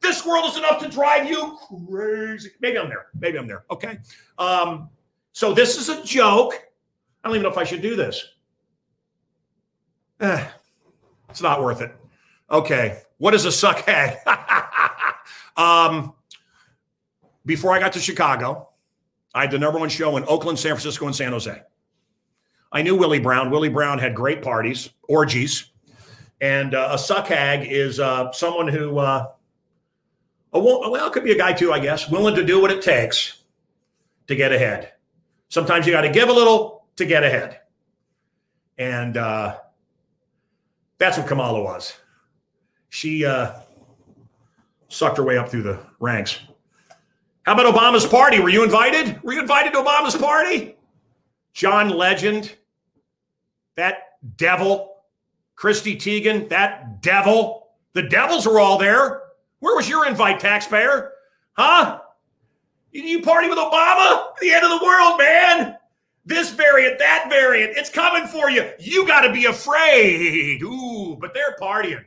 This 0.00 0.24
world 0.24 0.46
is 0.46 0.56
enough 0.56 0.80
to 0.82 0.88
drive 0.88 1.28
you 1.28 1.58
crazy. 1.88 2.50
Maybe 2.60 2.78
I'm 2.78 2.88
there. 2.88 3.06
Maybe 3.18 3.38
I'm 3.38 3.46
there. 3.46 3.64
Okay. 3.70 3.98
Um, 4.38 4.88
so 5.32 5.52
this 5.52 5.76
is 5.76 5.88
a 5.88 6.02
joke. 6.04 6.54
I 7.22 7.28
don't 7.28 7.36
even 7.36 7.42
know 7.42 7.50
if 7.50 7.58
I 7.58 7.64
should 7.64 7.82
do 7.82 7.96
this. 7.96 8.24
Eh, 10.20 10.46
it's 11.28 11.42
not 11.42 11.62
worth 11.62 11.80
it. 11.82 11.94
Okay. 12.50 13.02
What 13.18 13.34
is 13.34 13.44
a 13.44 13.52
suck 13.52 13.80
hag? 13.86 14.18
um, 15.56 16.14
before 17.44 17.72
I 17.72 17.78
got 17.78 17.92
to 17.92 18.00
Chicago, 18.00 18.69
I 19.34 19.42
had 19.42 19.50
the 19.50 19.58
number 19.58 19.78
one 19.78 19.88
show 19.88 20.16
in 20.16 20.24
Oakland, 20.24 20.58
San 20.58 20.72
Francisco, 20.72 21.06
and 21.06 21.14
San 21.14 21.32
Jose. 21.32 21.62
I 22.72 22.82
knew 22.82 22.96
Willie 22.96 23.20
Brown. 23.20 23.50
Willie 23.50 23.68
Brown 23.68 23.98
had 23.98 24.14
great 24.14 24.42
parties, 24.42 24.90
orgies. 25.08 25.70
And 26.40 26.74
uh, 26.74 26.90
a 26.92 26.98
suck 26.98 27.26
hag 27.26 27.66
is 27.70 28.00
uh, 28.00 28.32
someone 28.32 28.68
who, 28.68 28.98
uh, 28.98 29.26
well, 30.52 30.94
it 30.94 31.12
could 31.12 31.24
be 31.24 31.32
a 31.32 31.38
guy 31.38 31.52
too, 31.52 31.72
I 31.72 31.78
guess, 31.78 32.08
willing 32.08 32.34
to 32.34 32.44
do 32.44 32.60
what 32.60 32.70
it 32.70 32.82
takes 32.82 33.42
to 34.26 34.34
get 34.34 34.52
ahead. 34.52 34.92
Sometimes 35.48 35.86
you 35.86 35.92
got 35.92 36.02
to 36.02 36.10
give 36.10 36.28
a 36.28 36.32
little 36.32 36.86
to 36.96 37.04
get 37.04 37.24
ahead. 37.24 37.60
And 38.78 39.16
uh, 39.16 39.58
that's 40.98 41.18
what 41.18 41.26
Kamala 41.26 41.62
was. 41.62 41.94
She 42.88 43.24
uh, 43.24 43.52
sucked 44.88 45.18
her 45.18 45.24
way 45.24 45.36
up 45.38 45.48
through 45.48 45.62
the 45.62 45.80
ranks. 45.98 46.40
How 47.44 47.54
about 47.54 47.74
Obama's 47.74 48.06
party? 48.06 48.38
Were 48.38 48.50
you 48.50 48.62
invited? 48.62 49.22
Were 49.22 49.32
you 49.32 49.40
invited 49.40 49.72
to 49.72 49.80
Obama's 49.80 50.16
party? 50.16 50.76
John 51.52 51.88
Legend, 51.90 52.54
that 53.76 54.18
devil. 54.36 54.88
Chrissy 55.56 55.96
Teigen, 55.96 56.48
that 56.48 57.02
devil. 57.02 57.68
The 57.92 58.02
devils 58.02 58.46
were 58.46 58.60
all 58.60 58.78
there. 58.78 59.22
Where 59.58 59.76
was 59.76 59.88
your 59.88 60.06
invite, 60.06 60.40
taxpayer? 60.40 61.12
Huh? 61.52 62.00
You 62.92 63.22
party 63.22 63.48
with 63.48 63.58
Obama? 63.58 64.32
The 64.40 64.52
end 64.52 64.64
of 64.64 64.78
the 64.78 64.84
world, 64.84 65.18
man. 65.18 65.76
This 66.24 66.50
variant, 66.50 66.98
that 66.98 67.26
variant, 67.28 67.76
it's 67.76 67.90
coming 67.90 68.26
for 68.26 68.50
you. 68.50 68.70
You 68.78 69.06
got 69.06 69.22
to 69.22 69.32
be 69.32 69.46
afraid. 69.46 70.62
Ooh, 70.62 71.16
but 71.20 71.34
they're 71.34 71.56
partying. 71.60 72.04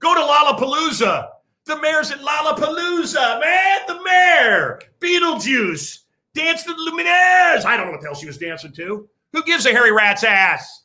Go 0.00 0.14
to 0.14 0.20
Lollapalooza. 0.20 1.28
The 1.68 1.78
mayor's 1.78 2.10
at 2.10 2.20
Lollapalooza, 2.20 3.40
man. 3.42 3.80
The 3.86 4.02
mayor. 4.02 4.80
Beetlejuice. 5.00 5.98
Dance 6.32 6.64
the 6.64 6.72
Lumineers. 6.72 7.66
I 7.66 7.76
don't 7.76 7.86
know 7.86 7.92
what 7.92 8.00
the 8.00 8.06
hell 8.06 8.14
she 8.14 8.26
was 8.26 8.38
dancing 8.38 8.72
to. 8.72 9.06
Who 9.34 9.42
gives 9.42 9.66
a 9.66 9.70
hairy 9.70 9.92
rat's 9.92 10.24
ass? 10.24 10.84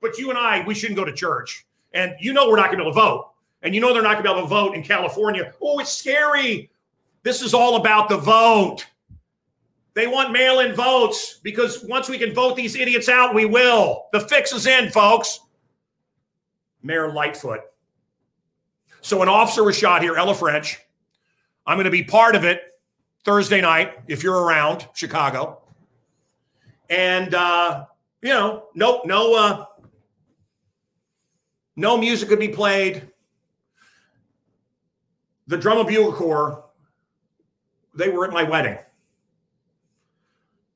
But 0.00 0.18
you 0.18 0.30
and 0.30 0.38
I, 0.38 0.64
we 0.66 0.74
shouldn't 0.74 0.98
go 0.98 1.04
to 1.04 1.12
church. 1.12 1.64
And 1.92 2.12
you 2.18 2.32
know 2.32 2.48
we're 2.48 2.56
not 2.56 2.72
going 2.72 2.78
to 2.78 2.84
be 2.84 2.90
able 2.90 2.94
to 2.94 3.00
vote. 3.00 3.30
And 3.62 3.72
you 3.72 3.80
know 3.80 3.94
they're 3.94 4.02
not 4.02 4.14
going 4.14 4.24
to 4.24 4.32
be 4.32 4.36
able 4.36 4.42
to 4.42 4.48
vote 4.48 4.74
in 4.74 4.82
California. 4.82 5.52
Oh, 5.62 5.78
it's 5.78 5.92
scary. 5.92 6.70
This 7.22 7.40
is 7.40 7.54
all 7.54 7.76
about 7.76 8.08
the 8.08 8.16
vote. 8.16 8.84
They 9.94 10.08
want 10.08 10.32
mail 10.32 10.58
in 10.58 10.74
votes 10.74 11.38
because 11.44 11.84
once 11.84 12.08
we 12.08 12.18
can 12.18 12.34
vote 12.34 12.56
these 12.56 12.74
idiots 12.74 13.08
out, 13.08 13.32
we 13.32 13.44
will. 13.44 14.06
The 14.12 14.20
fix 14.20 14.52
is 14.52 14.66
in, 14.66 14.90
folks. 14.90 15.38
Mayor 16.82 17.12
Lightfoot. 17.12 17.60
So 19.00 19.22
an 19.22 19.28
officer 19.28 19.64
was 19.64 19.76
shot 19.76 20.02
here, 20.02 20.16
Ella 20.16 20.34
French. 20.34 20.80
I'm 21.66 21.76
going 21.76 21.84
to 21.84 21.90
be 21.90 22.02
part 22.02 22.34
of 22.34 22.44
it 22.44 22.62
Thursday 23.24 23.60
night 23.60 23.98
if 24.08 24.22
you're 24.22 24.42
around 24.42 24.88
Chicago. 24.94 25.60
And 26.88 27.34
uh, 27.34 27.84
you 28.22 28.30
know, 28.30 28.64
no, 28.74 29.02
no, 29.04 29.34
uh, 29.34 29.64
no 31.76 31.96
music 31.96 32.28
could 32.28 32.38
be 32.38 32.48
played. 32.48 33.08
The 35.46 35.56
drum 35.56 35.78
and 35.78 35.88
bugle 35.88 36.12
corps, 36.12 36.64
they 37.94 38.08
were 38.08 38.26
at 38.26 38.32
my 38.32 38.42
wedding. 38.42 38.78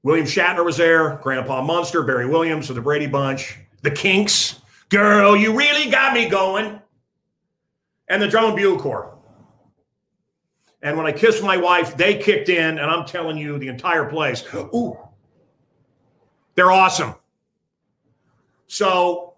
William 0.03 0.27
Shatner 0.27 0.65
was 0.65 0.77
there, 0.77 1.17
Grandpa 1.23 1.63
Munster, 1.63 2.03
Barry 2.03 2.27
Williams 2.27 2.69
of 2.69 2.77
the 2.77 2.83
Brady 2.83 3.07
Bunch, 3.07 3.59
the 3.83 3.91
Kinks. 3.91 4.61
Girl, 4.89 5.37
you 5.37 5.57
really 5.57 5.91
got 5.91 6.13
me 6.13 6.29
going 6.29 6.82
and 8.13 8.21
the 8.21 8.29
drum 8.29 8.45
and 8.45 8.57
bugle 8.57 8.79
corps. 8.79 9.17
And 10.83 10.99
when 10.99 11.07
I 11.07 11.13
kissed 11.13 11.43
my 11.43 11.57
wife, 11.57 11.97
they 11.97 12.19
kicked 12.19 12.51
in, 12.51 12.79
and 12.79 12.91
I'm 12.91 13.07
telling 13.07 13.39
you, 13.39 13.59
the 13.59 13.69
entire 13.69 14.05
place, 14.05 14.45
ooh, 14.55 14.99
they're 16.55 16.71
awesome. 16.71 17.15
So 18.67 19.33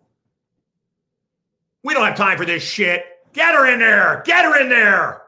we 1.85 1.95
don't 1.95 2.05
have 2.05 2.17
time 2.17 2.37
for 2.37 2.45
this 2.45 2.65
shit. 2.65 3.05
Get 3.33 3.55
her 3.55 3.73
in 3.73 3.79
there. 3.79 4.23
Get 4.27 4.45
her 4.45 4.61
in 4.61 4.69
there. 4.69 5.23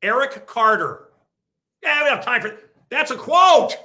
Eric 0.00 0.46
Carter. 0.46 1.08
Yeah, 1.82 2.04
we 2.04 2.10
don't 2.10 2.16
have 2.18 2.24
time 2.24 2.40
for 2.40 2.56
that's 2.90 3.10
a 3.10 3.16
quote. 3.16 3.76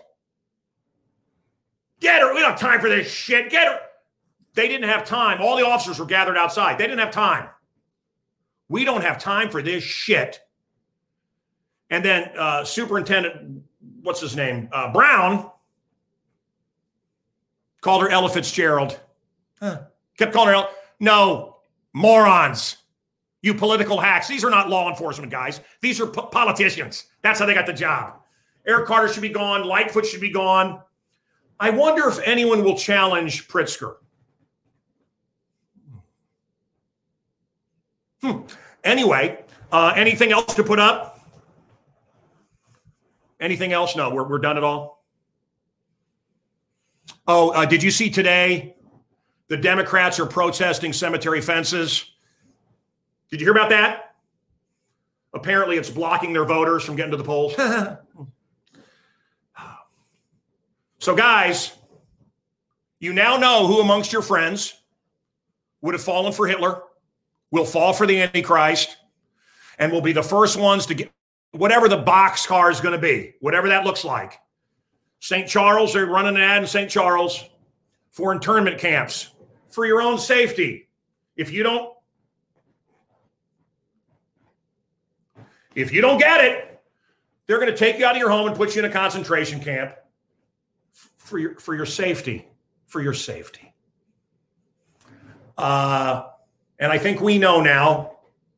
Get 2.00 2.22
her. 2.22 2.34
We 2.34 2.42
don't 2.42 2.52
have 2.52 2.60
time 2.60 2.80
for 2.80 2.90
this 2.90 3.12
shit. 3.12 3.50
Get 3.50 3.68
her. 3.68 3.80
They 4.54 4.68
didn't 4.68 4.90
have 4.90 5.04
time. 5.04 5.42
All 5.42 5.58
the 5.58 5.66
officers 5.66 5.98
were 5.98 6.06
gathered 6.06 6.38
outside. 6.38 6.78
They 6.78 6.86
didn't 6.86 7.00
have 7.00 7.12
time. 7.12 7.50
We 8.74 8.86
don't 8.86 9.04
have 9.04 9.20
time 9.20 9.52
for 9.52 9.62
this 9.62 9.84
shit. 9.84 10.40
And 11.92 12.04
then 12.04 12.32
uh, 12.36 12.64
Superintendent 12.64 13.62
what's 14.02 14.20
his 14.20 14.36
name? 14.36 14.68
Uh, 14.72 14.92
Brown 14.92 15.52
called 17.82 18.02
her 18.02 18.10
Ella 18.10 18.30
Fitzgerald. 18.30 19.00
Huh. 19.60 19.82
Kept 20.18 20.34
calling 20.34 20.48
her 20.48 20.56
Ella. 20.56 20.70
No, 21.00 21.58
morons. 21.94 22.78
You 23.44 23.54
political 23.54 24.00
hacks. 24.00 24.28
These 24.28 24.44
are 24.44 24.50
not 24.50 24.72
law 24.72 24.90
enforcement 24.90 25.32
guys. 25.32 25.62
These 25.82 26.02
are 26.02 26.08
po- 26.08 26.24
politicians. 26.24 27.06
That's 27.22 27.40
how 27.40 27.46
they 27.46 27.54
got 27.54 27.68
the 27.68 27.74
job. 27.74 28.22
Eric 28.66 28.88
Carter 28.88 29.08
should 29.08 29.22
be 29.22 29.30
gone. 29.30 29.68
Lightfoot 29.68 30.08
should 30.08 30.20
be 30.20 30.32
gone. 30.32 30.82
I 31.60 31.70
wonder 31.70 32.10
if 32.10 32.20
anyone 32.26 32.64
will 32.64 32.76
challenge 32.76 33.48
Pritzker. 33.48 33.98
Hmm. 38.24 38.40
Anyway, 38.84 39.44
uh, 39.72 39.94
anything 39.96 40.32
else 40.32 40.54
to 40.56 40.64
put 40.64 40.80
up? 40.80 41.20
Anything 43.40 43.74
else? 43.74 43.96
No, 43.96 44.10
we're, 44.10 44.24
we're 44.24 44.40
done 44.40 44.58
at 44.58 44.64
all. 44.64 45.04
Oh, 47.28 47.50
uh, 47.52 47.66
did 47.66 47.82
you 47.84 47.92
see 47.92 48.10
today? 48.10 48.76
The 49.48 49.58
Democrats 49.58 50.20
are 50.20 50.26
protesting 50.26 50.94
cemetery 50.94 51.42
fences. 51.42 52.06
Did 53.30 53.40
you 53.40 53.46
hear 53.46 53.54
about 53.54 53.70
that? 53.70 54.16
Apparently, 55.34 55.78
it's 55.78 55.90
blocking 55.90 56.34
their 56.34 56.46
voters 56.46 56.84
from 56.84 56.96
getting 56.96 57.12
to 57.12 57.18
the 57.18 57.24
polls. 57.24 57.56
so, 61.00 61.16
guys, 61.16 61.74
you 63.00 63.14
now 63.14 63.38
know 63.38 63.68
who 63.68 63.82
amongst 63.82 64.14
your 64.14 64.22
friends 64.22 64.76
would 65.82 65.94
have 65.94 66.04
fallen 66.04 66.32
for 66.32 66.48
Hitler, 66.48 66.84
will 67.54 67.66
fall 67.66 67.94
for 67.94 68.08
the 68.08 68.20
Antichrist, 68.20 68.98
and 69.78 69.92
will 69.92 70.02
be 70.02 70.12
the 70.12 70.24
first 70.24 70.60
ones 70.60 70.88
to 70.88 70.96
get 70.96 71.12
whatever 71.52 71.88
the 71.88 71.98
box 71.98 72.48
car 72.48 72.72
is 72.72 72.82
going 72.82 72.96
to 72.96 73.02
be, 73.02 73.36
whatever 73.42 73.70
that 73.70 73.86
looks 73.86 74.04
like. 74.04 74.40
St. 75.20 75.48
Charles, 75.48 75.94
they're 75.94 76.08
running 76.08 76.36
an 76.36 76.42
ad 76.42 76.64
in 76.64 76.68
St. 76.68 76.90
Charles 76.90 77.46
for 78.10 78.34
internment 78.34 78.80
camps 78.80 79.30
for 79.70 79.86
your 79.86 80.02
own 80.02 80.18
safety. 80.18 80.90
If 81.38 81.52
you 81.52 81.62
don't 81.62 81.94
if 85.76 85.94
you 85.94 86.02
don't 86.02 86.18
get 86.18 86.44
it, 86.44 86.82
they're 87.46 87.60
going 87.60 87.72
to 87.72 87.78
take 87.78 88.00
you 88.00 88.06
out 88.06 88.16
of 88.16 88.18
your 88.18 88.32
home 88.32 88.48
and 88.48 88.56
put 88.56 88.76
you 88.76 88.84
in 88.84 88.90
a 88.90 88.94
concentration 88.94 89.60
camp 89.60 89.96
for 90.92 91.38
your 91.38 91.60
for 91.60 91.76
your 91.76 91.86
safety, 91.86 92.48
for 92.88 93.00
your 93.00 93.14
safety. 93.14 93.76
Uh, 95.56 96.24
and 96.80 96.92
I 96.92 96.98
think 96.98 97.22
we 97.22 97.38
know 97.38 97.62
now 97.62 98.12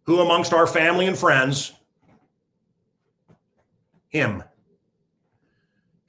who 0.03 0.19
amongst 0.19 0.53
our 0.53 0.67
family 0.67 1.07
and 1.07 1.17
friends 1.17 1.73
him. 4.09 4.43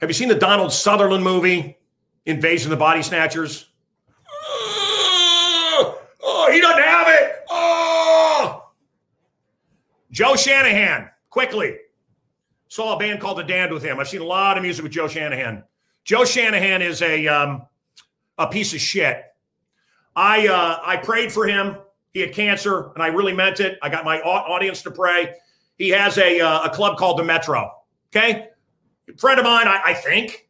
Have 0.00 0.10
you 0.10 0.14
seen 0.14 0.28
the 0.28 0.34
Donald 0.34 0.72
Sutherland 0.72 1.24
movie, 1.24 1.78
Invasion 2.24 2.70
of 2.70 2.78
the 2.78 2.82
Body 2.82 3.02
Snatchers? 3.02 3.66
Oh, 6.28 6.50
he 6.52 6.60
doesn't 6.60 6.82
have 6.82 7.06
it. 7.08 7.32
Oh. 7.48 8.70
Joe 10.10 10.34
Shanahan, 10.34 11.08
quickly. 11.30 11.76
Saw 12.68 12.96
a 12.96 12.98
band 12.98 13.20
called 13.20 13.38
The 13.38 13.44
Damned 13.44 13.72
with 13.72 13.84
him. 13.84 14.00
I've 14.00 14.08
seen 14.08 14.22
a 14.22 14.24
lot 14.24 14.56
of 14.56 14.64
music 14.64 14.82
with 14.82 14.90
Joe 14.90 15.06
Shanahan. 15.06 15.62
Joe 16.02 16.24
Shanahan 16.24 16.82
is 16.82 17.00
a 17.00 17.28
um, 17.28 17.66
a 18.38 18.48
piece 18.48 18.74
of 18.74 18.80
shit. 18.80 19.22
I 20.16 20.48
uh, 20.48 20.80
I 20.84 20.96
prayed 20.96 21.30
for 21.30 21.46
him. 21.46 21.76
He 22.16 22.22
had 22.22 22.32
cancer, 22.32 22.92
and 22.94 23.02
I 23.02 23.08
really 23.08 23.34
meant 23.34 23.60
it. 23.60 23.78
I 23.82 23.90
got 23.90 24.02
my 24.02 24.22
audience 24.22 24.80
to 24.84 24.90
pray. 24.90 25.34
He 25.76 25.90
has 25.90 26.16
a 26.16 26.40
uh, 26.40 26.62
a 26.62 26.70
club 26.70 26.96
called 26.96 27.18
the 27.18 27.24
Metro. 27.24 27.70
Okay, 28.08 28.48
friend 29.18 29.38
of 29.38 29.44
mine, 29.44 29.68
I, 29.68 29.82
I 29.84 29.92
think. 29.92 30.48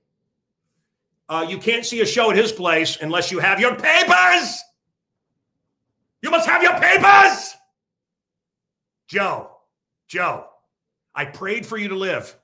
Uh, 1.29 1.45
you 1.49 1.59
can't 1.59 1.85
see 1.85 2.03
a 2.03 2.07
show 2.07 2.31
at 2.31 2.37
his 2.37 2.53
place 2.53 2.99
unless 3.01 3.33
you 3.33 3.41
have 3.41 3.59
your 3.59 3.75
papers. 3.75 4.63
You 6.23 6.31
must 6.31 6.49
have 6.49 6.63
your 6.63 6.75
papers. 6.75 7.57
Joe, 9.09 9.51
Joe, 10.07 10.47
I 11.17 11.25
prayed 11.25 11.67
for 11.67 11.79
you 11.79 11.89
to 11.89 11.97
live. 11.97 12.37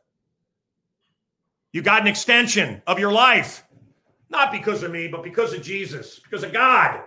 You 1.72 1.80
got 1.80 2.02
an 2.02 2.08
extension 2.08 2.82
of 2.88 2.98
your 2.98 3.12
life, 3.12 3.62
not 4.30 4.50
because 4.50 4.82
of 4.82 4.90
me, 4.90 5.06
but 5.06 5.22
because 5.22 5.52
of 5.52 5.62
Jesus, 5.62 6.18
because 6.18 6.42
of 6.42 6.52
God. 6.52 7.02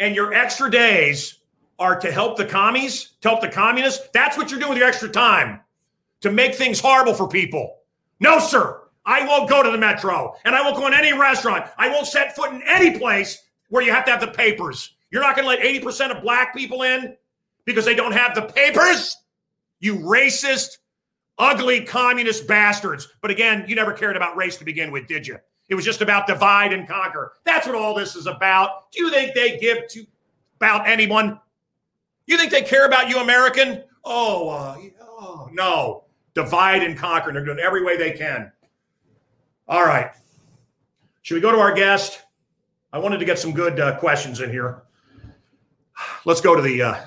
And 0.00 0.14
your 0.14 0.34
extra 0.34 0.70
days 0.70 1.38
are 1.78 1.98
to 1.98 2.10
help 2.10 2.36
the 2.36 2.44
commies, 2.44 3.12
to 3.20 3.28
help 3.28 3.40
the 3.40 3.48
communists. 3.48 4.08
That's 4.12 4.36
what 4.36 4.50
you're 4.50 4.60
doing 4.60 4.70
with 4.70 4.78
your 4.78 4.88
extra 4.88 5.08
time 5.08 5.60
to 6.20 6.30
make 6.30 6.54
things 6.54 6.80
horrible 6.80 7.14
for 7.14 7.28
people. 7.28 7.78
No, 8.20 8.38
sir. 8.38 8.82
I 9.04 9.24
won't 9.26 9.48
go 9.48 9.62
to 9.62 9.70
the 9.70 9.78
metro 9.78 10.34
and 10.44 10.54
I 10.56 10.62
won't 10.62 10.76
go 10.76 10.86
in 10.86 10.94
any 10.94 11.12
restaurant. 11.12 11.66
I 11.78 11.88
won't 11.88 12.06
set 12.06 12.34
foot 12.34 12.52
in 12.52 12.62
any 12.66 12.98
place 12.98 13.40
where 13.68 13.82
you 13.82 13.92
have 13.92 14.04
to 14.06 14.10
have 14.10 14.20
the 14.20 14.28
papers. 14.28 14.96
You're 15.10 15.22
not 15.22 15.36
going 15.36 15.44
to 15.44 15.48
let 15.48 15.60
80% 15.60 16.16
of 16.16 16.22
black 16.22 16.54
people 16.54 16.82
in 16.82 17.16
because 17.64 17.84
they 17.84 17.94
don't 17.94 18.12
have 18.12 18.34
the 18.34 18.42
papers? 18.42 19.16
You 19.78 19.96
racist, 19.96 20.78
ugly 21.38 21.84
communist 21.84 22.48
bastards. 22.48 23.08
But 23.20 23.30
again, 23.30 23.64
you 23.68 23.76
never 23.76 23.92
cared 23.92 24.16
about 24.16 24.36
race 24.36 24.56
to 24.56 24.64
begin 24.64 24.90
with, 24.90 25.06
did 25.06 25.26
you? 25.26 25.38
It 25.68 25.74
was 25.74 25.84
just 25.84 26.00
about 26.00 26.26
divide 26.26 26.72
and 26.72 26.86
conquer. 26.86 27.32
That's 27.44 27.66
what 27.66 27.74
all 27.74 27.94
this 27.94 28.14
is 28.14 28.26
about. 28.26 28.90
Do 28.92 29.04
you 29.04 29.10
think 29.10 29.34
they 29.34 29.58
give 29.58 29.88
to 29.88 30.06
about 30.60 30.86
anyone? 30.86 31.40
You 32.26 32.38
think 32.38 32.50
they 32.50 32.62
care 32.62 32.86
about 32.86 33.08
you, 33.08 33.18
American? 33.18 33.82
Oh, 34.04 34.48
uh, 34.48 34.76
oh 35.02 35.48
no 35.52 36.04
divide 36.36 36.82
and 36.82 36.96
conquer. 36.96 37.30
And 37.30 37.36
they're 37.36 37.44
doing 37.44 37.58
every 37.58 37.82
way 37.82 37.96
they 37.96 38.12
can. 38.12 38.52
All 39.66 39.84
right. 39.84 40.12
Should 41.22 41.34
we 41.34 41.40
go 41.40 41.50
to 41.50 41.58
our 41.58 41.74
guest? 41.74 42.22
I 42.92 42.98
wanted 42.98 43.18
to 43.18 43.24
get 43.24 43.38
some 43.38 43.52
good 43.52 43.80
uh, 43.80 43.98
questions 43.98 44.40
in 44.40 44.50
here. 44.50 44.82
Let's 46.24 46.40
go 46.40 46.54
to 46.54 46.62
the 46.62 46.82
uh, 46.82 47.00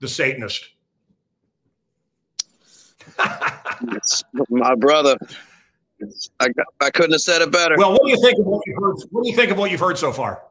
the 0.00 0.08
Satanist. 0.08 0.70
my 4.48 4.74
brother. 4.74 5.18
I, 6.40 6.48
I 6.80 6.90
couldn't 6.90 7.12
have 7.12 7.20
said 7.20 7.42
it 7.42 7.50
better. 7.50 7.76
Well, 7.76 7.92
what 7.92 8.02
do 8.04 8.10
you 8.10 8.20
think 8.20 8.38
of 8.38 8.46
what 8.46 8.62
you've 8.66 8.78
heard? 8.78 8.96
What 9.10 9.24
do 9.24 9.30
you 9.30 9.36
think 9.36 9.50
of 9.50 9.58
what 9.58 9.70
you've 9.70 9.80
heard 9.80 9.98
so 9.98 10.12
far? 10.12 10.42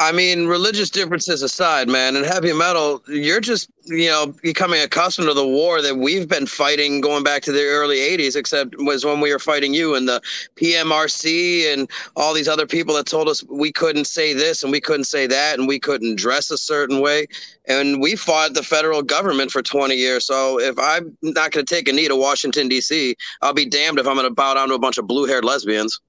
I 0.00 0.12
mean, 0.12 0.46
religious 0.46 0.90
differences 0.90 1.42
aside, 1.42 1.88
man, 1.88 2.14
and 2.14 2.24
heavy 2.24 2.52
metal, 2.52 3.02
you're 3.08 3.40
just, 3.40 3.68
you 3.86 4.06
know, 4.06 4.32
becoming 4.44 4.80
accustomed 4.80 5.26
to 5.26 5.34
the 5.34 5.46
war 5.46 5.82
that 5.82 5.96
we've 5.96 6.28
been 6.28 6.46
fighting 6.46 7.00
going 7.00 7.24
back 7.24 7.42
to 7.42 7.52
the 7.52 7.64
early 7.64 7.96
80s, 7.96 8.36
except 8.36 8.76
was 8.78 9.04
when 9.04 9.20
we 9.20 9.32
were 9.32 9.40
fighting 9.40 9.74
you 9.74 9.96
and 9.96 10.08
the 10.08 10.22
PMRC 10.54 11.72
and 11.72 11.90
all 12.14 12.32
these 12.32 12.46
other 12.46 12.64
people 12.64 12.94
that 12.94 13.06
told 13.06 13.28
us 13.28 13.42
we 13.50 13.72
couldn't 13.72 14.04
say 14.04 14.32
this 14.32 14.62
and 14.62 14.70
we 14.70 14.80
couldn't 14.80 15.04
say 15.04 15.26
that 15.26 15.58
and 15.58 15.66
we 15.66 15.80
couldn't 15.80 16.14
dress 16.14 16.48
a 16.52 16.58
certain 16.58 17.00
way. 17.00 17.26
And 17.66 18.00
we 18.00 18.14
fought 18.14 18.54
the 18.54 18.62
federal 18.62 19.02
government 19.02 19.50
for 19.50 19.62
20 19.62 19.96
years. 19.96 20.24
So 20.24 20.60
if 20.60 20.78
I'm 20.78 21.18
not 21.22 21.50
going 21.50 21.66
to 21.66 21.74
take 21.74 21.88
a 21.88 21.92
knee 21.92 22.06
to 22.06 22.14
Washington, 22.14 22.68
D.C., 22.68 23.16
I'll 23.42 23.52
be 23.52 23.66
damned 23.66 23.98
if 23.98 24.06
I'm 24.06 24.14
going 24.14 24.28
to 24.28 24.34
bow 24.34 24.54
down 24.54 24.68
to 24.68 24.74
a 24.74 24.78
bunch 24.78 24.98
of 24.98 25.08
blue 25.08 25.26
haired 25.26 25.44
lesbians. 25.44 26.00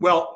Well, 0.00 0.35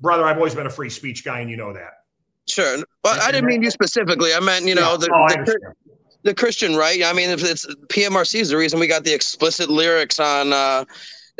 brother, 0.00 0.24
I've 0.24 0.36
always 0.36 0.54
been 0.54 0.66
a 0.66 0.70
free 0.70 0.90
speech 0.90 1.24
guy, 1.24 1.40
and 1.40 1.50
you 1.50 1.56
know 1.56 1.72
that. 1.72 2.04
Sure, 2.48 2.78
but 3.02 3.20
I 3.20 3.30
didn't 3.30 3.46
mean 3.46 3.62
you 3.62 3.70
specifically. 3.70 4.34
I 4.34 4.40
meant 4.40 4.66
you 4.66 4.74
know 4.74 4.92
yeah. 4.92 4.96
the, 4.96 5.10
oh, 5.14 5.44
the, 5.44 5.74
the, 6.24 6.34
Christian 6.34 6.74
right. 6.74 7.02
I 7.04 7.12
mean, 7.12 7.30
if 7.30 7.44
it's 7.44 7.66
PMRC 7.88 8.40
is 8.40 8.48
the 8.50 8.56
reason 8.56 8.80
we 8.80 8.86
got 8.86 9.04
the 9.04 9.14
explicit 9.14 9.70
lyrics 9.70 10.18
on 10.18 10.52
uh, 10.52 10.84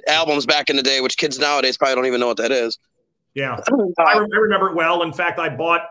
albums 0.06 0.46
back 0.46 0.70
in 0.70 0.76
the 0.76 0.82
day, 0.82 1.00
which 1.00 1.16
kids 1.16 1.38
nowadays 1.38 1.76
probably 1.76 1.96
don't 1.96 2.06
even 2.06 2.20
know 2.20 2.28
what 2.28 2.36
that 2.36 2.52
is. 2.52 2.78
Yeah, 3.34 3.60
I, 3.98 4.18
remember 4.18 4.70
it 4.70 4.76
well. 4.76 5.02
In 5.02 5.12
fact, 5.12 5.38
I 5.38 5.48
bought 5.48 5.82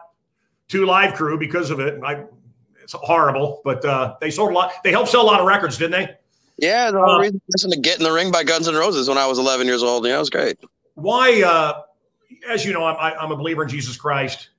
2 0.70 0.86
Live 0.86 1.14
Crew 1.16 1.38
because 1.38 1.72
of 1.72 1.80
it. 1.80 2.00
I, 2.04 2.24
it's 2.82 2.94
horrible, 2.94 3.62
but 3.64 3.84
uh, 3.86 4.16
they 4.20 4.32
sold 4.32 4.52
a 4.52 4.54
lot. 4.54 4.72
They 4.84 4.92
helped 4.92 5.10
sell 5.10 5.22
a 5.22 5.24
lot 5.24 5.40
of 5.40 5.48
records, 5.48 5.78
didn't 5.78 5.92
they? 5.92 6.16
Yeah, 6.58 6.92
the 6.92 7.00
whole 7.00 7.12
uh, 7.12 7.20
reason 7.20 7.72
to 7.72 7.80
Get 7.80 7.98
in 7.98 8.04
the 8.04 8.12
Ring 8.12 8.32
by 8.32 8.44
Guns 8.44 8.68
N' 8.68 8.76
Roses 8.76 9.08
when 9.08 9.18
I 9.18 9.26
was 9.26 9.40
11 9.40 9.68
years 9.68 9.84
old. 9.84 10.06
Yeah, 10.06 10.18
it 10.18 10.20
was 10.20 10.30
great. 10.30 10.58
Why? 10.96 11.42
As 12.48 12.66
you 12.66 12.74
know, 12.74 12.86
I'm, 12.86 13.14
I'm 13.20 13.32
a 13.32 13.36
believer 13.36 13.64
in 13.64 13.70
Jesus 13.70 13.98
Christ. 13.98 14.50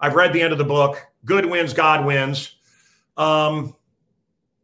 I've 0.00 0.14
read 0.14 0.32
the 0.32 0.42
end 0.42 0.52
of 0.52 0.58
the 0.58 0.64
book. 0.64 1.04
Good 1.24 1.46
wins, 1.46 1.72
God 1.72 2.04
wins. 2.04 2.56
Um, 3.16 3.74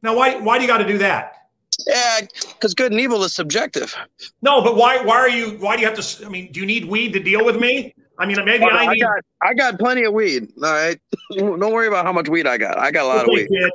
now, 0.03 0.17
why 0.17 0.39
why 0.41 0.59
do 0.59 0.63
you 0.63 0.69
got 0.69 0.79
to 0.79 0.87
do 0.87 0.99
that? 0.99 1.49
Yeah, 1.87 2.21
because 2.49 2.75
good 2.75 2.93
and 2.93 3.01
evil 3.01 3.23
is 3.25 3.35
subjective. 3.35 3.95
No, 4.43 4.63
but 4.63 4.77
why 4.77 5.03
why 5.03 5.17
are 5.17 5.29
you 5.29 5.53
why 5.59 5.77
do 5.77 5.83
you 5.83 5.89
have 5.89 5.99
to? 5.99 6.27
I 6.27 6.29
mean, 6.29 6.53
do 6.53 6.61
you 6.61 6.67
need 6.67 6.85
weed 6.85 7.13
to 7.15 7.21
deal 7.21 7.45
with 7.45 7.59
me? 7.59 7.95
I 8.19 8.27
mean, 8.27 8.37
maybe 8.45 8.65
I 8.65 8.93
need. 8.93 9.03
I 9.03 9.07
got, 9.07 9.25
I 9.43 9.55
got 9.55 9.79
plenty 9.79 10.05
of 10.05 10.13
weed. 10.13 10.49
All 10.63 10.71
right, 10.71 11.01
don't 11.37 11.73
worry 11.73 11.89
about 11.89 12.05
how 12.05 12.13
much 12.13 12.29
weed 12.29 12.47
I 12.47 12.59
got. 12.59 12.79
I 12.79 12.91
got 12.91 13.05
a 13.05 13.09
lot 13.09 13.29
okay, 13.29 13.45
of 13.45 13.49
weed. 13.51 13.61
Kid. 13.61 13.71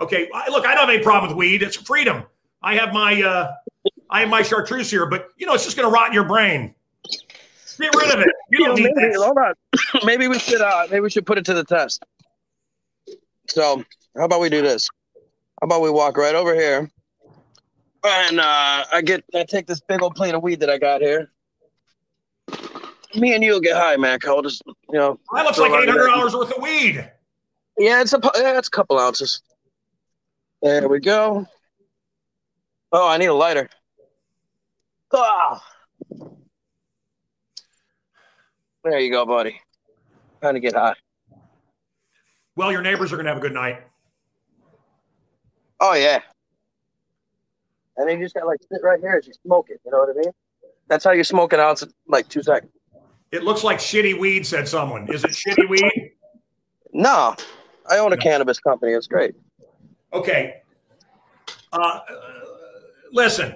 Okay, 0.00 0.28
look, 0.48 0.64
I 0.64 0.74
don't 0.74 0.86
have 0.86 0.90
any 0.90 1.02
problem 1.02 1.30
with 1.30 1.36
weed. 1.36 1.62
It's 1.62 1.76
freedom. 1.76 2.24
I 2.62 2.76
have 2.76 2.92
my 2.92 3.20
uh, 3.20 3.52
I 4.10 4.20
have 4.20 4.28
my 4.28 4.42
chartreuse 4.42 4.90
here, 4.90 5.06
but 5.06 5.28
you 5.36 5.46
know, 5.46 5.54
it's 5.54 5.64
just 5.64 5.76
going 5.76 5.88
to 5.88 5.92
rot 5.92 6.08
in 6.08 6.14
your 6.14 6.24
brain. 6.24 6.74
Get 7.80 7.94
rid 7.94 8.14
of 8.14 8.20
it. 8.20 8.34
You 8.50 8.64
don't 8.64 8.74
need 8.80 8.90
maybe, 8.94 9.14
Hold 9.14 9.38
on. 9.38 9.54
maybe 10.04 10.28
we 10.28 10.38
should 10.38 10.60
uh 10.60 10.86
maybe 10.90 11.00
we 11.00 11.10
should 11.10 11.26
put 11.26 11.38
it 11.38 11.44
to 11.46 11.54
the 11.54 11.64
test. 11.64 12.02
So 13.48 13.84
how 14.16 14.24
about 14.24 14.40
we 14.40 14.48
do 14.48 14.62
this? 14.62 14.88
How 15.60 15.66
about 15.66 15.82
we 15.82 15.90
walk 15.90 16.16
right 16.16 16.34
over 16.34 16.54
here? 16.54 16.90
and 18.04 18.40
uh, 18.40 18.84
I 18.92 19.02
get 19.04 19.24
I 19.34 19.44
take 19.44 19.66
this 19.66 19.80
big 19.80 20.02
old 20.02 20.14
plate 20.14 20.34
of 20.34 20.42
weed 20.42 20.60
that 20.60 20.70
I 20.70 20.78
got 20.78 21.00
here. 21.00 21.30
Me 23.14 23.34
and 23.34 23.42
you'll 23.42 23.60
get 23.60 23.76
high, 23.76 23.96
man. 23.96 24.18
I'll 24.26 24.42
just 24.42 24.62
you 24.66 24.98
know. 24.98 25.18
That 25.34 25.44
looks 25.44 25.58
like 25.58 25.72
eight 25.72 25.88
hundred 25.88 26.06
dollars 26.08 26.34
worth 26.34 26.54
of 26.56 26.62
weed. 26.62 27.10
Yeah, 27.78 28.00
it's 28.00 28.12
a 28.12 28.20
yeah, 28.36 28.58
it's 28.58 28.68
a 28.68 28.70
couple 28.70 28.98
ounces. 28.98 29.42
There 30.62 30.88
we 30.88 31.00
go. 31.00 31.46
Oh, 32.92 33.08
I 33.08 33.16
need 33.18 33.26
a 33.26 33.34
lighter. 33.34 33.68
Ah. 35.12 35.62
There 38.88 39.00
you 39.00 39.10
go, 39.10 39.26
buddy. 39.26 39.60
Trying 40.40 40.54
to 40.54 40.60
get 40.60 40.74
high. 40.74 40.94
Well, 42.56 42.72
your 42.72 42.80
neighbors 42.80 43.12
are 43.12 43.18
gonna 43.18 43.28
have 43.28 43.36
a 43.36 43.40
good 43.40 43.52
night. 43.52 43.82
Oh 45.78 45.92
yeah. 45.92 46.20
And 47.98 48.08
then 48.08 48.18
you 48.18 48.24
just 48.24 48.34
got 48.34 48.46
like 48.46 48.60
sit 48.72 48.80
right 48.82 48.98
here 48.98 49.16
as 49.18 49.26
you 49.26 49.34
smoke 49.44 49.66
it. 49.68 49.80
You 49.84 49.90
know 49.90 49.98
what 49.98 50.08
I 50.08 50.18
mean? 50.18 50.32
That's 50.88 51.04
how 51.04 51.10
you 51.10 51.22
smoke 51.22 51.52
it 51.52 51.60
out 51.60 51.82
in 51.82 51.92
like 52.06 52.28
two 52.28 52.42
seconds. 52.42 52.72
It 53.30 53.44
looks 53.44 53.62
like 53.62 53.78
shitty 53.78 54.18
weed, 54.18 54.46
said 54.46 54.66
someone. 54.66 55.12
Is 55.12 55.22
it 55.22 55.32
shitty 55.32 55.68
weed? 55.68 56.12
No, 56.94 57.36
I 57.90 57.98
own 57.98 58.14
a 58.14 58.16
cannabis 58.16 58.58
company. 58.58 58.92
It's 58.92 59.06
great. 59.06 59.34
Okay. 60.14 60.62
Uh, 61.74 62.00
listen, 63.12 63.54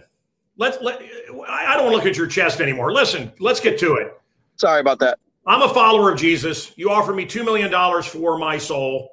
let's 0.59 0.77
let. 0.83 1.01
I 1.49 1.75
don't 1.79 1.91
to 1.91 1.97
look 1.97 2.05
at 2.05 2.19
your 2.19 2.27
chest 2.27 2.61
anymore. 2.61 2.93
Listen, 2.93 3.33
let's 3.41 3.61
get 3.61 3.79
to 3.79 3.95
it. 3.95 4.19
Sorry 4.57 4.81
about 4.81 4.99
that. 5.01 5.19
I'm 5.47 5.63
a 5.63 5.73
follower 5.73 6.13
of 6.13 6.19
Jesus. 6.19 6.73
You 6.77 6.91
offered 6.91 7.15
me 7.17 7.27
two 7.27 7.45
million 7.45 7.71
dollars 7.71 8.07
for 8.07 8.39
my 8.39 8.59
soul. 8.59 9.11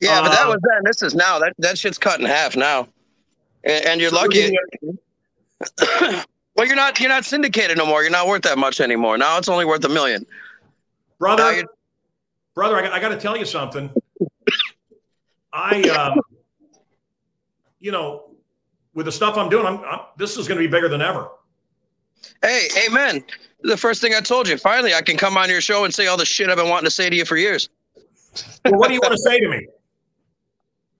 Yeah, 0.00 0.22
but 0.22 0.30
that 0.30 0.46
was 0.48 0.60
then. 0.62 0.82
This 0.84 1.02
is 1.02 1.14
now. 1.14 1.38
That 1.38 1.54
that 1.58 1.76
shit's 1.78 1.98
cut 1.98 2.20
in 2.20 2.26
half 2.26 2.56
now, 2.56 2.88
and, 3.64 3.84
and 3.84 4.00
you're 4.00 4.10
So 4.10 4.16
lucky. 4.16 4.56
you're 4.80 4.94
well, 6.56 6.66
you're 6.66 6.76
not. 6.76 6.98
You're 7.00 7.08
not 7.08 7.24
syndicated 7.24 7.76
no 7.76 7.84
more. 7.86 8.02
You're 8.02 8.10
not 8.10 8.26
worth 8.28 8.42
that 8.42 8.58
much 8.58 8.80
anymore. 8.80 9.18
Now 9.18 9.36
it's 9.38 9.48
only 9.48 9.64
worth 9.64 9.84
a 9.84 9.88
million. 9.88 10.24
Brother, 11.18 11.64
brother, 12.54 12.76
I 12.76 12.82
got, 12.82 12.92
I 12.92 13.00
got 13.00 13.10
to 13.10 13.18
tell 13.18 13.36
you 13.36 13.44
something. 13.44 13.90
I, 15.52 15.82
uh, 15.82 16.14
you 17.80 17.92
know, 17.92 18.30
with 18.94 19.06
the 19.06 19.12
stuff 19.12 19.36
I'm 19.36 19.50
doing, 19.50 19.66
I'm, 19.66 19.84
I'm 19.84 20.00
this 20.16 20.38
is 20.38 20.48
going 20.48 20.58
to 20.58 20.66
be 20.66 20.70
bigger 20.70 20.88
than 20.88 21.02
ever. 21.02 21.28
Hey, 22.42 22.68
amen. 22.86 23.22
The 23.62 23.76
first 23.76 24.00
thing 24.00 24.14
I 24.14 24.20
told 24.20 24.48
you. 24.48 24.56
Finally, 24.56 24.94
I 24.94 25.02
can 25.02 25.16
come 25.16 25.36
on 25.36 25.48
your 25.50 25.60
show 25.60 25.84
and 25.84 25.92
say 25.94 26.06
all 26.06 26.16
the 26.16 26.24
shit 26.24 26.48
I've 26.48 26.56
been 26.56 26.68
wanting 26.68 26.86
to 26.86 26.90
say 26.90 27.10
to 27.10 27.16
you 27.16 27.24
for 27.24 27.36
years. 27.36 27.68
Well, 28.64 28.74
what 28.78 28.88
do 28.88 28.94
you 28.94 29.00
want 29.00 29.12
to 29.12 29.18
say 29.18 29.38
to 29.40 29.48
me? 29.48 29.66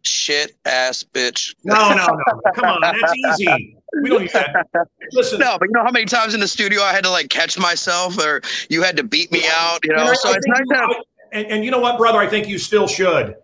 Shit 0.02 0.56
ass 0.64 1.02
bitch. 1.02 1.54
No, 1.64 1.90
no, 1.90 2.06
no. 2.06 2.52
Come 2.54 2.64
on, 2.64 2.80
that's 2.80 3.12
easy. 3.14 3.76
We 4.02 4.08
don't 4.08 4.22
need 4.22 4.32
that. 4.32 4.66
Listen, 5.12 5.40
No, 5.40 5.56
but 5.58 5.68
you 5.68 5.72
know 5.72 5.84
how 5.84 5.90
many 5.90 6.06
times 6.06 6.32
in 6.32 6.40
the 6.40 6.48
studio 6.48 6.80
I 6.82 6.92
had 6.92 7.04
to 7.04 7.10
like 7.10 7.28
catch 7.28 7.58
myself, 7.58 8.18
or 8.18 8.40
you 8.70 8.82
had 8.82 8.96
to 8.96 9.04
beat 9.04 9.30
me 9.30 9.42
out. 9.50 9.80
You 9.84 9.94
know, 9.94 10.08
And 10.08 10.16
so 10.16 10.30
I 10.30 10.36
it's 10.36 10.46
nice 10.46 10.68
to 10.70 10.76
have. 10.76 10.90
And, 11.32 11.46
and 11.46 11.64
you 11.64 11.70
know 11.70 11.78
what, 11.80 11.98
brother? 11.98 12.18
I 12.18 12.26
think 12.26 12.48
you 12.48 12.58
still 12.58 12.86
should. 12.88 13.36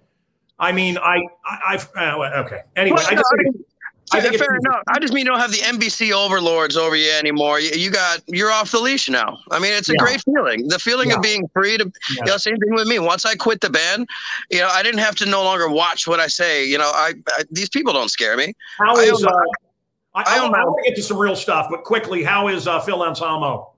I 0.58 0.72
mean, 0.72 0.96
I, 0.98 1.18
I, 1.44 1.58
I've 1.68 1.88
uh, 1.96 2.42
okay. 2.44 2.60
Anyway, 2.76 2.96
Well, 2.96 3.06
I 3.06 3.10
no, 3.14 3.16
just 3.20 3.32
I 3.32 3.42
mean, 3.42 3.64
I 4.12 4.20
think 4.20 4.36
fair 4.36 4.54
enough. 4.56 4.82
I 4.88 4.98
just 5.00 5.12
mean 5.12 5.26
you 5.26 5.32
don't 5.32 5.40
have 5.40 5.50
the 5.50 5.58
NBC 5.58 6.12
overlords 6.12 6.76
over 6.76 6.94
you 6.94 7.10
anymore. 7.10 7.58
You, 7.58 7.70
you 7.74 7.90
got 7.90 8.20
you're 8.28 8.52
off 8.52 8.70
the 8.70 8.78
leash 8.78 9.08
now. 9.08 9.38
I 9.50 9.58
mean, 9.58 9.72
it's 9.72 9.88
a 9.88 9.92
Yeah. 9.92 9.98
great 10.04 10.22
feeling. 10.22 10.68
The 10.68 10.78
feeling 10.78 11.10
Yeah. 11.10 11.16
of 11.16 11.22
being 11.22 11.48
free 11.52 11.76
to, 11.76 11.84
Yeah. 11.84 12.22
you 12.24 12.30
know, 12.32 12.36
same 12.36 12.56
thing 12.56 12.72
with 12.74 12.86
me. 12.86 12.98
Once 13.00 13.24
I 13.24 13.34
quit 13.34 13.60
the 13.60 13.70
band, 13.70 14.06
you 14.50 14.60
know, 14.60 14.68
I 14.68 14.82
didn't 14.84 15.00
have 15.00 15.16
to 15.16 15.26
no 15.26 15.42
longer 15.42 15.68
watch 15.68 16.06
what 16.06 16.20
I 16.20 16.28
say. 16.28 16.64
You 16.64 16.78
know, 16.78 16.90
I, 16.94 17.14
I 17.36 17.44
these 17.50 17.68
people 17.68 17.92
don't 17.92 18.08
scare 18.10 18.36
me. 18.36 18.52
How 18.78 18.96
I 18.96 19.00
is? 19.02 19.24
own 19.24 19.28
Uh, 19.28 19.36
I, 20.14 20.22
I 20.22 20.36
I, 20.36 20.38
own 20.44 20.54
I 20.54 20.64
want 20.64 20.84
to 20.84 20.88
get 20.90 20.96
to 20.96 21.02
some 21.02 21.18
real 21.18 21.36
stuff, 21.36 21.66
but 21.70 21.82
quickly, 21.82 22.22
how 22.22 22.48
is 22.48 22.66
uh, 22.68 22.78
Phil 22.80 23.04
Anselmo 23.04 23.72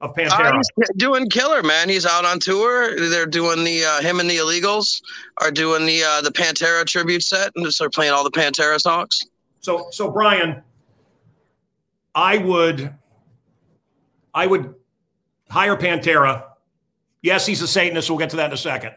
of 0.00 0.10
Uh, 0.10 0.12
Pantera? 0.14 0.54
he's 0.56 0.88
doing 0.96 1.28
killer, 1.28 1.62
man. 1.62 1.88
He's 1.90 2.06
out 2.06 2.24
on 2.24 2.40
tour. 2.40 2.98
They're 3.10 3.26
doing 3.26 3.62
the 3.64 3.84
uh, 3.84 4.00
him 4.00 4.18
and 4.18 4.28
the 4.30 4.38
Illegals 4.38 5.02
are 5.42 5.50
doing 5.50 5.84
the 5.84 6.02
uh, 6.02 6.20
the 6.22 6.32
Pantera 6.32 6.86
tribute 6.86 7.22
set, 7.22 7.52
and 7.54 7.64
just 7.66 7.78
they're 7.78 7.90
playing 7.90 8.12
all 8.14 8.24
the 8.24 8.30
Pantera 8.30 8.80
songs. 8.80 9.20
So, 9.64 9.88
so 9.90 10.10
Brian, 10.10 10.62
I 12.14 12.36
would, 12.36 12.94
I 14.34 14.46
would 14.46 14.74
hire 15.48 15.74
Pantera. 15.74 16.44
Yes, 17.22 17.46
he's 17.46 17.62
a 17.62 17.66
Satanist. 17.66 18.10
We'll 18.10 18.18
get 18.18 18.28
to 18.30 18.36
that 18.36 18.50
in 18.50 18.52
a 18.52 18.58
second. 18.58 18.92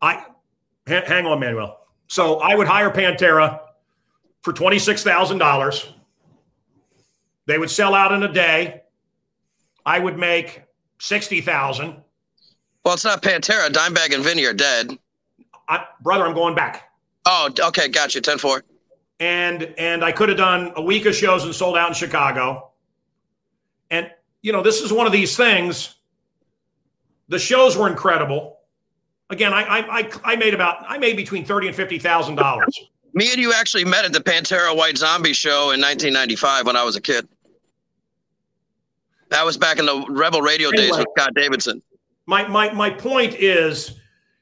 I 0.00 0.24
hang 0.86 1.26
on, 1.26 1.38
Manuel. 1.38 1.80
So 2.06 2.36
I 2.40 2.54
would 2.54 2.66
hire 2.66 2.90
Pantera 2.90 3.60
for 4.40 4.54
twenty 4.54 4.78
six 4.78 5.04
thousand 5.04 5.36
dollars. 5.36 5.92
They 7.44 7.58
would 7.58 7.70
sell 7.70 7.94
out 7.94 8.10
in 8.10 8.22
a 8.22 8.32
day. 8.32 8.80
I 9.84 9.98
would 9.98 10.16
make 10.16 10.62
sixty 10.98 11.42
thousand. 11.42 11.96
Well, 12.86 12.94
it's 12.94 13.04
not 13.04 13.20
Pantera. 13.20 13.68
Dimebag 13.68 14.14
and 14.14 14.24
Vinny 14.24 14.46
are 14.46 14.54
dead. 14.54 14.98
I, 15.68 15.84
brother, 16.00 16.24
I'm 16.24 16.34
going 16.34 16.54
back. 16.54 16.90
Oh, 17.26 17.50
okay, 17.66 17.88
got 17.88 18.14
you. 18.14 18.22
Ten 18.22 18.38
four. 18.38 18.64
And 19.20 19.74
and 19.76 20.02
I 20.02 20.10
could 20.10 20.30
have 20.30 20.38
done 20.38 20.72
a 20.74 20.82
week 20.82 21.04
of 21.04 21.14
shows 21.14 21.44
and 21.44 21.54
sold 21.54 21.76
out 21.76 21.88
in 21.88 21.94
Chicago. 21.94 22.70
And 23.90 24.10
you 24.42 24.52
know, 24.52 24.62
this 24.62 24.80
is 24.80 24.92
one 24.92 25.06
of 25.06 25.12
these 25.12 25.36
things. 25.36 25.96
The 27.28 27.38
shows 27.38 27.76
were 27.76 27.88
incredible. 27.88 28.58
Again, 29.28 29.52
I 29.52 29.62
I 29.62 29.98
I, 29.98 30.10
I 30.24 30.36
made 30.36 30.54
about 30.54 30.84
I 30.88 30.98
made 30.98 31.16
between 31.16 31.44
thirty 31.44 31.68
and 31.68 31.76
fifty 31.76 31.98
thousand 31.98 32.36
dollars. 32.36 32.80
Me 33.12 33.28
and 33.32 33.40
you 33.40 33.52
actually 33.52 33.84
met 33.84 34.04
at 34.04 34.12
the 34.12 34.20
Pantera 34.20 34.74
White 34.76 34.96
Zombie 34.96 35.32
show 35.32 35.72
in 35.72 35.80
1995 35.80 36.64
when 36.64 36.76
I 36.76 36.84
was 36.84 36.94
a 36.94 37.00
kid. 37.00 37.26
That 39.30 39.44
was 39.44 39.56
back 39.56 39.80
in 39.80 39.86
the 39.86 40.06
Rebel 40.08 40.42
Radio 40.42 40.70
days 40.70 40.96
with 40.96 41.08
Scott 41.18 41.34
Davidson. 41.34 41.82
My 42.26 42.46
my 42.46 42.72
my 42.72 42.88
point 42.88 43.34
is, 43.34 43.96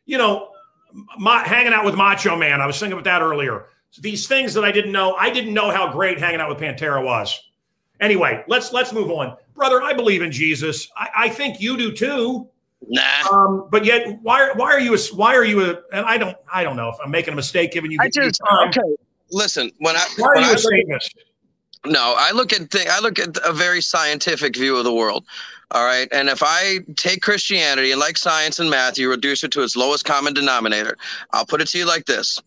you 0.05 0.19
know, 0.19 0.51
my, 1.19 1.43
hanging 1.49 1.73
out 1.73 1.87
with 1.87 1.95
Macho 1.95 2.37
Man. 2.37 2.61
I 2.61 2.67
was 2.67 2.79
thinking 2.79 2.93
about 2.93 3.05
that 3.05 3.23
earlier. 3.23 3.65
These 4.01 4.29
things 4.29 4.55
that 4.55 4.65
I 4.65 4.71
didn't 4.71 4.93
know. 4.93 5.15
I 5.15 5.31
didn't 5.31 5.55
know 5.55 5.71
how 5.71 5.91
great 5.91 6.19
hanging 6.19 6.41
out 6.41 6.49
with 6.49 6.59
Pantera 6.59 7.05
was. 7.05 7.39
Anyway, 8.01 8.45
let's 8.47 8.73
let's 8.73 8.93
move 8.93 9.11
on, 9.11 9.37
brother. 9.55 9.83
I 9.83 9.93
believe 9.93 10.23
in 10.23 10.31
Jesus. 10.31 10.89
I, 10.97 11.09
I 11.17 11.29
think 11.29 11.61
you 11.61 11.77
do 11.77 11.93
too. 11.93 12.49
Nah. 12.87 13.03
Um, 13.33 13.69
but 13.71 13.85
yet, 13.85 14.21
why 14.23 14.51
why 14.55 14.71
are 14.71 14.79
you 14.81 14.95
a, 14.95 14.99
why 15.15 15.35
are 15.35 15.45
you 15.45 15.71
a? 15.71 15.81
And 15.93 16.07
I 16.07 16.17
don't 16.17 16.37
I 16.53 16.63
don't 16.63 16.77
know 16.77 16.89
if 16.89 16.97
I'm 17.05 17.11
making 17.11 17.33
a 17.33 17.37
mistake 17.37 17.73
giving 17.73 17.91
you. 17.91 17.99
I 18.01 18.05
your 18.05 18.27
just 18.27 18.41
time. 18.49 18.69
okay. 18.69 18.97
Listen, 19.31 19.71
when 19.79 19.97
I 19.97 20.07
Why 20.17 20.29
are 20.29 20.37
you 20.37 20.43
I 20.43 20.49
a 20.49 20.53
look 20.53 20.59
Satanist? 20.61 21.15
No, 21.87 22.15
I 22.17 22.33
look 22.33 22.53
at 22.53 22.71
th- 22.71 22.89
I 22.89 23.01
look 23.01 23.19
at 23.19 23.37
a 23.45 23.53
very 23.53 23.81
scientific 23.81 24.57
view 24.57 24.77
of 24.77 24.85
the 24.85 24.95
world. 24.95 25.25
All 25.73 25.85
right, 25.85 26.09
and 26.13 26.29
if 26.29 26.43
I 26.43 26.79
take 26.97 27.21
Christianity 27.21 27.91
and 27.91 28.01
like 28.01 28.17
science 28.17 28.59
and 28.59 28.71
math, 28.71 28.97
you 28.97 29.11
reduce 29.11 29.45
it 29.45 29.51
to 29.53 29.63
its 29.63 29.77
lowest 29.77 30.05
common 30.05 30.33
denominator. 30.33 30.97
I'll 31.33 31.45
put 31.45 31.61
it 31.61 31.69
to 31.69 31.79
you 31.79 31.87
like 31.87 32.07
this: 32.07 32.41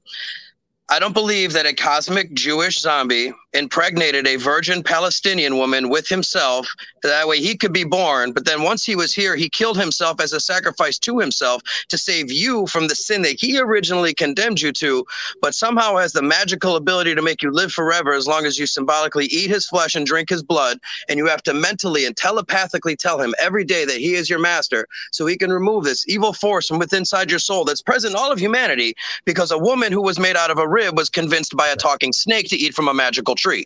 I 0.91 0.99
don't 0.99 1.13
believe 1.13 1.53
that 1.53 1.65
a 1.65 1.73
cosmic 1.73 2.33
Jewish 2.33 2.81
zombie 2.81 3.33
impregnated 3.53 4.25
a 4.27 4.37
virgin 4.37 4.81
Palestinian 4.81 5.57
woman 5.57 5.89
with 5.89 6.07
himself. 6.07 6.67
That 7.03 7.27
way 7.27 7.39
he 7.39 7.57
could 7.57 7.73
be 7.73 7.83
born. 7.83 8.31
But 8.31 8.45
then 8.45 8.63
once 8.63 8.85
he 8.85 8.95
was 8.95 9.13
here, 9.13 9.35
he 9.35 9.49
killed 9.49 9.77
himself 9.77 10.21
as 10.21 10.33
a 10.33 10.39
sacrifice 10.39 10.97
to 10.99 11.19
himself 11.19 11.61
to 11.89 11.97
save 11.97 12.31
you 12.31 12.67
from 12.67 12.87
the 12.87 12.95
sin 12.95 13.21
that 13.23 13.39
he 13.39 13.59
originally 13.59 14.13
condemned 14.13 14.61
you 14.61 14.71
to, 14.73 15.05
but 15.41 15.53
somehow 15.53 15.97
has 15.97 16.13
the 16.13 16.21
magical 16.21 16.75
ability 16.75 17.13
to 17.15 17.21
make 17.21 17.41
you 17.41 17.51
live 17.51 17.73
forever 17.73 18.13
as 18.13 18.27
long 18.27 18.45
as 18.45 18.57
you 18.57 18.65
symbolically 18.65 19.25
eat 19.25 19.49
his 19.49 19.67
flesh 19.67 19.95
and 19.95 20.05
drink 20.05 20.29
his 20.29 20.43
blood. 20.43 20.79
And 21.09 21.17
you 21.17 21.27
have 21.27 21.43
to 21.43 21.53
mentally 21.53 22.05
and 22.05 22.15
telepathically 22.15 22.95
tell 22.95 23.19
him 23.19 23.33
every 23.39 23.65
day 23.65 23.83
that 23.85 23.97
he 23.97 24.13
is 24.13 24.29
your 24.29 24.39
master 24.39 24.87
so 25.11 25.25
he 25.25 25.37
can 25.37 25.51
remove 25.51 25.83
this 25.83 26.07
evil 26.07 26.31
force 26.31 26.67
from 26.67 26.79
within 26.79 27.01
inside 27.01 27.31
your 27.31 27.39
soul 27.39 27.65
that's 27.65 27.81
present 27.81 28.13
in 28.13 28.15
all 28.15 28.31
of 28.31 28.39
humanity 28.39 28.93
because 29.25 29.49
a 29.49 29.57
woman 29.57 29.91
who 29.91 30.03
was 30.03 30.19
made 30.19 30.37
out 30.37 30.51
of 30.51 30.59
a 30.59 30.67
rib 30.67 30.95
was 30.95 31.09
convinced 31.09 31.57
by 31.57 31.67
a 31.67 31.75
talking 31.75 32.13
snake 32.13 32.47
to 32.47 32.55
eat 32.55 32.75
from 32.75 32.87
a 32.87 32.93
magical 32.93 33.33
tree. 33.41 33.65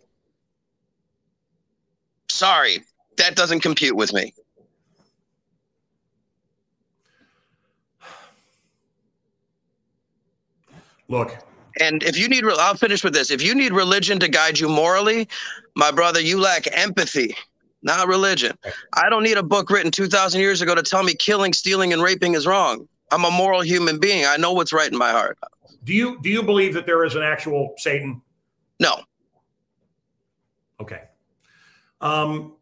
Sorry, 2.29 2.79
that 3.17 3.35
doesn't 3.35 3.59
compute 3.59 3.95
with 3.95 4.13
me. 4.13 4.33
Look, 11.07 11.37
And 11.79 12.01
if 12.01 12.17
you 12.17 12.27
need, 12.27 12.43
I'll 12.45 12.73
finish 12.73 13.03
with 13.03 13.13
this. 13.13 13.29
If 13.29 13.41
you 13.41 13.53
need 13.53 13.73
religion 13.73 14.19
to 14.19 14.27
guide 14.27 14.57
you 14.57 14.67
morally, 14.67 15.27
my 15.75 15.91
brother, 15.91 16.19
you 16.19 16.39
lack 16.39 16.65
empathy, 16.71 17.35
not 17.83 18.07
religion. 18.07 18.57
I 18.93 19.09
don't 19.09 19.21
need 19.21 19.37
a 19.37 19.43
book 19.43 19.69
written 19.69 19.91
2,000 19.91 20.41
years 20.41 20.61
ago 20.61 20.73
to 20.73 20.81
tell 20.81 21.03
me 21.03 21.13
killing, 21.13 21.53
stealing, 21.53 21.93
and 21.93 22.01
raping 22.01 22.33
is 22.33 22.47
wrong. 22.47 22.87
I'm 23.11 23.23
a 23.23 23.29
moral 23.29 23.61
human 23.61 23.99
being. 23.99 24.25
I 24.25 24.37
know 24.37 24.51
what's 24.53 24.73
right 24.73 24.91
in 24.91 24.97
my 24.97 25.11
heart. 25.11 25.37
do 25.83 25.93
you 25.93 26.19
do 26.21 26.29
you 26.29 26.41
believe 26.41 26.73
that 26.73 26.87
there 26.87 27.05
is 27.05 27.15
an 27.15 27.21
actual 27.21 27.75
Satan? 27.77 28.21
No, 28.79 29.03
Okay. 30.81 31.03
Um. 32.01 32.53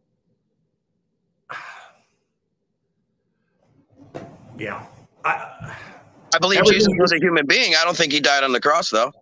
Yeah. 4.58 4.84
I, 5.24 5.74
I 6.34 6.38
believe 6.38 6.64
Jesus 6.64 6.92
was 6.98 7.12
a 7.12 7.16
human 7.18 7.46
being. 7.46 7.74
I 7.74 7.84
don't 7.84 7.96
think 7.96 8.12
he 8.12 8.20
died 8.20 8.44
on 8.44 8.52
the 8.52 8.60
cross, 8.60 8.90
though. 8.90 9.12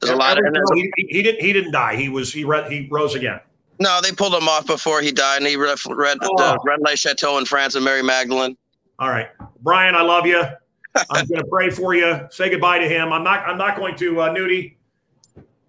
There's 0.00 0.12
a 0.12 0.16
lot 0.16 0.38
of. 0.38 0.44
and 0.44 0.54
there's 0.54 0.70
a- 0.70 0.74
he, 0.76 0.92
he 1.08 1.22
didn't. 1.22 1.40
He 1.44 1.52
didn't 1.52 1.72
die. 1.72 1.96
He 1.96 2.08
was. 2.08 2.32
He 2.32 2.44
re, 2.44 2.62
he 2.68 2.88
rose 2.90 3.14
again. 3.14 3.40
no, 3.80 4.00
they 4.00 4.12
pulled 4.12 4.34
him 4.34 4.48
off 4.48 4.66
before 4.66 5.00
he 5.02 5.10
died, 5.12 5.38
and 5.38 5.46
he 5.46 5.56
read, 5.56 5.78
read 5.90 6.18
Oh. 6.22 6.36
the 6.36 6.58
Rennes-le-Château 6.64 7.38
in 7.38 7.44
France 7.44 7.74
and 7.74 7.84
Mary 7.84 8.02
Magdalene. 8.02 8.56
All 9.00 9.08
right, 9.10 9.28
Brian, 9.62 9.94
I 9.94 10.02
love 10.02 10.26
you. 10.26 10.42
I'm 11.10 11.26
going 11.26 11.40
to 11.42 11.46
pray 11.48 11.70
for 11.70 11.94
you. 11.94 12.26
Say 12.30 12.48
goodbye 12.50 12.78
to 12.78 12.88
him. 12.88 13.12
I'm 13.12 13.24
not. 13.24 13.40
I'm 13.46 13.58
not 13.58 13.76
going 13.76 13.96
to 13.96 14.20
uh, 14.22 14.30
Nudie. 14.30 14.76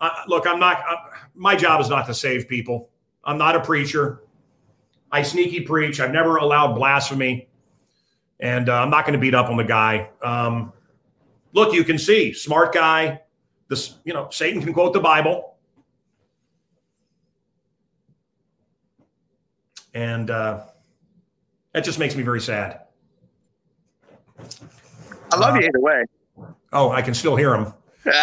Uh, 0.01 0.09
look, 0.27 0.47
I'm 0.47 0.59
not. 0.59 0.81
My 1.35 1.55
job 1.55 1.81
is 1.81 1.89
not 1.89 2.05
to 2.07 2.13
save 2.13 2.47
people. 2.47 2.89
I'm 3.23 3.37
not 3.37 3.55
a 3.55 3.59
preacher. 3.59 4.21
I 5.11 5.23
sneaky 5.23 5.61
preach. 5.61 5.99
I've 5.99 6.11
never 6.11 6.37
allowed 6.37 6.73
blasphemy, 6.75 7.49
and 8.39 8.69
uh, 8.69 8.81
I'm 8.81 8.89
not 8.89 9.05
going 9.05 9.13
to 9.13 9.19
beat 9.19 9.35
up 9.35 9.49
on 9.49 9.57
the 9.57 9.63
guy. 9.63 10.09
Um, 10.21 10.71
look, 11.53 11.73
you 11.73 11.83
can 11.83 11.97
see, 11.97 12.31
smart 12.33 12.73
guy. 12.73 13.21
This, 13.67 13.97
you 14.03 14.13
know, 14.13 14.29
Satan 14.31 14.61
can 14.61 14.73
quote 14.73 14.93
the 14.93 14.99
Bible, 14.99 15.55
and 19.93 20.29
uh, 20.29 20.61
that 21.73 21.83
just 21.83 21.99
makes 21.99 22.15
me 22.15 22.23
very 22.23 22.41
sad. 22.41 22.81
I 25.31 25.35
love 25.37 25.55
Uh, 25.55 25.59
you 25.59 25.67
either 25.67 25.79
way. 25.79 26.03
Oh, 26.71 26.89
I 26.91 27.01
can 27.01 27.13
still 27.13 27.35
hear 27.35 27.53
him. 27.55 27.73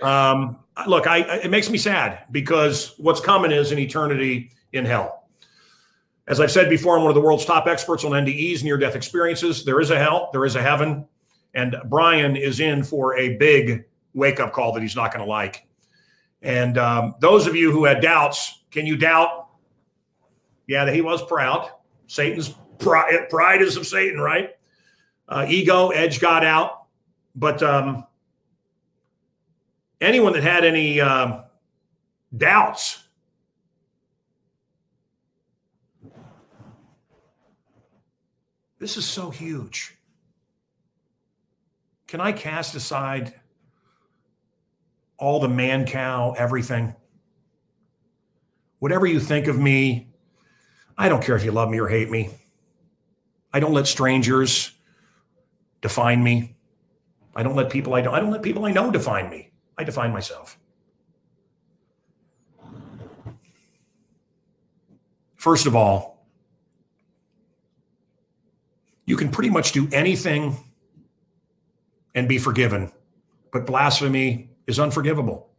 Um, 0.00 0.58
look, 0.86 1.06
I, 1.06 1.18
I- 1.22 1.36
it 1.38 1.50
makes 1.50 1.70
me 1.70 1.78
sad 1.78 2.24
because 2.30 2.94
what's 2.98 3.20
coming 3.20 3.50
is 3.52 3.72
an 3.72 3.78
eternity 3.78 4.50
in 4.72 4.84
hell. 4.84 5.28
As 6.28 6.40
I've 6.40 6.52
said 6.52 6.70
before, 6.70 6.96
I'm 6.96 7.02
one 7.02 7.10
of 7.10 7.14
the 7.16 7.20
world's 7.20 7.44
top 7.44 7.66
experts 7.66 8.04
on 8.04 8.12
NDEs, 8.12 8.62
near 8.62 8.78
death 8.78 8.94
experiences. 8.94 9.64
There 9.64 9.80
is 9.80 9.90
a 9.90 9.98
hell, 9.98 10.30
there 10.32 10.44
is 10.44 10.54
a 10.54 10.62
heaven, 10.62 11.04
and 11.54 11.76
Brian 11.86 12.36
is 12.36 12.60
in 12.60 12.84
for 12.84 13.16
a 13.16 13.36
big 13.36 13.84
wake 14.14 14.38
up 14.40 14.52
call 14.52 14.72
that 14.72 14.82
he's 14.82 14.94
not 14.96 15.12
going 15.12 15.24
to 15.24 15.28
like. 15.30 15.66
And 16.40 16.78
um, 16.78 17.14
those 17.20 17.46
of 17.46 17.56
you 17.56 17.72
who 17.72 17.84
had 17.84 18.00
doubts, 18.00 18.62
can 18.70 18.86
you 18.86 18.96
doubt? 18.96 19.48
Yeah, 20.66 20.84
that 20.84 20.94
he 20.94 21.00
was 21.02 21.22
proud. 21.26 21.70
Satan's 22.06 22.54
pride, 22.78 23.28
pride 23.28 23.60
is 23.62 23.76
of 23.76 23.86
Satan, 23.86 24.20
right? 24.20 24.50
Uh, 25.28 25.44
ego, 25.48 25.88
edge 25.88 26.20
got 26.20 26.44
out. 26.44 26.84
But 27.34 27.62
um, 27.62 28.04
anyone 30.02 30.32
that 30.32 30.42
had 30.42 30.64
any 30.64 31.00
um, 31.00 31.44
doubts. 32.36 33.04
This 38.78 38.96
is 38.96 39.04
so 39.04 39.30
huge. 39.30 39.96
Can 42.08 42.20
i 42.20 42.32
cast 42.32 42.74
aside 42.74 43.32
all 45.16 45.40
the 45.40 45.48
Mancow 45.48 46.36
everything? 46.36 46.94
Whatever 48.80 49.06
you 49.06 49.20
think 49.20 49.46
of 49.46 49.58
me 49.58 50.08
i 50.98 51.08
don't 51.08 51.22
care 51.22 51.36
if 51.36 51.44
you 51.44 51.52
love 51.52 51.70
me 51.70 51.78
or 51.80 51.88
hate 51.88 52.10
me. 52.10 52.28
I 53.54 53.60
don't 53.60 53.72
let 53.72 53.86
strangers 53.86 54.72
define 55.80 56.22
me. 56.22 56.56
I 57.34 57.42
don't 57.42 57.56
let 57.56 57.70
people 57.70 57.94
i 57.94 58.02
don't 58.02 58.14
i 58.14 58.20
don't 58.20 58.32
let 58.32 58.42
people 58.42 58.64
i 58.66 58.72
know 58.72 58.90
define 58.90 59.30
me 59.30 59.51
I 59.78 59.84
define 59.84 60.12
myself. 60.12 60.58
First 65.36 65.66
of 65.66 65.74
all, 65.74 66.24
you 69.06 69.16
can 69.16 69.28
pretty 69.28 69.50
much 69.50 69.72
do 69.72 69.88
anything 69.92 70.56
and 72.14 72.28
be 72.28 72.38
forgiven, 72.38 72.92
but 73.52 73.66
blasphemy 73.66 74.50
is 74.66 74.78
unforgivable. 74.78 75.50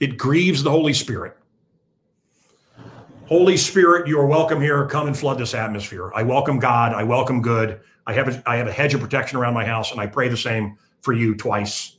It 0.00 0.18
grieves 0.18 0.62
the 0.62 0.70
Holy 0.70 0.92
Spirit. 0.92 1.36
Holy 3.26 3.56
Spirit, 3.56 4.06
you 4.06 4.18
are 4.18 4.26
welcome 4.26 4.60
here. 4.60 4.86
Come 4.86 5.06
and 5.06 5.16
flood 5.16 5.38
this 5.38 5.54
atmosphere. 5.54 6.12
I 6.14 6.22
welcome 6.22 6.58
God. 6.58 6.92
I 6.92 7.02
welcome 7.02 7.42
good. 7.42 7.80
I 8.06 8.12
have 8.14 8.28
a, 8.28 8.42
I 8.46 8.56
have 8.56 8.66
a 8.66 8.72
hedge 8.72 8.94
of 8.94 9.00
protection 9.00 9.38
around 9.38 9.54
my 9.54 9.64
house, 9.64 9.90
and 9.92 10.00
I 10.00 10.06
pray 10.06 10.28
the 10.28 10.36
same 10.36 10.78
for 11.02 11.12
you 11.12 11.34
twice, 11.34 11.96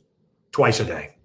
twice 0.50 0.80
a 0.80 0.84
day. 0.84 1.16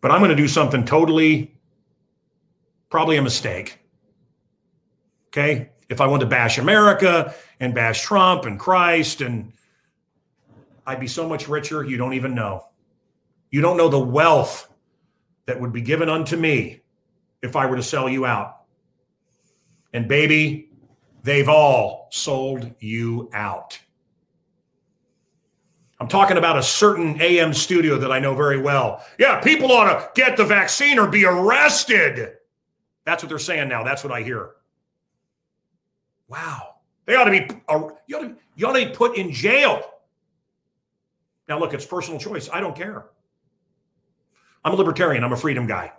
But 0.00 0.10
I'm 0.10 0.20
going 0.20 0.30
to 0.30 0.36
do 0.36 0.48
something 0.48 0.84
totally, 0.84 1.54
probably 2.90 3.16
a 3.16 3.22
mistake. 3.22 3.78
Okay. 5.28 5.70
If 5.88 6.00
I 6.00 6.06
want 6.06 6.20
to 6.20 6.26
bash 6.26 6.58
America 6.58 7.34
and 7.58 7.74
bash 7.74 8.02
Trump 8.02 8.44
and 8.44 8.58
Christ, 8.58 9.20
and 9.20 9.52
I'd 10.86 11.00
be 11.00 11.08
so 11.08 11.28
much 11.28 11.48
richer, 11.48 11.84
you 11.84 11.96
don't 11.96 12.14
even 12.14 12.34
know. 12.34 12.66
You 13.50 13.60
don't 13.60 13.76
know 13.76 13.88
the 13.88 13.98
wealth 13.98 14.68
that 15.46 15.60
would 15.60 15.72
be 15.72 15.80
given 15.80 16.08
unto 16.08 16.36
me 16.36 16.80
if 17.42 17.56
I 17.56 17.66
were 17.66 17.76
to 17.76 17.82
sell 17.82 18.08
you 18.08 18.24
out. 18.24 18.60
And 19.92 20.06
baby, 20.06 20.70
they've 21.24 21.48
all 21.48 22.08
sold 22.12 22.72
you 22.78 23.28
out. 23.32 23.78
I'm 26.00 26.08
talking 26.08 26.38
about 26.38 26.56
a 26.56 26.62
certain 26.62 27.20
AM 27.20 27.52
studio 27.52 27.98
that 27.98 28.10
I 28.10 28.18
know 28.18 28.34
very 28.34 28.58
well. 28.58 29.04
Yeah, 29.18 29.38
people 29.40 29.70
ought 29.70 29.84
to 29.84 30.10
get 30.14 30.38
the 30.38 30.44
vaccine 30.44 30.98
or 30.98 31.06
be 31.06 31.26
arrested. 31.26 32.36
That's 33.04 33.22
what 33.22 33.28
they're 33.28 33.38
saying 33.38 33.68
now. 33.68 33.84
That's 33.84 34.02
what 34.02 34.12
I 34.12 34.22
hear. 34.22 34.52
Wow. 36.28 36.76
They 37.04 37.16
ought 37.16 37.24
to 37.24 37.30
be 37.30 37.50
uh, 37.68 37.88
you 38.06 38.16
ought 38.16 38.22
to, 38.22 38.36
you 38.56 38.66
ought 38.66 38.72
to 38.72 38.86
be 38.86 38.94
put 38.94 39.18
in 39.18 39.30
jail. 39.30 39.82
Now 41.48 41.58
look, 41.58 41.74
it's 41.74 41.84
personal 41.84 42.18
choice. 42.18 42.48
I 42.50 42.60
don't 42.60 42.76
care. 42.76 43.06
I'm 44.64 44.72
a 44.72 44.76
libertarian. 44.76 45.22
I'm 45.22 45.32
a 45.32 45.36
freedom 45.36 45.66
guy. 45.66 45.92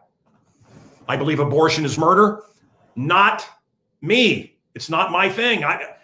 I 1.07 1.17
believe 1.17 1.39
abortion 1.39 1.85
is 1.85 1.97
murder. 1.97 2.43
Not 2.95 3.47
me. 4.01 4.57
It's 4.73 4.89
not 4.89 5.11
my 5.11 5.29
thing. 5.29 5.63
I 5.63 5.95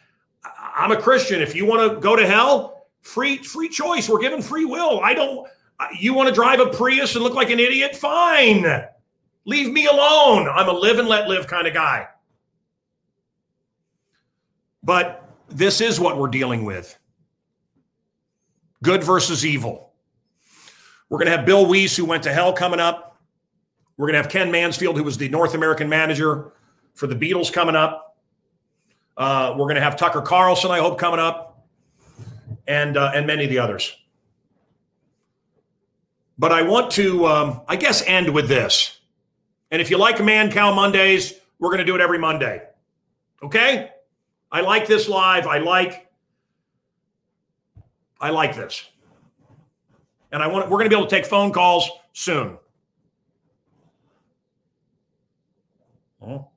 I'm 0.75 0.91
a 0.91 1.01
Christian. 1.01 1.41
If 1.41 1.55
you 1.55 1.65
want 1.65 1.91
to 1.91 1.99
go 1.99 2.15
to 2.15 2.27
hell, 2.27 2.76
free 3.07 3.37
free 3.37 3.69
choice. 3.69 4.09
We're 4.09 4.19
given 4.19 4.41
free 4.41 4.65
will. 4.65 4.99
I 5.01 5.13
don't 5.13 5.47
you 5.99 6.13
want 6.13 6.27
to 6.29 6.35
drive 6.35 6.59
a 6.59 6.67
prius 6.67 7.15
and 7.15 7.23
look 7.23 7.33
like 7.33 7.49
an 7.49 7.59
idiot? 7.59 7.95
Fine. 7.95 8.65
Leave 9.45 9.71
me 9.71 9.85
alone. 9.85 10.47
I'm 10.49 10.67
a 10.67 10.73
live 10.73 10.99
and 10.99 11.07
let 11.07 11.27
live 11.27 11.47
kind 11.47 11.67
of 11.67 11.73
guy. 11.73 12.07
But 14.83 15.23
this 15.49 15.81
is 15.81 15.99
what 15.99 16.17
we're 16.17 16.27
dealing 16.27 16.65
with. 16.65 16.97
Good 18.83 19.03
versus 19.03 19.45
evil. 19.45 19.93
We're 21.09 21.19
going 21.19 21.31
to 21.31 21.37
have 21.37 21.45
Bill 21.45 21.65
Wiese 21.65 21.95
who 21.95 22.05
went 22.05 22.23
to 22.23 22.33
hell 22.33 22.53
coming 22.53 22.79
up. 22.79 23.17
We're 23.95 24.07
going 24.07 24.13
to 24.13 24.21
have 24.21 24.31
ken 24.31 24.51
mansfield 24.51 24.97
who 24.97 25.03
was 25.03 25.17
the 25.17 25.29
north 25.29 25.55
american 25.55 25.89
manager 25.89 26.51
for 26.93 27.07
the 27.07 27.15
beatles 27.15 27.51
coming 27.51 27.75
up. 27.75 28.17
Uh, 29.15 29.55
we're 29.57 29.65
going 29.65 29.75
to 29.75 29.81
have 29.81 29.95
tucker 29.95 30.21
carlson 30.21 30.69
i 30.69 30.77
hope 30.77 30.99
coming 30.99 31.19
up 31.19 31.46
and 32.67 32.97
uh, 32.97 33.11
and 33.13 33.25
many 33.25 33.43
of 33.43 33.49
the 33.49 33.59
others. 33.59 33.95
But 36.37 36.51
I 36.51 36.61
want 36.61 36.91
to, 36.91 37.25
um, 37.25 37.61
I 37.67 37.75
guess, 37.75 38.03
end 38.05 38.33
with 38.33 38.47
this. 38.47 38.99
And 39.71 39.81
if 39.81 39.89
you 39.89 39.97
like 39.97 40.17
Mancow 40.17 40.75
Mondays, 40.75 41.33
we're 41.59 41.69
going 41.69 41.79
to 41.79 41.85
do 41.85 41.95
it 41.95 42.01
every 42.01 42.19
Monday. 42.19 42.61
Okay? 43.41 43.89
I 44.51 44.61
like 44.61 44.87
this 44.87 45.09
live. 45.09 45.47
I 45.47 45.57
like, 45.57 46.07
I 48.21 48.29
like 48.29 48.55
this. 48.55 48.87
And 50.31 50.43
I 50.43 50.47
want, 50.47 50.69
we're 50.69 50.77
going 50.77 50.89
to 50.89 50.95
be 50.95 50.95
able 50.95 51.07
to 51.07 51.15
take 51.15 51.25
phone 51.25 51.51
calls 51.51 51.89
soon. 52.13 52.57
Oh. 56.21 56.47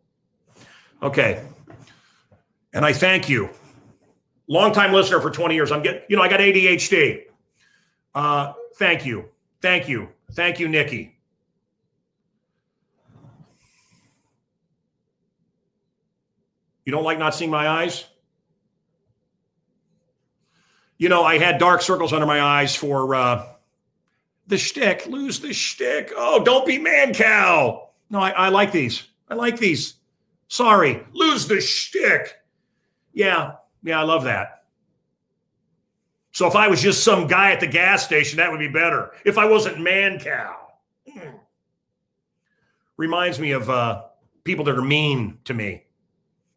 Okay. 1.02 1.42
And 2.74 2.84
I 2.84 2.92
thank 2.92 3.28
you 3.28 3.50
longtime 4.50 4.92
listener 4.92 5.20
for 5.20 5.30
20 5.30 5.54
years. 5.54 5.72
I'm 5.72 5.82
getting, 5.82 6.02
you 6.08 6.16
know, 6.16 6.22
I 6.22 6.28
got 6.28 6.40
ADHD. 6.40 7.22
Uh, 8.14 8.52
thank 8.74 9.06
you. 9.06 9.26
Thank 9.62 9.88
you. 9.88 10.08
Thank 10.32 10.58
you, 10.58 10.68
Nikki. 10.68 11.16
You 16.84 16.92
don't 16.92 17.04
like 17.04 17.18
not 17.18 17.34
seeing 17.34 17.50
my 17.50 17.68
eyes? 17.68 18.04
You 20.98 21.08
know, 21.08 21.22
I 21.22 21.38
had 21.38 21.58
dark 21.58 21.82
circles 21.82 22.12
under 22.12 22.26
my 22.26 22.42
eyes 22.42 22.74
for 22.74 23.14
uh, 23.14 23.46
the 24.48 24.58
shtick. 24.58 25.06
Lose 25.06 25.38
the 25.38 25.52
shtick. 25.52 26.12
Oh, 26.16 26.42
don't 26.42 26.66
be 26.66 26.78
Mancow. 26.78 27.86
No, 28.10 28.18
I, 28.18 28.30
I 28.30 28.48
like 28.48 28.72
these. 28.72 29.04
I 29.28 29.34
like 29.34 29.58
these. 29.58 29.94
Sorry, 30.48 31.00
lose 31.12 31.46
the 31.46 31.60
shtick. 31.60 32.34
Yeah, 33.12 33.52
yeah, 33.82 34.00
I 34.00 34.02
love 34.02 34.24
that. 34.24 34.64
So 36.32 36.46
if 36.46 36.54
I 36.54 36.68
was 36.68 36.80
just 36.80 37.02
some 37.02 37.26
guy 37.26 37.52
at 37.52 37.60
the 37.60 37.66
gas 37.66 38.04
station, 38.04 38.36
that 38.36 38.50
would 38.50 38.60
be 38.60 38.68
better. 38.68 39.12
If 39.24 39.36
I 39.36 39.46
wasn't 39.46 39.78
Mancow. 39.78 40.54
Hmm. 41.10 41.36
Reminds 42.96 43.38
me 43.38 43.52
of 43.52 43.68
uh, 43.68 44.04
people 44.44 44.64
that 44.66 44.78
are 44.78 44.82
mean 44.82 45.38
to 45.44 45.54
me. 45.54 45.84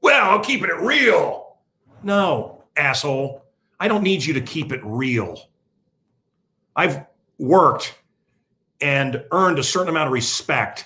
Well, 0.01 0.35
I'm 0.35 0.43
keeping 0.43 0.69
it 0.69 0.79
real. 0.79 1.57
No, 2.03 2.63
asshole. 2.75 3.43
I 3.79 3.87
don't 3.87 4.03
need 4.03 4.23
you 4.23 4.33
to 4.33 4.41
keep 4.41 4.71
it 4.71 4.81
real. 4.83 5.49
I've 6.75 7.05
worked 7.39 7.95
and 8.81 9.23
earned 9.31 9.59
a 9.59 9.63
certain 9.63 9.89
amount 9.89 10.07
of 10.07 10.13
respect. 10.13 10.85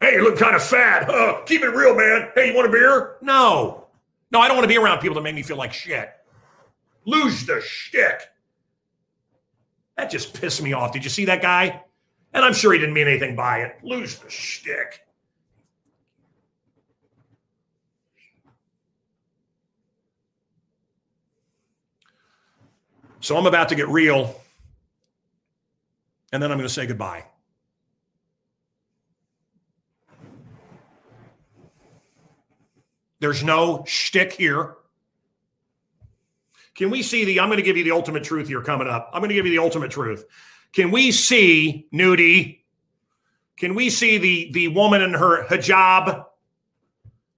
Hey, 0.00 0.14
you 0.14 0.22
look 0.22 0.38
kind 0.38 0.54
of 0.54 0.62
fat. 0.62 1.04
Huh? 1.06 1.42
Keep 1.46 1.62
it 1.62 1.70
real, 1.70 1.94
man. 1.94 2.30
Hey, 2.34 2.50
you 2.50 2.54
want 2.54 2.68
a 2.68 2.72
beer? 2.72 3.16
No. 3.20 3.87
No, 4.30 4.40
I 4.40 4.48
don't 4.48 4.56
want 4.56 4.64
to 4.64 4.68
be 4.68 4.78
around 4.78 5.00
people 5.00 5.14
that 5.14 5.22
make 5.22 5.34
me 5.34 5.42
feel 5.42 5.56
like 5.56 5.72
shit. 5.72 6.10
Lose 7.04 7.46
the 7.46 7.60
shtick. 7.60 8.22
That 9.96 10.10
just 10.10 10.38
pissed 10.38 10.62
me 10.62 10.74
off. 10.74 10.92
Did 10.92 11.02
you 11.04 11.10
see 11.10 11.24
that 11.24 11.42
guy? 11.42 11.82
And 12.34 12.44
I'm 12.44 12.52
sure 12.52 12.72
he 12.72 12.78
didn't 12.78 12.94
mean 12.94 13.08
anything 13.08 13.34
by 13.34 13.60
it. 13.60 13.78
Lose 13.82 14.16
the 14.18 14.28
shtick. 14.28 15.00
So 23.20 23.36
I'm 23.36 23.46
about 23.46 23.68
to 23.70 23.74
get 23.74 23.88
real, 23.88 24.40
and 26.32 26.40
then 26.40 26.52
I'm 26.52 26.56
going 26.56 26.68
to 26.68 26.72
say 26.72 26.86
goodbye. 26.86 27.24
There's 33.20 33.42
no 33.42 33.84
shtick 33.86 34.32
here. 34.32 34.76
Can 36.74 36.90
we 36.90 37.02
see 37.02 37.24
the? 37.24 37.40
I'm 37.40 37.48
going 37.48 37.56
to 37.58 37.64
give 37.64 37.76
you 37.76 37.84
the 37.84 37.90
ultimate 37.90 38.22
truth 38.22 38.48
here 38.48 38.62
coming 38.62 38.86
up. 38.86 39.10
I'm 39.12 39.20
going 39.20 39.30
to 39.30 39.34
give 39.34 39.46
you 39.46 39.52
the 39.52 39.58
ultimate 39.58 39.90
truth. 39.90 40.24
Can 40.72 40.90
we 40.90 41.10
see 41.10 41.88
nudie? 41.92 42.60
Can 43.56 43.74
we 43.74 43.90
see 43.90 44.18
the 44.18 44.52
the 44.52 44.68
woman 44.68 45.02
in 45.02 45.14
her 45.14 45.44
hijab? 45.46 46.26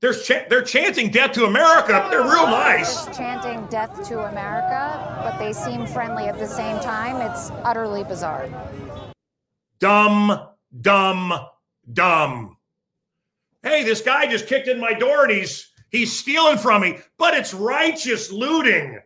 They're 0.01 0.15
ch- 0.15 0.49
they're 0.49 0.63
chanting 0.63 1.11
death 1.11 1.33
to 1.33 1.45
America. 1.47 1.93
But 1.93 2.11
they're 2.11 2.23
real 2.23 2.47
nice. 2.47 3.05
They're 3.05 3.15
chanting 3.15 3.67
death 3.67 4.07
to 4.09 4.21
America, 4.21 5.21
but 5.23 5.39
they 5.39 5.53
seem 5.55 5.87
friendly 5.87 6.27
at 6.27 6.39
the 6.39 6.47
same 6.47 6.79
time. 6.81 7.17
It's 7.31 7.51
utterly 7.65 8.05
bizarre. 8.05 8.49
Dumb, 9.79 10.49
dumb, 10.83 11.33
dumb. 11.93 12.57
Hey, 13.63 13.85
this 13.85 14.01
guy 14.01 14.27
just 14.27 14.47
kicked 14.47 14.69
in 14.69 14.81
my 14.81 14.95
door 14.95 15.25
and 15.25 15.33
he's 15.33 15.70
he's 15.91 16.17
stealing 16.17 16.59
from 16.59 16.83
me, 16.83 16.99
but 17.19 17.35
it's 17.35 17.53
righteous 17.55 18.33
looting. 18.33 19.01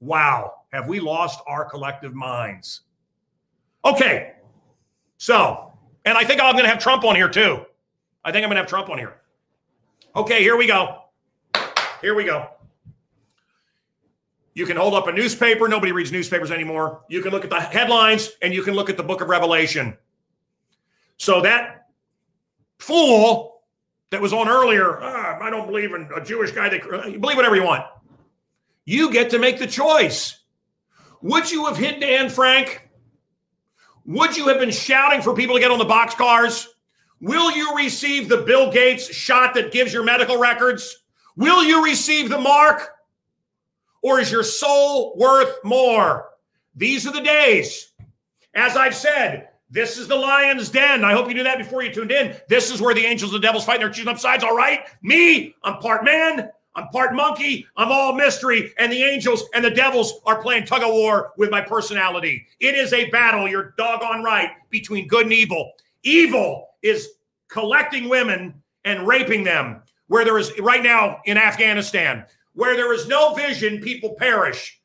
Wow, 0.00 0.52
have 0.72 0.88
we 0.88 1.00
lost 1.00 1.40
our 1.46 1.64
collective 1.64 2.14
minds? 2.14 2.82
Okay, 3.84 4.32
so, 5.18 5.72
and 6.04 6.18
I 6.18 6.24
think 6.24 6.40
I'm 6.40 6.52
going 6.52 6.64
to 6.64 6.70
have 6.70 6.78
Trump 6.78 7.04
on 7.04 7.16
here 7.16 7.28
too. 7.28 7.64
I 8.24 8.32
think 8.32 8.42
I'm 8.42 8.48
going 8.48 8.56
to 8.56 8.62
have 8.62 8.68
Trump 8.68 8.90
on 8.90 8.98
here. 8.98 9.14
Okay, 10.14 10.42
here 10.42 10.56
we 10.56 10.66
go. 10.66 11.02
Here 12.00 12.14
we 12.14 12.24
go. 12.24 12.48
You 14.54 14.64
can 14.64 14.78
hold 14.78 14.94
up 14.94 15.06
a 15.06 15.12
newspaper. 15.12 15.68
Nobody 15.68 15.92
reads 15.92 16.10
newspapers 16.10 16.50
anymore. 16.50 17.02
You 17.08 17.20
can 17.20 17.30
look 17.30 17.44
at 17.44 17.50
the 17.50 17.60
headlines 17.60 18.30
and 18.40 18.54
you 18.54 18.62
can 18.62 18.74
look 18.74 18.88
at 18.88 18.96
the 18.96 19.02
book 19.02 19.20
of 19.20 19.28
Revelation. 19.28 19.96
So 21.18 21.42
that 21.42 21.88
fool 22.78 23.55
that 24.10 24.20
was 24.20 24.32
on 24.32 24.48
earlier, 24.48 24.98
ah, 25.02 25.38
I 25.40 25.50
don't 25.50 25.66
believe 25.66 25.92
in 25.92 26.08
a 26.14 26.24
Jewish 26.24 26.52
guy 26.52 26.68
that 26.68 26.84
you 27.10 27.18
believe 27.18 27.36
whatever 27.36 27.56
you 27.56 27.64
want. 27.64 27.84
You 28.84 29.10
get 29.10 29.30
to 29.30 29.38
make 29.38 29.58
the 29.58 29.66
choice. 29.66 30.40
Would 31.22 31.50
you 31.50 31.66
have 31.66 31.76
hit 31.76 32.02
Anne 32.02 32.30
Frank? 32.30 32.88
Would 34.04 34.36
you 34.36 34.46
have 34.48 34.60
been 34.60 34.70
shouting 34.70 35.22
for 35.22 35.34
people 35.34 35.56
to 35.56 35.60
get 35.60 35.72
on 35.72 35.78
the 35.78 35.84
boxcars? 35.84 36.68
Will 37.20 37.50
you 37.50 37.76
receive 37.76 38.28
the 38.28 38.38
Bill 38.38 38.70
Gates 38.70 39.12
shot 39.12 39.54
that 39.54 39.72
gives 39.72 39.92
your 39.92 40.04
medical 40.04 40.38
records? 40.38 41.02
Will 41.34 41.64
you 41.64 41.84
receive 41.84 42.28
the 42.28 42.38
mark? 42.38 42.90
Or 44.02 44.20
is 44.20 44.30
your 44.30 44.44
soul 44.44 45.16
worth 45.16 45.58
more? 45.64 46.28
These 46.76 47.06
are 47.06 47.12
the 47.12 47.20
days. 47.20 47.92
As 48.54 48.76
I've 48.76 48.94
said, 48.94 49.48
this 49.68 49.98
is 49.98 50.06
the 50.06 50.16
lion's 50.16 50.70
den. 50.70 51.04
I 51.04 51.12
hope 51.12 51.28
you 51.28 51.34
knew 51.34 51.42
that 51.42 51.58
before 51.58 51.82
you 51.82 51.92
tuned 51.92 52.12
in. 52.12 52.36
This 52.48 52.70
is 52.70 52.80
where 52.80 52.94
the 52.94 53.04
angels 53.04 53.32
and 53.32 53.42
the 53.42 53.46
devils 53.46 53.64
fight. 53.64 53.80
They're 53.80 53.90
choosing 53.90 54.08
up 54.08 54.18
sides. 54.18 54.44
All 54.44 54.56
right. 54.56 54.80
Me, 55.02 55.54
I'm 55.64 55.78
part 55.78 56.04
man. 56.04 56.50
I'm 56.76 56.88
part 56.88 57.14
monkey. 57.14 57.66
I'm 57.76 57.90
all 57.90 58.12
mystery. 58.14 58.72
And 58.78 58.92
the 58.92 59.02
angels 59.02 59.44
and 59.54 59.64
the 59.64 59.70
devils 59.70 60.20
are 60.26 60.40
playing 60.40 60.66
tug 60.66 60.82
of 60.82 60.90
war 60.90 61.32
with 61.36 61.50
my 61.50 61.60
personality. 61.60 62.46
It 62.60 62.74
is 62.74 62.92
a 62.92 63.08
battle, 63.10 63.48
you're 63.48 63.74
doggone 63.78 64.22
right, 64.22 64.50
between 64.68 65.08
good 65.08 65.24
and 65.24 65.32
evil. 65.32 65.72
Evil 66.02 66.68
is 66.82 67.08
collecting 67.48 68.08
women 68.08 68.62
and 68.84 69.06
raping 69.06 69.42
them, 69.42 69.82
where 70.08 70.24
there 70.24 70.38
is 70.38 70.52
right 70.60 70.82
now 70.82 71.20
in 71.24 71.38
Afghanistan, 71.38 72.24
where 72.52 72.76
there 72.76 72.92
is 72.92 73.08
no 73.08 73.34
vision, 73.34 73.80
people 73.80 74.14
perish. 74.18 74.80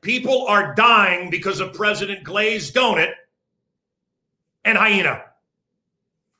People 0.00 0.46
are 0.46 0.74
dying 0.74 1.28
because 1.28 1.60
of 1.60 1.74
President 1.74 2.24
Glazed 2.24 2.74
Donut 2.74 3.12
and 4.64 4.76
Hyena. 4.78 5.24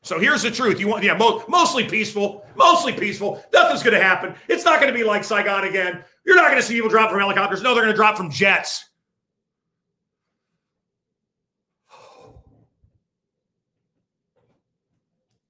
So 0.03 0.19
here's 0.19 0.43
the 0.43 0.51
truth. 0.51 0.81
You 0.81 0.89
want, 0.89 1.05
yeah, 1.05 1.17
mo- 1.17 1.45
mostly 1.49 1.85
peaceful, 1.85 2.47
mostly 2.57 2.93
peaceful. 2.93 3.45
Nothing's 3.53 3.83
going 3.83 3.97
to 3.97 4.03
happen. 4.03 4.35
It's 4.49 4.65
not 4.65 4.81
going 4.81 4.93
to 4.93 4.99
be 4.99 5.05
like 5.05 5.25
Saigon 5.25 5.65
again. 5.65 6.05
You're 6.25 6.37
not 6.37 6.51
going 6.51 6.61
to 6.61 6.67
see 6.67 6.75
people 6.75 6.89
drop 6.89 7.11
from 7.11 7.21
helicopters. 7.21 7.63
No, 7.63 7.75
they're 7.75 7.85
going 7.85 7.93
to 7.93 7.97
drop 7.97 8.17
from 8.17 8.31
jets. 8.31 8.85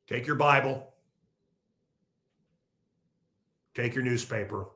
Take 0.09 0.27
your 0.27 0.37
Bible, 0.37 0.89
take 3.75 3.95
your 3.95 4.03
newspaper. 4.03 4.69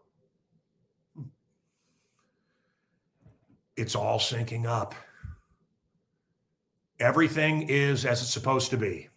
It's 3.77 3.95
all 3.95 4.19
syncing 4.19 4.67
up. 4.67 4.95
Everything 7.03 7.63
is 7.69 8.07
as 8.07 8.23
it's 8.23 8.31
supposed 8.31 8.71
to 8.71 8.77
be. 8.77 9.09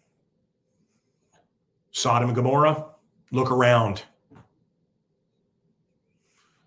Sodom 1.91 2.29
and 2.29 2.35
Gomorrah, 2.35 2.87
look 3.31 3.51
around. 3.51 4.03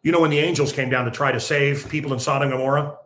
You 0.03 0.13
know, 0.13 0.21
when 0.21 0.31
the 0.31 0.39
angels 0.39 0.73
came 0.73 0.89
down 0.89 1.07
to 1.07 1.11
try 1.11 1.33
to 1.33 1.41
save 1.41 1.89
people 1.89 2.13
in 2.13 2.21
Sodom 2.21 2.51
and 2.51 2.53
Gomorrah, 2.53 2.99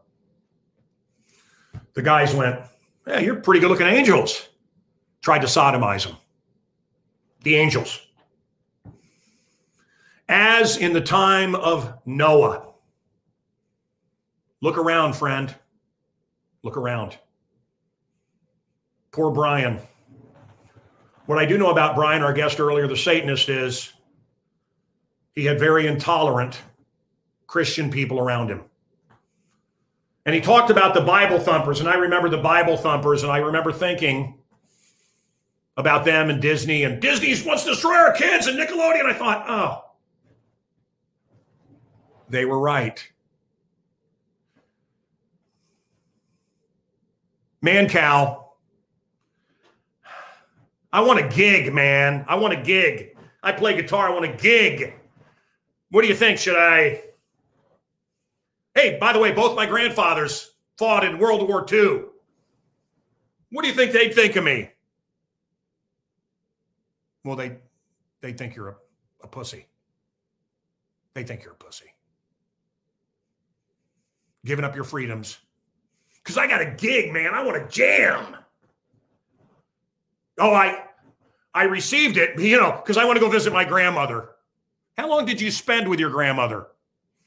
the 1.95 2.03
guys 2.03 2.35
went, 2.35 2.61
Yeah, 3.07 3.21
you're 3.21 3.37
pretty 3.37 3.61
good 3.61 3.71
looking 3.71 3.87
angels. 3.87 4.49
Tried 5.23 5.41
to 5.41 5.47
sodomize 5.47 6.07
them. 6.07 6.17
The 7.45 7.57
angels. 7.57 7.99
As 10.29 10.77
in 10.77 10.93
the 10.93 11.01
time 11.01 11.55
of 11.55 11.95
Noah. 12.05 12.73
Look 14.61 14.77
around, 14.77 15.15
friend. 15.15 15.55
Look 16.63 16.77
around. 16.77 17.17
Poor 19.13 19.31
Brian. 19.31 19.79
What 21.27 21.39
I 21.39 21.45
do 21.45 21.59
know 21.59 21.71
about 21.71 21.95
Brian, 21.95 22.23
our 22.23 22.33
guest 22.33 22.59
earlier, 22.59 22.89
the 22.89 22.97
Satanist, 22.97 23.49
is 23.49 23.93
he 25.35 25.45
had 25.45 25.59
very 25.59 25.87
intolerant 25.87 26.61
Christian 27.47 27.91
people 27.91 28.19
around 28.19 28.49
him. 28.49 28.63
And 30.25 30.35
he 30.35 30.41
talked 30.41 30.71
about 30.71 30.95
the 30.95 31.01
Bible 31.03 31.39
thumpers. 31.39 31.81
And 31.81 31.89
I 31.89 31.95
remember 31.95 32.29
the 32.29 32.39
Bible 32.39 32.77
thumpers, 32.77 33.23
and 33.23 33.31
I 33.31 33.39
remember 33.39 33.71
thinking 33.71 34.39
about 35.77 36.05
them 36.05 36.31
and 36.31 36.41
Disney. 36.41 36.85
And 36.85 37.01
Disney 37.01 37.35
wants 37.47 37.65
to 37.65 37.71
destroy 37.71 37.95
our 37.95 38.13
kids 38.13 38.47
and 38.47 38.59
Nickelodeon. 38.59 39.05
I 39.05 39.15
thought, 39.15 39.45
oh, 39.49 39.91
they 42.31 42.47
were 42.47 42.59
right. 42.59 43.07
Mancow 47.63 48.42
I 50.93 51.01
want 51.01 51.21
a 51.21 51.29
gig, 51.29 51.73
man. 51.73 52.25
I 52.29 52.37
want 52.37 52.53
a 52.53 52.63
gig. 52.63 53.17
I 53.43 53.53
play 53.53 53.75
guitar. 53.75 54.09
I 54.09 54.13
want 54.13 54.25
a 54.27 54.37
gig. 54.37 54.95
What 55.91 56.03
do 56.03 56.09
you 56.09 56.15
think? 56.15 56.39
Should 56.39 56.57
I? 56.57 57.03
Hey, 58.75 58.99
by 59.01 59.13
the 59.13 59.19
way, 59.19 59.33
both 59.33 59.57
my 59.57 59.67
grandfathers 59.67 60.53
fought 60.79 61.05
in 61.05 61.19
World 61.19 61.47
War 61.49 61.67
II. 61.71 62.05
What 63.51 63.63
do 63.63 63.69
you 63.69 63.75
think 63.75 63.93
they'd 63.93 64.15
think 64.15 64.37
of 64.37 64.45
me? 64.45 64.71
Well, 67.25 67.37
they 67.37 67.59
they 68.21 68.33
think 68.33 68.57
you're 68.57 68.71
a, 68.71 68.77
a 69.23 69.29
pussy. 69.29 69.67
They 71.15 71.25
think 71.25 71.45
you're 71.45 71.53
a 71.53 71.57
pussy. 71.57 71.93
Giving 74.45 74.65
up 74.65 74.75
your 74.75 74.85
freedoms. 74.85 75.39
Because 76.23 76.39
I 76.39 76.47
got 76.47 76.61
a 76.61 76.71
gig, 76.71 77.13
man. 77.13 77.35
I 77.35 77.45
want 77.45 77.63
to 77.63 77.75
jam. 77.75 78.37
Oh, 80.39 80.53
I 80.53 80.85
I 81.55 81.65
received 81.65 82.17
it, 82.17 82.39
you 82.39 82.59
know, 82.59 82.73
because 82.73 82.97
I 82.97 83.05
want 83.05 83.17
to 83.17 83.21
go 83.21 83.29
visit 83.29 83.53
my 83.53 83.65
grandmother. 83.65 84.31
How 84.97 85.09
long 85.09 85.27
did 85.27 85.41
you 85.41 85.51
spend 85.51 85.89
with 85.89 86.01
your 86.01 86.11
grandmother? 86.11 86.69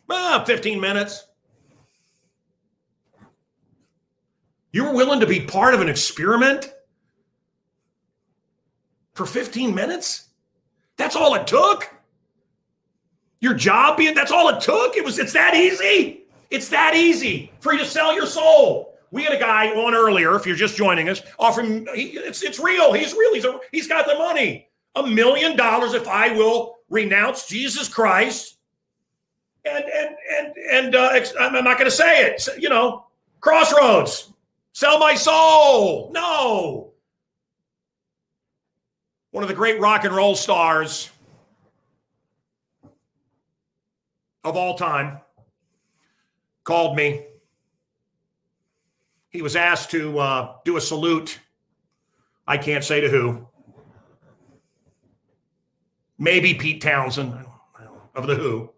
Ah, 0.09 0.43
15 0.45 0.79
minutes. 0.79 1.27
You 4.71 4.83
were 4.83 4.93
willing 4.93 5.19
to 5.19 5.27
be 5.27 5.39
part 5.39 5.73
of 5.73 5.81
an 5.81 5.89
experiment 5.89 6.73
for 9.13 9.25
15 9.25 9.73
minutes? 9.73 10.29
That's 10.97 11.15
all 11.15 11.33
it 11.35 11.47
took? 11.47 11.89
Your 13.39 13.53
job 13.53 13.97
being 13.97 14.15
that's 14.15 14.31
all 14.31 14.49
it 14.49 14.61
took. 14.61 14.97
It 14.97 15.05
was 15.05 15.19
it's 15.19 15.33
that 15.33 15.55
easy. 15.55 16.23
It's 16.49 16.69
that 16.69 16.95
easy 16.95 17.51
for 17.59 17.73
you 17.73 17.79
to 17.79 17.85
sell 17.85 18.13
your 18.13 18.25
soul. 18.25 18.94
We 19.11 19.23
had 19.23 19.33
a 19.33 19.39
guy 19.39 19.69
on 19.69 19.93
earlier, 19.93 20.35
if 20.35 20.45
you're 20.45 20.55
just 20.55 20.75
joining 20.75 21.09
us, 21.09 21.21
offering 21.39 21.87
he, 21.95 22.17
it's 22.17 22.43
it's 22.43 22.59
real. 22.59 22.93
He's 22.93 23.13
real. 23.13 23.33
He's 23.33 23.45
a, 23.45 23.59
he's 23.71 23.87
got 23.87 24.05
the 24.05 24.15
money. 24.15 24.69
A 24.95 25.05
million 25.05 25.55
dollars 25.55 25.93
if 25.93 26.07
I 26.07 26.31
will 26.31 26.77
renounce 26.89 27.47
Jesus 27.47 27.87
Christ. 27.87 28.57
And 29.65 29.83
and 29.85 30.15
and 30.37 30.53
and 30.71 30.95
uh, 30.95 31.19
I'm 31.39 31.53
not 31.63 31.77
going 31.77 31.89
to 31.89 31.91
say 31.91 32.25
it. 32.25 32.47
You 32.57 32.69
know, 32.69 33.07
crossroads. 33.41 34.31
Sell 34.73 34.99
my 34.99 35.15
soul. 35.15 36.11
No. 36.13 36.91
One 39.31 39.43
of 39.43 39.47
the 39.47 39.55
great 39.55 39.79
rock 39.79 40.03
and 40.03 40.13
roll 40.13 40.35
stars 40.35 41.09
of 44.43 44.55
all 44.55 44.77
time 44.77 45.19
called 46.63 46.95
me. 46.95 47.25
He 49.35 49.41
was 49.41 49.57
asked 49.57 49.91
to 49.91 50.17
uh, 50.17 50.55
do 50.63 50.77
a 50.77 50.81
salute. 50.81 51.41
I 52.47 52.57
can't 52.57 52.85
say 52.85 53.01
to 53.01 53.09
who. 53.09 53.45
Maybe 56.17 56.53
Pete 56.53 56.81
Townshend 56.81 57.35
of 58.15 58.27
the 58.27 58.35
Who. 58.35 58.71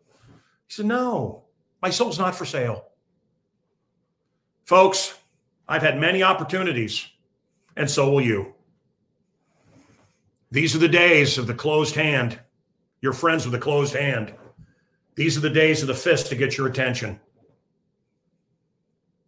He 0.66 0.74
said, 0.74 0.88
No, 0.88 1.44
my 1.80 1.92
soul's 1.92 2.18
not 2.18 2.34
for 2.34 2.44
sale. 2.44 2.88
Folks, 4.64 5.14
I've 5.68 5.84
had 5.84 6.00
many 6.00 6.24
opportunities, 6.24 7.06
and 7.76 7.88
so 7.88 8.10
will 8.10 8.22
you. 8.22 8.56
These 10.50 10.76
are 10.76 10.80
the 10.80 10.88
days 10.88 11.38
of 11.38 11.46
the 11.46 11.54
closed 11.54 11.94
hand. 11.94 12.40
Your 13.02 13.14
friends 13.14 13.46
with 13.46 13.54
a 13.54 13.60
closed 13.60 13.94
hand. 13.94 14.34
These 15.14 15.38
are 15.38 15.42
the 15.42 15.52
days 15.52 15.84
of 15.84 15.88
the 15.88 15.94
fist 15.94 16.30
to 16.30 16.36
get 16.36 16.58
your 16.58 16.66
attention. 16.66 17.20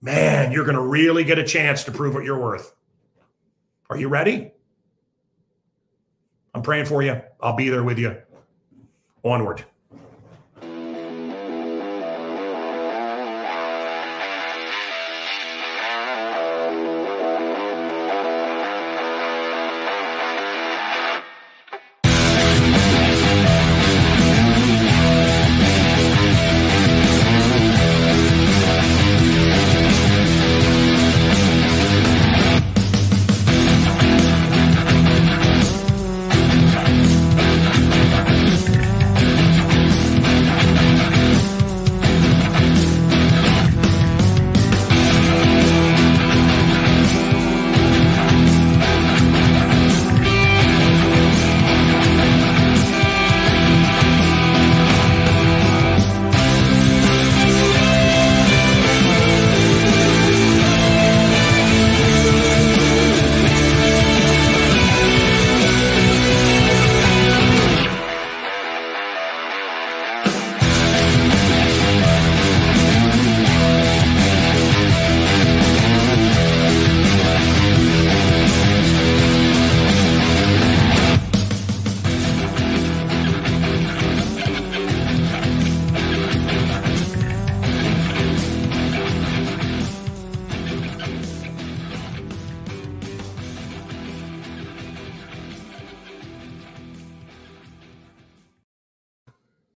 Man, 0.02 0.52
you're 0.52 0.64
going 0.64 0.76
to 0.76 0.82
really 0.82 1.24
get 1.24 1.40
a 1.40 1.44
chance 1.44 1.84
to 1.84 1.92
prove 1.92 2.14
what 2.14 2.24
you're 2.24 2.40
worth. 2.40 2.74
Are 3.90 3.98
you 3.98 4.08
ready? 4.08 4.52
I'm 6.54 6.62
praying 6.62 6.86
for 6.86 7.02
you. 7.02 7.22
I'll 7.42 7.56
be 7.56 7.70
there 7.70 7.84
with 7.84 8.00
you. 8.00 8.18
Onward. 9.24 9.66